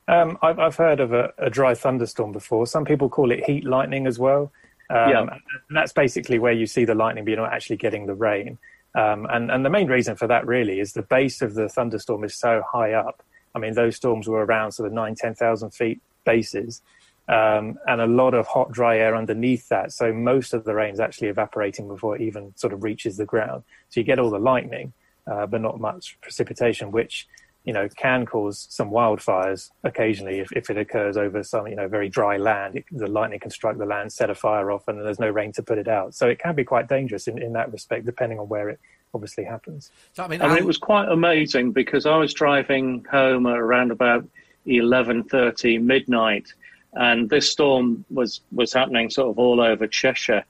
[0.10, 2.66] Um, I've, I've, heard of a, a, dry thunderstorm before.
[2.66, 4.54] Some people call it heat lightning as well.
[4.90, 5.20] Um, yeah.
[5.20, 8.58] And that's basically where you see the lightning, but you're not actually getting the rain.
[8.98, 12.24] Um, and, and the main reason for that really is the base of the thunderstorm
[12.24, 13.22] is so high up.
[13.54, 16.82] I mean, those storms were around sort of nine, 10,000 feet bases.
[17.30, 19.92] Um, and a lot of hot, dry air underneath that.
[19.92, 23.26] So most of the rain is actually evaporating before it even sort of reaches the
[23.26, 23.64] ground.
[23.90, 24.94] So you get all the lightning,
[25.30, 27.28] uh, but not much precipitation, which
[27.68, 31.90] you know can cause some wildfires occasionally if, if it occurs over some you know
[31.90, 32.78] very dry land.
[32.78, 35.52] It, the lightning can strike the land, set a fire off, and there's no rain
[35.52, 36.16] to put it out.
[36.16, 38.80] So it can be quite dangerous in, in that respect, depending on where it
[39.14, 39.92] obviously happens.
[40.14, 43.92] So, I mean, I mean, it was quite amazing because I was driving home around
[43.92, 44.26] about
[44.66, 46.54] eleven thirty midnight,
[46.94, 50.46] and this storm was was happening sort of all over Cheshire.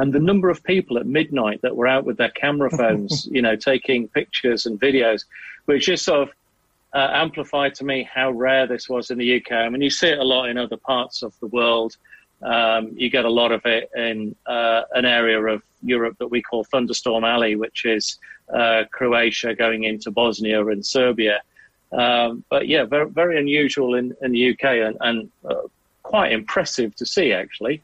[0.00, 3.42] And the number of people at midnight that were out with their camera phones, you
[3.42, 5.24] know, taking pictures and videos,
[5.66, 6.34] which just sort of
[6.94, 9.52] uh, amplified to me how rare this was in the UK.
[9.52, 11.96] I mean, you see it a lot in other parts of the world.
[12.42, 16.42] Um, you get a lot of it in uh, an area of Europe that we
[16.42, 18.18] call Thunderstorm Alley, which is
[18.52, 21.40] uh, Croatia going into Bosnia and Serbia.
[21.92, 25.62] Um, but yeah, very, very unusual in, in the UK and, and uh,
[26.02, 27.80] quite impressive to see, actually.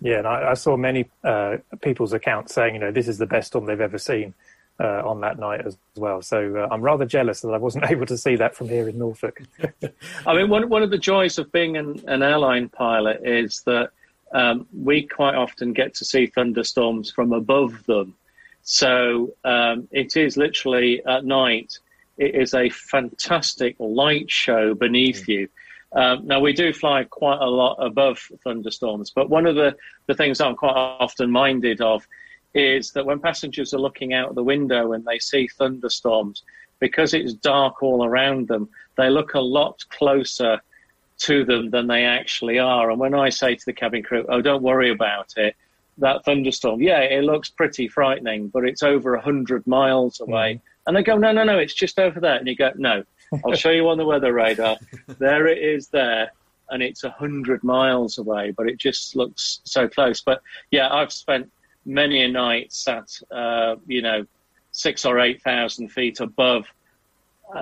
[0.00, 3.26] Yeah, and I, I saw many uh, people's accounts saying, you know, this is the
[3.26, 4.32] best storm they've ever seen
[4.80, 6.22] uh, on that night as well.
[6.22, 8.98] So uh, I'm rather jealous that I wasn't able to see that from here in
[8.98, 9.42] Norfolk.
[10.26, 13.90] I mean, one one of the joys of being an, an airline pilot is that
[14.32, 18.14] um, we quite often get to see thunderstorms from above them.
[18.62, 21.78] So um, it is literally at night.
[22.18, 25.28] It is a fantastic light show beneath mm.
[25.28, 25.48] you.
[25.92, 29.74] Um, now we do fly quite a lot above thunderstorms, but one of the,
[30.06, 32.06] the things I'm quite often minded of
[32.58, 36.42] is that when passengers are looking out the window and they see thunderstorms,
[36.80, 40.60] because it's dark all around them, they look a lot closer
[41.18, 42.90] to them than they actually are.
[42.90, 45.56] And when I say to the cabin crew, "Oh, don't worry about it,"
[45.98, 50.54] that thunderstorm, yeah, it looks pretty frightening, but it's over a hundred miles away.
[50.54, 50.60] Mm.
[50.86, 53.02] And they go, "No, no, no, it's just over there." And you go, "No,
[53.44, 54.76] I'll show you on the weather radar.
[55.18, 56.32] there it is, there."
[56.70, 60.20] And it's a hundred miles away, but it just looks so close.
[60.20, 61.50] But yeah, I've spent
[61.88, 64.26] many a night sat, uh, you know,
[64.72, 66.66] six or eight thousand feet above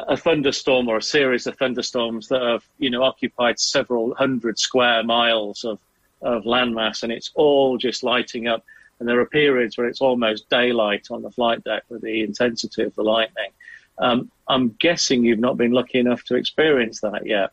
[0.08, 5.04] a thunderstorm or a series of thunderstorms that have, you know, occupied several hundred square
[5.04, 5.78] miles of,
[6.22, 8.64] of landmass, and it's all just lighting up.
[8.98, 12.82] And there are periods where it's almost daylight on the flight deck with the intensity
[12.82, 13.50] of the lightning.
[13.98, 17.50] Um, I'm guessing you've not been lucky enough to experience that yet.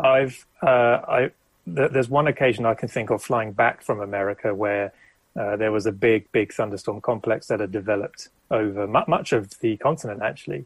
[0.00, 1.30] I've uh, I
[1.76, 4.92] th- there's one occasion I can think of flying back from America where
[5.38, 9.58] uh, there was a big big thunderstorm complex that had developed over mu- much of
[9.60, 10.64] the continent actually,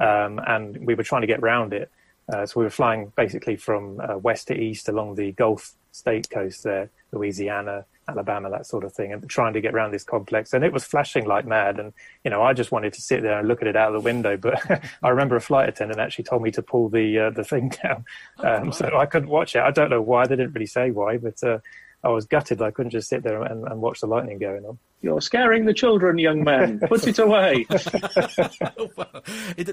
[0.00, 1.90] um, and we were trying to get around it.
[2.32, 6.30] Uh, so we were flying basically from uh, west to east along the Gulf state
[6.30, 10.52] coast there, Louisiana, Alabama, that sort of thing, and trying to get around this complex.
[10.52, 11.78] And it was flashing like mad.
[11.78, 11.92] And,
[12.24, 14.04] you know, I just wanted to sit there and look at it out of the
[14.04, 14.36] window.
[14.36, 17.72] But I remember a flight attendant actually told me to pull the uh, the thing
[17.82, 18.04] down.
[18.38, 19.60] Oh, um, so I couldn't watch it.
[19.60, 20.26] I don't know why.
[20.26, 21.58] They didn't really say why, but uh,
[22.04, 22.62] I was gutted.
[22.62, 24.78] I couldn't just sit there and, and watch the lightning going on.
[25.02, 26.78] You're scaring the children, young man.
[26.78, 27.66] Put it away.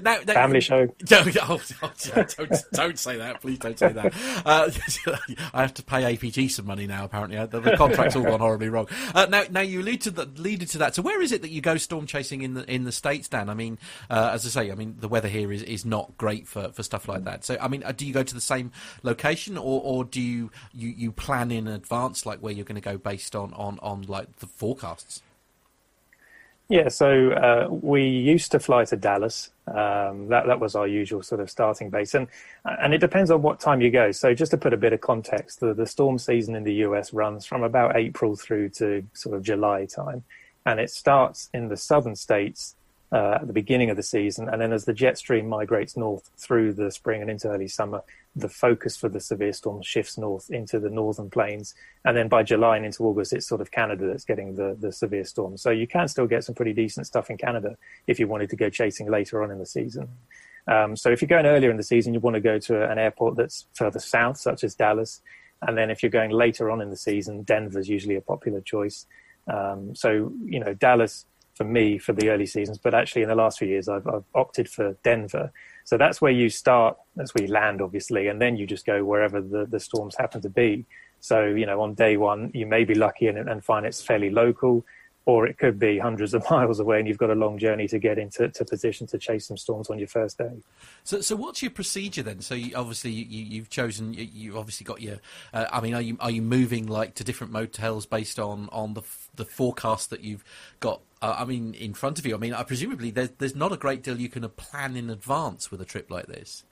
[0.02, 0.86] now, now, Family show.
[1.04, 1.92] Don't, oh, oh,
[2.36, 3.40] don't, don't, say that.
[3.40, 4.12] Please don't say that.
[4.44, 4.70] Uh,
[5.54, 7.04] I have to pay APG some money now.
[7.04, 8.88] Apparently, uh, the, the contract's all gone horribly wrong.
[9.14, 10.96] Uh, now, now you alluded to, the, alluded to that.
[10.96, 13.48] So, where is it that you go storm chasing in the in the states, Dan?
[13.48, 13.78] I mean,
[14.08, 16.82] uh, as I say, I mean the weather here is, is not great for, for
[16.82, 17.44] stuff like that.
[17.44, 20.50] So, I mean, uh, do you go to the same location, or, or do you,
[20.74, 24.02] you you plan in advance, like where you're going to go based on on on
[24.02, 25.19] like the forecasts?
[26.70, 29.50] Yeah, so uh, we used to fly to Dallas.
[29.66, 32.28] Um, that that was our usual sort of starting base, and
[32.64, 34.12] and it depends on what time you go.
[34.12, 37.12] So just to put a bit of context, the, the storm season in the US
[37.12, 40.22] runs from about April through to sort of July time,
[40.64, 42.76] and it starts in the southern states
[43.12, 46.30] uh, at the beginning of the season, and then as the jet stream migrates north
[46.38, 48.02] through the spring and into early summer,
[48.36, 51.74] the focus for the severe storm shifts north into the northern plains,
[52.04, 54.92] and then by July and into August, it's sort of Canada that's getting the the
[54.92, 55.56] severe storm.
[55.56, 57.76] So you can still get some pretty decent stuff in Canada
[58.06, 60.08] if you wanted to go chasing later on in the season.
[60.68, 62.98] Um, so if you're going earlier in the season, you want to go to an
[62.98, 65.20] airport that's further south, such as Dallas,
[65.62, 69.06] and then if you're going later on in the season, Denver's usually a popular choice.
[69.48, 71.26] Um, so you know Dallas
[71.60, 74.24] for me for the early seasons, but actually in the last few years I've, I've,
[74.34, 75.52] opted for Denver.
[75.84, 79.04] So that's where you start, that's where you land, obviously, and then you just go
[79.04, 80.86] wherever the, the storms happen to be.
[81.20, 84.30] So, you know, on day one, you may be lucky and, and find it's fairly
[84.30, 84.86] local,
[85.30, 87.98] or it could be hundreds of miles away and you've got a long journey to
[87.98, 90.50] get into to position to chase some storms on your first day.
[91.04, 92.40] So, so what's your procedure then?
[92.40, 95.18] So, you, obviously, you, have chosen, you, have obviously got your.
[95.54, 98.94] Uh, I mean, are you are you moving like to different motels based on on
[98.94, 99.02] the
[99.36, 100.44] the forecast that you've
[100.80, 102.34] got uh, I mean, in front of you.
[102.34, 105.70] I mean, I presumably there's there's not a great deal you can plan in advance
[105.70, 106.64] with a trip like this.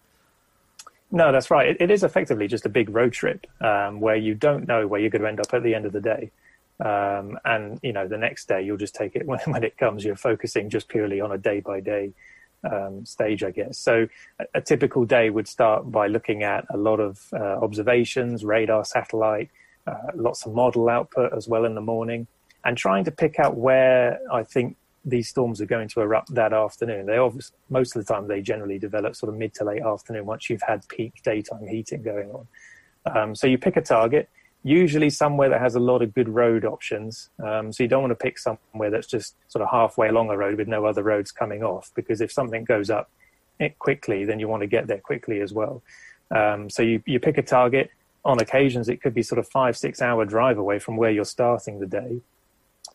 [1.11, 1.69] No, that's right.
[1.69, 5.01] It, it is effectively just a big road trip um, where you don't know where
[5.01, 6.31] you're going to end up at the end of the day.
[6.85, 10.05] Um, and you know, the next day you'll just take it when, when it comes.
[10.05, 12.13] You're focusing just purely on a day by day
[13.05, 13.79] stage, I guess.
[13.79, 14.09] So
[14.41, 18.85] a, a, typical day would start by looking at a lot of uh, observations, radar,
[18.85, 19.49] satellite,
[19.87, 22.27] uh, lots of model output as well in the morning
[22.65, 26.53] and trying to pick out where I think these storms are going to erupt that
[26.53, 27.07] afternoon.
[27.07, 30.27] They obviously, most of the time they generally develop sort of mid to late afternoon
[30.27, 32.47] once you've had peak daytime heating going on.
[33.07, 34.29] Um, so you pick a target,
[34.63, 37.31] usually somewhere that has a lot of good road options.
[37.43, 40.37] Um, so you don't want to pick somewhere that's just sort of halfway along a
[40.37, 43.11] road with no other roads coming off, because if something goes up
[43.59, 45.83] it quickly, then you want to get there quickly as well.
[46.31, 47.91] Um, so you, you pick a target.
[48.25, 51.25] On occasions, it could be sort of five, six hour drive away from where you're
[51.25, 52.21] starting the day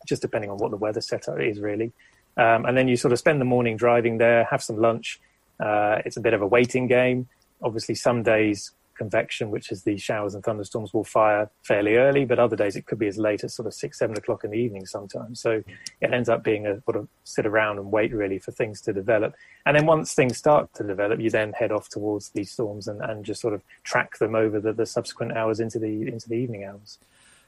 [0.06, 1.92] just depending on what the weather setup is, really.
[2.36, 5.20] Um, and then you sort of spend the morning driving there, have some lunch.
[5.60, 7.28] Uh, it's a bit of a waiting game.
[7.62, 12.38] Obviously, some days convection, which is the showers and thunderstorms, will fire fairly early, but
[12.38, 14.58] other days it could be as late as sort of six, seven o'clock in the
[14.58, 15.40] evening sometimes.
[15.40, 15.62] So
[16.00, 18.92] it ends up being a sort of sit around and wait really for things to
[18.92, 19.34] develop.
[19.66, 23.00] And then once things start to develop, you then head off towards these storms and,
[23.02, 26.36] and just sort of track them over the, the subsequent hours into the into the
[26.36, 26.98] evening hours.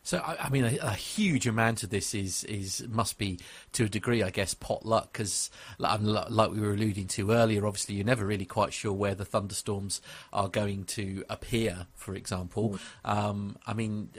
[0.07, 3.41] So I, I mean, a, a, huge amount of this is is must be
[3.73, 7.67] to a degree, I guess, pot luck because, like, like, we were alluding to earlier,
[7.67, 10.01] obviously you're never really quite sure where the thunderstorms
[10.33, 11.89] are going to appear.
[11.97, 14.11] For example, um, I mean,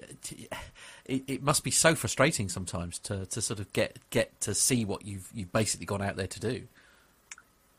[1.05, 4.83] it, it, must be so frustrating sometimes to, to sort of get get to see
[4.83, 6.63] what you've you've basically gone out there to do.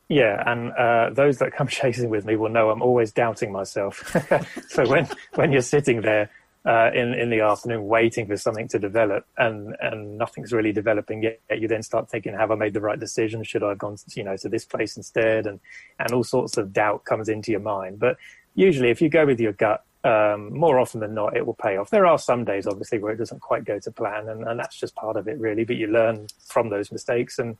[0.09, 4.17] Yeah, and uh, those that come chasing with me will know I'm always doubting myself.
[4.71, 6.31] so when when you're sitting there
[6.69, 11.23] uh, in in the afternoon, waiting for something to develop, and and nothing's really developing
[11.23, 11.41] yet.
[11.51, 13.43] You then start thinking, have I made the right decision?
[13.43, 15.47] Should I have gone, you know, to this place instead?
[15.47, 15.61] And
[15.99, 17.99] and all sorts of doubt comes into your mind.
[17.99, 18.19] But
[18.55, 21.79] usually, if you go with your gut, um, more often than not, it will pay
[21.79, 21.89] off.
[21.89, 24.79] There are some days, obviously, where it doesn't quite go to plan, and, and that's
[24.79, 25.65] just part of it, really.
[25.65, 27.57] But you learn from those mistakes, and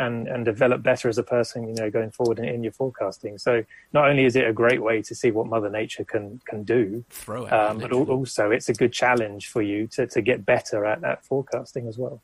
[0.00, 3.38] and, and develop better as a person, you know, going forward in, in, your forecasting.
[3.38, 3.62] So
[3.92, 7.04] not only is it a great way to see what Mother Nature can can do,
[7.10, 10.84] throw it, um, but also it's a good challenge for you to, to get better
[10.86, 12.20] at, at forecasting as well.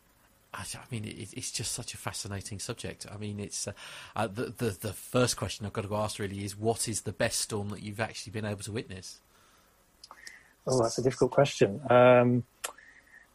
[0.55, 3.07] I mean, it's just such a fascinating subject.
[3.13, 3.73] I mean, it's uh,
[4.15, 7.13] uh, the, the the first question I've got to ask really is, what is the
[7.13, 9.21] best storm that you've actually been able to witness?
[10.67, 11.81] Oh, that's a difficult question.
[11.91, 12.45] Um,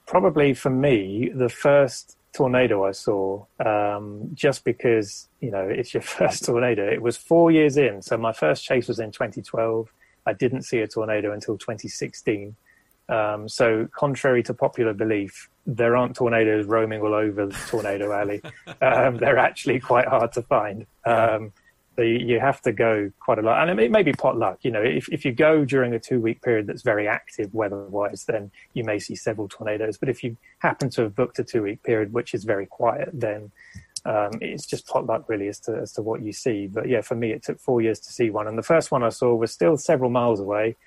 [0.07, 6.01] probably for me, the first tornado I saw, um, just because you know it's your
[6.17, 6.87] first tornado.
[6.87, 9.91] It was four years in, so my first chase was in 2012.
[10.25, 12.55] I didn't see a tornado until 2016.
[13.09, 18.41] Um, so, contrary to popular belief, there aren't tornadoes roaming all over Tornado Alley.
[18.81, 20.87] Um, they're actually quite hard to find.
[21.05, 21.53] Um,
[21.97, 24.59] so you, have to go quite a lot, and it may be pot luck.
[24.61, 27.83] You know, if if you go during a two week period that's very active weather
[27.83, 29.97] wise, then you may see several tornadoes.
[29.97, 33.09] But if you happen to have booked a two week period which is very quiet,
[33.11, 33.51] then
[34.05, 36.67] um, it's just pot luck really as to as to what you see.
[36.67, 39.03] But yeah, for me, it took four years to see one, and the first one
[39.03, 40.77] I saw was still several miles away.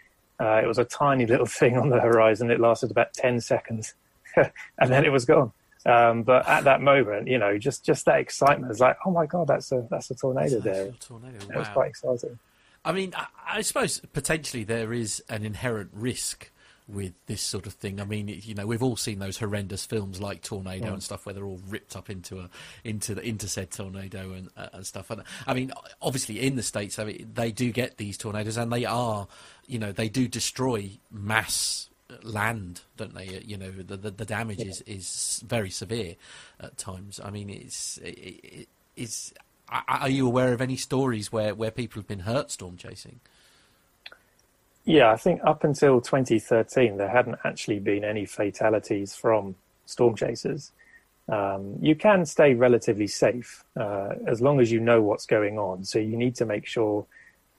[0.40, 2.50] Uh, it was a tiny little thing on the horizon.
[2.50, 3.94] It lasted about ten seconds,
[4.36, 4.50] and
[4.90, 5.52] then it was gone.
[5.86, 9.26] Um, but at that moment, you know, just just that excitement is like, oh my
[9.26, 10.86] god, that's a that's a tornado that's there.
[10.88, 11.38] A tornado.
[11.46, 11.54] Wow.
[11.54, 12.38] It was quite exciting.
[12.84, 16.50] I mean, I, I, suppose potentially there is an inherent risk
[16.86, 17.98] with this sort of thing.
[18.00, 20.92] I mean, you know, we've all seen those horrendous films like Tornado yeah.
[20.92, 22.50] and stuff where they're all ripped up into a
[22.82, 25.10] into the into said tornado and, uh, and stuff.
[25.10, 28.72] And I mean, obviously in the states, I mean, they do get these tornadoes and
[28.72, 29.28] they are,
[29.66, 31.88] you know, they do destroy mass
[32.22, 33.40] land, don't they?
[33.44, 34.66] You know, the the, the damage yeah.
[34.66, 36.16] is, is very severe
[36.60, 37.20] at times.
[37.22, 39.32] I mean, it's it, it's.
[39.88, 43.20] Are you aware of any stories where, where people have been hurt storm chasing?
[44.84, 50.72] Yeah, I think up until 2013, there hadn't actually been any fatalities from storm chasers.
[51.28, 55.84] Um, you can stay relatively safe uh, as long as you know what's going on.
[55.84, 57.06] So you need to make sure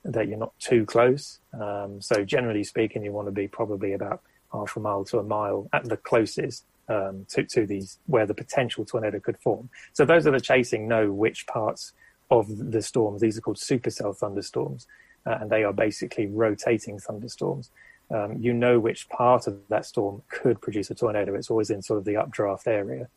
[0.04, 1.40] that you're not too close.
[1.60, 4.22] Um, so generally speaking, you want to be probably about
[4.56, 8.34] half a mile to a mile at the closest um, to, to these where the
[8.34, 9.70] potential tornado could form.
[9.94, 11.94] So those that are chasing know which parts
[12.32, 13.22] of the storms.
[13.22, 14.88] These are called supercell thunderstorms,
[15.26, 17.72] uh, and they are basically rotating thunderstorms.
[18.12, 21.34] Um, you know which part of that storm could produce a tornado.
[21.34, 23.08] It's always in sort of the updraft area.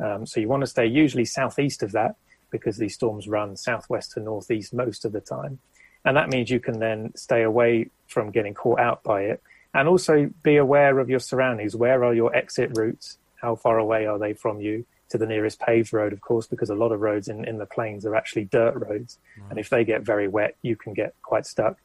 [0.00, 2.16] Um, so you want to stay usually southeast of that
[2.50, 5.60] because these storms run southwest to northeast most of the time.
[6.04, 9.40] And that means you can then stay away from getting caught out by it
[9.74, 11.74] and also be aware of your surroundings.
[11.74, 13.18] Where are your exit routes?
[13.40, 16.70] How far away are they from you to the nearest paved road, of course, because
[16.70, 19.18] a lot of roads in, in the plains are actually dirt roads.
[19.38, 19.50] Right.
[19.50, 21.78] And if they get very wet, you can get quite stuck.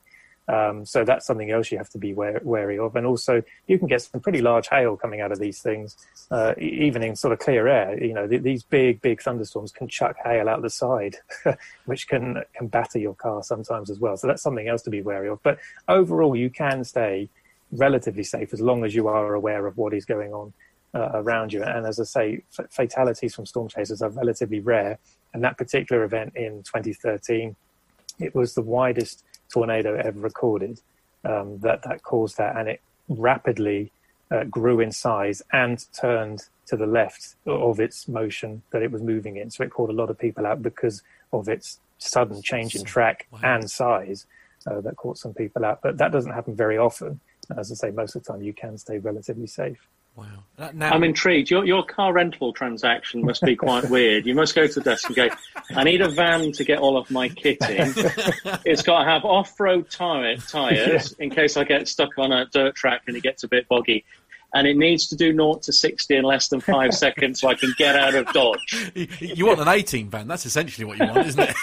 [0.49, 2.95] Um, so that's something else you have to be wary of.
[2.95, 5.97] And also, you can get some pretty large hail coming out of these things,
[6.31, 8.01] uh, even in sort of clear air.
[8.01, 11.17] You know, th- these big, big thunderstorms can chuck hail out the side,
[11.85, 14.15] which can can batter your car sometimes as well.
[14.15, 15.43] So that's something else to be wary of.
[15.43, 15.59] But
[15.89, 17.27] overall, you can stay
[17.71, 20.53] relatively safe as long as you are aware of what is going on
[20.93, 21.63] uh, around you.
[21.63, 24.99] And as I say, f- fatalities from storm chasers are relatively rare.
[25.33, 27.55] And that particular event in 2013,
[28.19, 30.81] it was the widest tornado ever recorded
[31.23, 33.91] um, that that caused that, and it rapidly
[34.31, 39.01] uh, grew in size and turned to the left of its motion that it was
[39.01, 39.49] moving in.
[39.49, 43.27] So it caught a lot of people out because of its sudden change in track
[43.31, 43.39] wow.
[43.43, 44.25] and size.
[44.65, 47.21] Uh, that caught some people out, but that doesn't happen very often
[47.55, 49.87] as I say, most of the time you can stay relatively safe.
[50.17, 50.25] Wow.
[50.57, 51.51] Uh, now, I'm intrigued.
[51.51, 54.25] Your, your car rental transaction must be quite weird.
[54.25, 55.29] You must go to the desk and go,
[55.75, 57.93] I need a van to get all of my kit in.
[58.65, 61.23] it's got to have off road tire, tyres yeah.
[61.23, 64.05] in case I get stuck on a dirt track and it gets a bit boggy.
[64.55, 67.53] And it needs to do 0 to 60 in less than five seconds so I
[67.53, 68.91] can get out of Dodge.
[69.19, 70.27] You want an A-Team van.
[70.27, 71.55] That's essentially what you want, isn't it?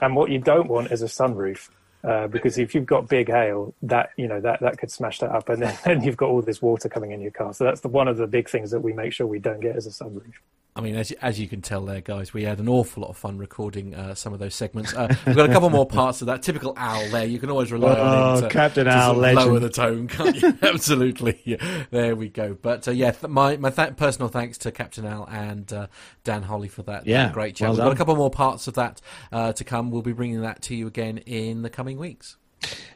[0.00, 1.70] and what you don't want is a sunroof.
[2.04, 5.30] Uh, because if you've got big hail, that you know that that could smash that
[5.30, 7.54] up, and then, then you've got all this water coming in your car.
[7.54, 9.76] So that's the, one of the big things that we make sure we don't get
[9.76, 10.32] as a sunroof.
[10.74, 13.18] I mean, as as you can tell, there, guys, we had an awful lot of
[13.18, 14.94] fun recording uh, some of those segments.
[14.94, 16.42] Uh, we've got a couple more parts of that.
[16.42, 17.26] Typical Al there.
[17.26, 19.68] You can always rely oh, on him to, Captain to Al, sort of lower the
[19.68, 20.56] tone, can't you?
[20.62, 21.42] Absolutely.
[21.44, 21.84] Yeah.
[21.90, 22.54] There we go.
[22.54, 25.88] But uh, yeah, th- my my th- personal thanks to Captain Al and uh,
[26.24, 27.06] Dan Holley for that.
[27.06, 27.68] Yeah, great chat.
[27.68, 29.90] Well we've got a couple more parts of that uh, to come.
[29.90, 32.36] We'll be bringing that to you again in the coming weeks.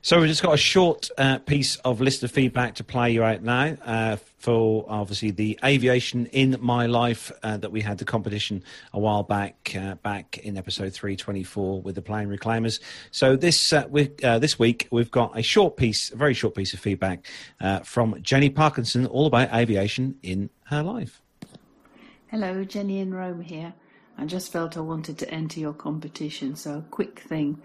[0.00, 3.42] So we've just got a short uh, piece of listener feedback to play you out
[3.42, 8.62] now uh, for obviously the aviation in my life uh, that we had the competition
[8.92, 12.78] a while back, uh, back in episode three twenty four with the plane reclaimers.
[13.10, 16.54] So this uh, we, uh, this week we've got a short piece, a very short
[16.54, 17.26] piece of feedback
[17.82, 21.20] from Jenny Parkinson, all about aviation in her life.
[22.28, 23.74] Hello, Jenny in Rome here.
[24.16, 27.60] I just felt I wanted to enter your competition, so a quick thing.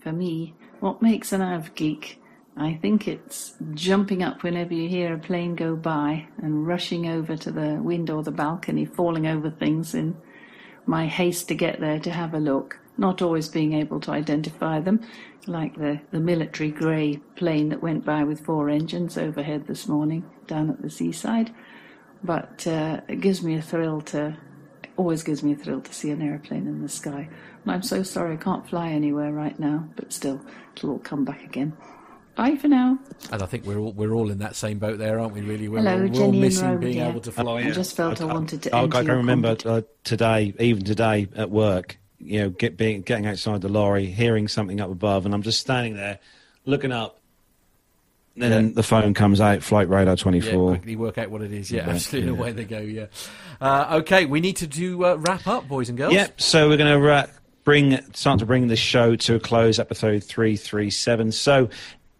[0.00, 2.20] For me, what makes an av geek?
[2.56, 7.36] I think it's jumping up whenever you hear a plane go by and rushing over
[7.36, 10.16] to the window or the balcony, falling over things in
[10.86, 14.80] my haste to get there to have a look, not always being able to identify
[14.80, 15.02] them,
[15.46, 20.24] like the, the military grey plane that went by with four engines overhead this morning
[20.46, 21.52] down at the seaside.
[22.24, 24.36] But uh, it gives me a thrill to,
[24.96, 27.28] always gives me a thrill to see an aeroplane in the sky.
[27.66, 30.40] And I'm so sorry I can't fly anywhere right now, but still,
[30.76, 31.76] it'll all come back again.
[32.36, 32.96] Bye for now.
[33.32, 35.40] And I think we're all we're all in that same boat there, aren't we?
[35.40, 37.08] Really, we're, Hello, all, we're all Jenny and missing Rome, being yeah.
[37.08, 37.62] able to fly.
[37.62, 40.84] I just felt I, wanted to I, enter I your can remember uh, today, even
[40.84, 45.26] today at work, you know, get, being, getting outside the lorry, hearing something up above,
[45.26, 46.20] and I'm just standing there
[46.66, 47.18] looking up.
[48.36, 48.72] And then Yeah.
[48.74, 50.44] the phone comes out, Flightradar24.
[50.44, 50.68] Yeah, 24.
[50.76, 51.72] quickly work out what it is.
[51.72, 52.32] Yeah, Yeah, absolutely.
[52.32, 52.38] yeah.
[52.38, 52.78] Away they go.
[52.80, 53.06] Yeah.
[53.60, 56.12] Uh, okay, we need to do uh, wrap up, boys and girls.
[56.12, 56.38] Yep.
[56.38, 57.26] So we're going to uh,
[57.66, 59.78] bring start to bring the show to a close.
[59.78, 61.30] Episode three three seven.
[61.30, 61.68] So.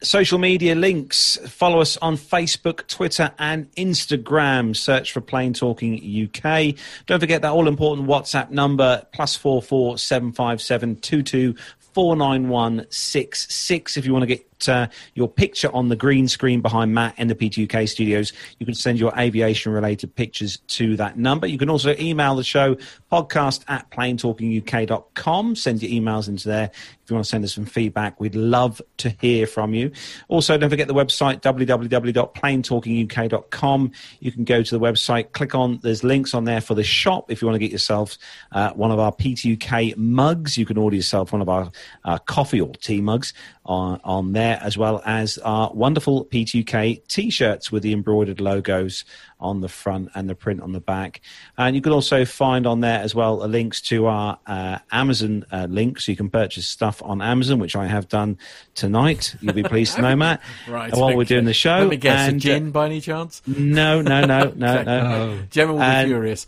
[0.02, 1.38] Social media links.
[1.48, 4.76] Follow us on Facebook, Twitter, and Instagram.
[4.76, 6.74] Search for Plane Talking UK.
[7.06, 11.54] Don't forget that all important WhatsApp number plus four four seven five seven two two
[11.94, 13.96] four nine one six six.
[13.96, 17.28] If you want to get uh, your picture on the green screen behind Matt in
[17.28, 21.46] the P2UK studios, you can send your aviation related pictures to that number.
[21.46, 22.76] You can also email the show
[23.12, 25.56] podcast at planetalkinguk.com.
[25.56, 26.70] Send your emails into there
[27.06, 28.18] if you want to send us some feedback.
[28.18, 29.92] We'd love to hear from you.
[30.28, 33.92] Also, don't forget the website www.planetalkinguk.com.
[34.18, 37.30] You can go to the website, click on, there's links on there for the shop
[37.30, 38.18] if you want to get yourself
[38.52, 40.58] uh, one of our P2K mugs.
[40.58, 41.70] You can order yourself one of our
[42.04, 43.32] uh, coffee or tea mugs
[43.64, 49.04] on, on there, as well as our wonderful P2K t shirts with the embroidered logos
[49.38, 51.20] on the front and the print on the back.
[51.58, 55.44] And you can also find on there as well uh, links to our uh, Amazon
[55.52, 58.38] uh, link, so you can purchase stuff on Amazon, which I have done
[58.74, 59.34] tonight.
[59.40, 60.40] You'll be pleased to know, Matt.
[60.68, 60.94] Right.
[60.94, 61.78] While we're doing the show.
[61.78, 62.28] Let me guess.
[62.28, 63.42] And, a gin by any chance?
[63.48, 65.38] uh, no, no, no, no, no.
[65.50, 66.46] Gemma will be And- furious.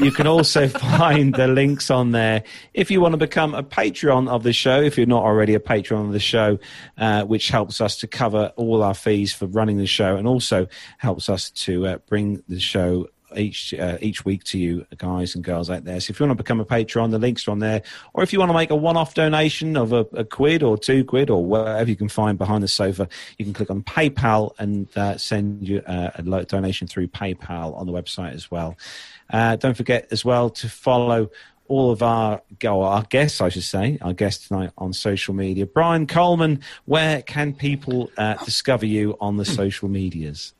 [0.00, 2.44] You can also find the links on there
[2.74, 5.60] if you want to become a Patreon of the show, if you're not already a
[5.60, 6.58] Patreon of the show,
[6.98, 10.66] uh, which helps us to cover all our fees for running the show and also
[10.98, 15.44] helps us to uh, bring the show each uh, each week to you guys and
[15.44, 16.00] girls out there.
[16.00, 17.82] So if you want to become a patron, the links are on there.
[18.12, 21.04] Or if you want to make a one-off donation of a, a quid or two
[21.04, 24.88] quid or whatever you can find behind the sofa, you can click on PayPal and
[24.96, 28.76] uh, send you uh, a donation through PayPal on the website as well.
[29.32, 31.30] Uh, don't forget as well to follow
[31.68, 35.66] all of our go our guests, I should say, our guests tonight on social media.
[35.66, 40.52] Brian Coleman, where can people uh, discover you on the social medias?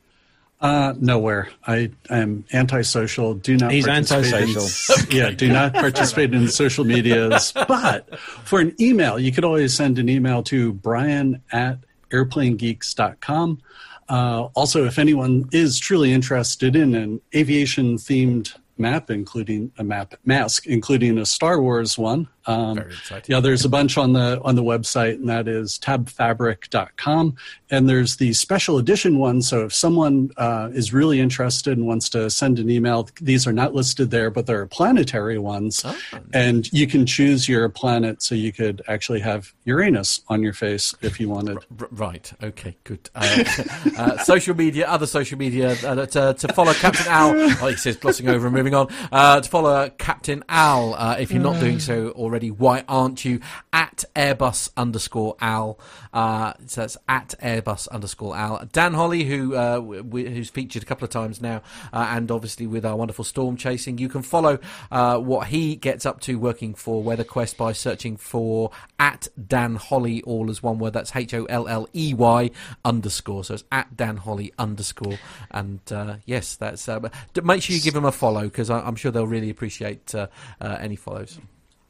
[0.61, 1.49] Uh, nowhere.
[1.65, 3.33] I am antisocial.
[3.33, 3.71] Do not.
[3.71, 5.05] He's participate in- antisocial.
[5.17, 7.51] yeah, do not participate in social medias.
[7.67, 11.79] But for an email, you could always send an email to Brian at
[12.11, 13.59] airplanegeeks.com.
[14.07, 20.15] Uh, also, if anyone is truly interested in an aviation themed map, including a map
[20.25, 22.27] mask, including a Star Wars one.
[22.47, 22.83] Um,
[23.27, 27.35] Yeah, there's a bunch on the on the website, and that is tabfabric.com.
[27.69, 29.41] And there's the special edition one.
[29.41, 33.53] So if someone uh, is really interested and wants to send an email, these are
[33.53, 35.97] not listed there, but there are planetary ones, Oh.
[36.33, 38.21] and you can choose your planet.
[38.21, 41.57] So you could actually have Uranus on your face if you wanted.
[41.79, 42.31] R- right.
[42.43, 42.75] Okay.
[42.83, 43.09] Good.
[43.15, 43.43] Uh,
[43.97, 47.31] uh, social media, other social media uh, to, to follow Captain Al.
[47.61, 48.87] Oh, he says glossing over and moving on.
[49.11, 50.93] Uh, to follow Captain Al.
[50.95, 53.41] Uh, if you're not doing so already, why aren't you
[53.73, 55.79] at Airbus underscore Al?
[56.13, 58.65] Uh, so that's at Airbus underscore Al.
[58.71, 61.61] Dan Holley, who uh, w- who's featured a couple of times now,
[61.93, 64.59] uh, and obviously with our wonderful storm chasing, you can follow
[64.91, 70.21] uh, what he gets up to working for WeatherQuest by searching for at Dan Holley,
[70.23, 70.93] all as one word.
[70.93, 72.51] That's H O L L E Y
[72.85, 73.43] underscore.
[73.43, 75.17] So it's at Dan Holley underscore.
[75.51, 76.87] And uh, yes, that's.
[76.87, 77.09] Uh,
[77.43, 80.13] make sure you give him a follow because I'm sure they'll really appreciate
[80.61, 81.39] any follows.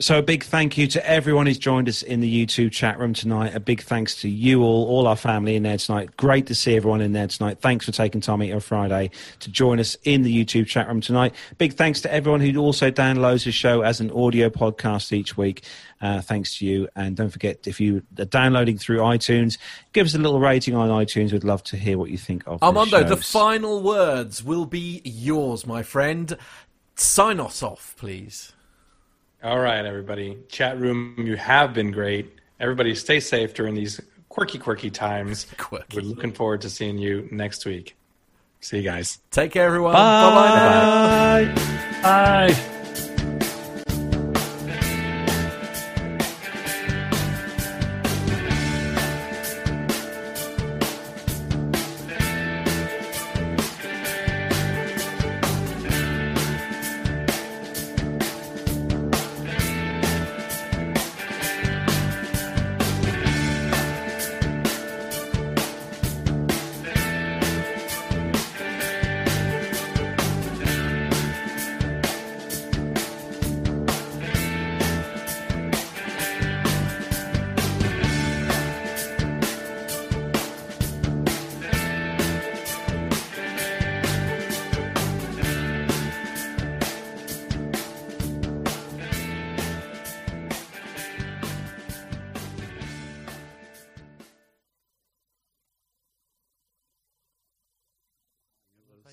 [0.02, 3.14] So a big thank you to everyone who's joined us in the YouTube chat room
[3.14, 3.54] tonight.
[3.54, 6.18] A big thanks to you all, all our family in there tonight.
[6.18, 7.60] Great to see everyone in there tonight.
[7.60, 11.02] Thanks for taking time out on Friday to join us in the YouTube chat room
[11.02, 11.36] tonight.
[11.60, 15.64] Big thanks to everyone who also downloads the show as an audio podcast each week.
[16.02, 16.90] Uh, thanks to you.
[16.96, 19.60] And don't forget, if you are downloading through iTunes,
[19.94, 21.32] give us a little rating on iTunes.
[21.32, 25.04] We'd love to hear what you think of Armando, the the final words will be
[25.06, 26.36] yours, my friend.
[26.96, 28.54] Sign us off, please.
[29.44, 30.38] All right, everybody.
[30.50, 32.38] Chat room, you have been great.
[32.60, 35.48] Everybody stay safe during these quirky, quirky times.
[35.58, 35.98] Quirky.
[35.98, 37.96] We're looking forward to seeing you next week.
[38.60, 39.18] See you guys.
[39.32, 39.94] Take care, everyone.
[39.94, 41.54] Bye bye now.
[42.04, 42.54] Bye.
[42.54, 42.78] Bye.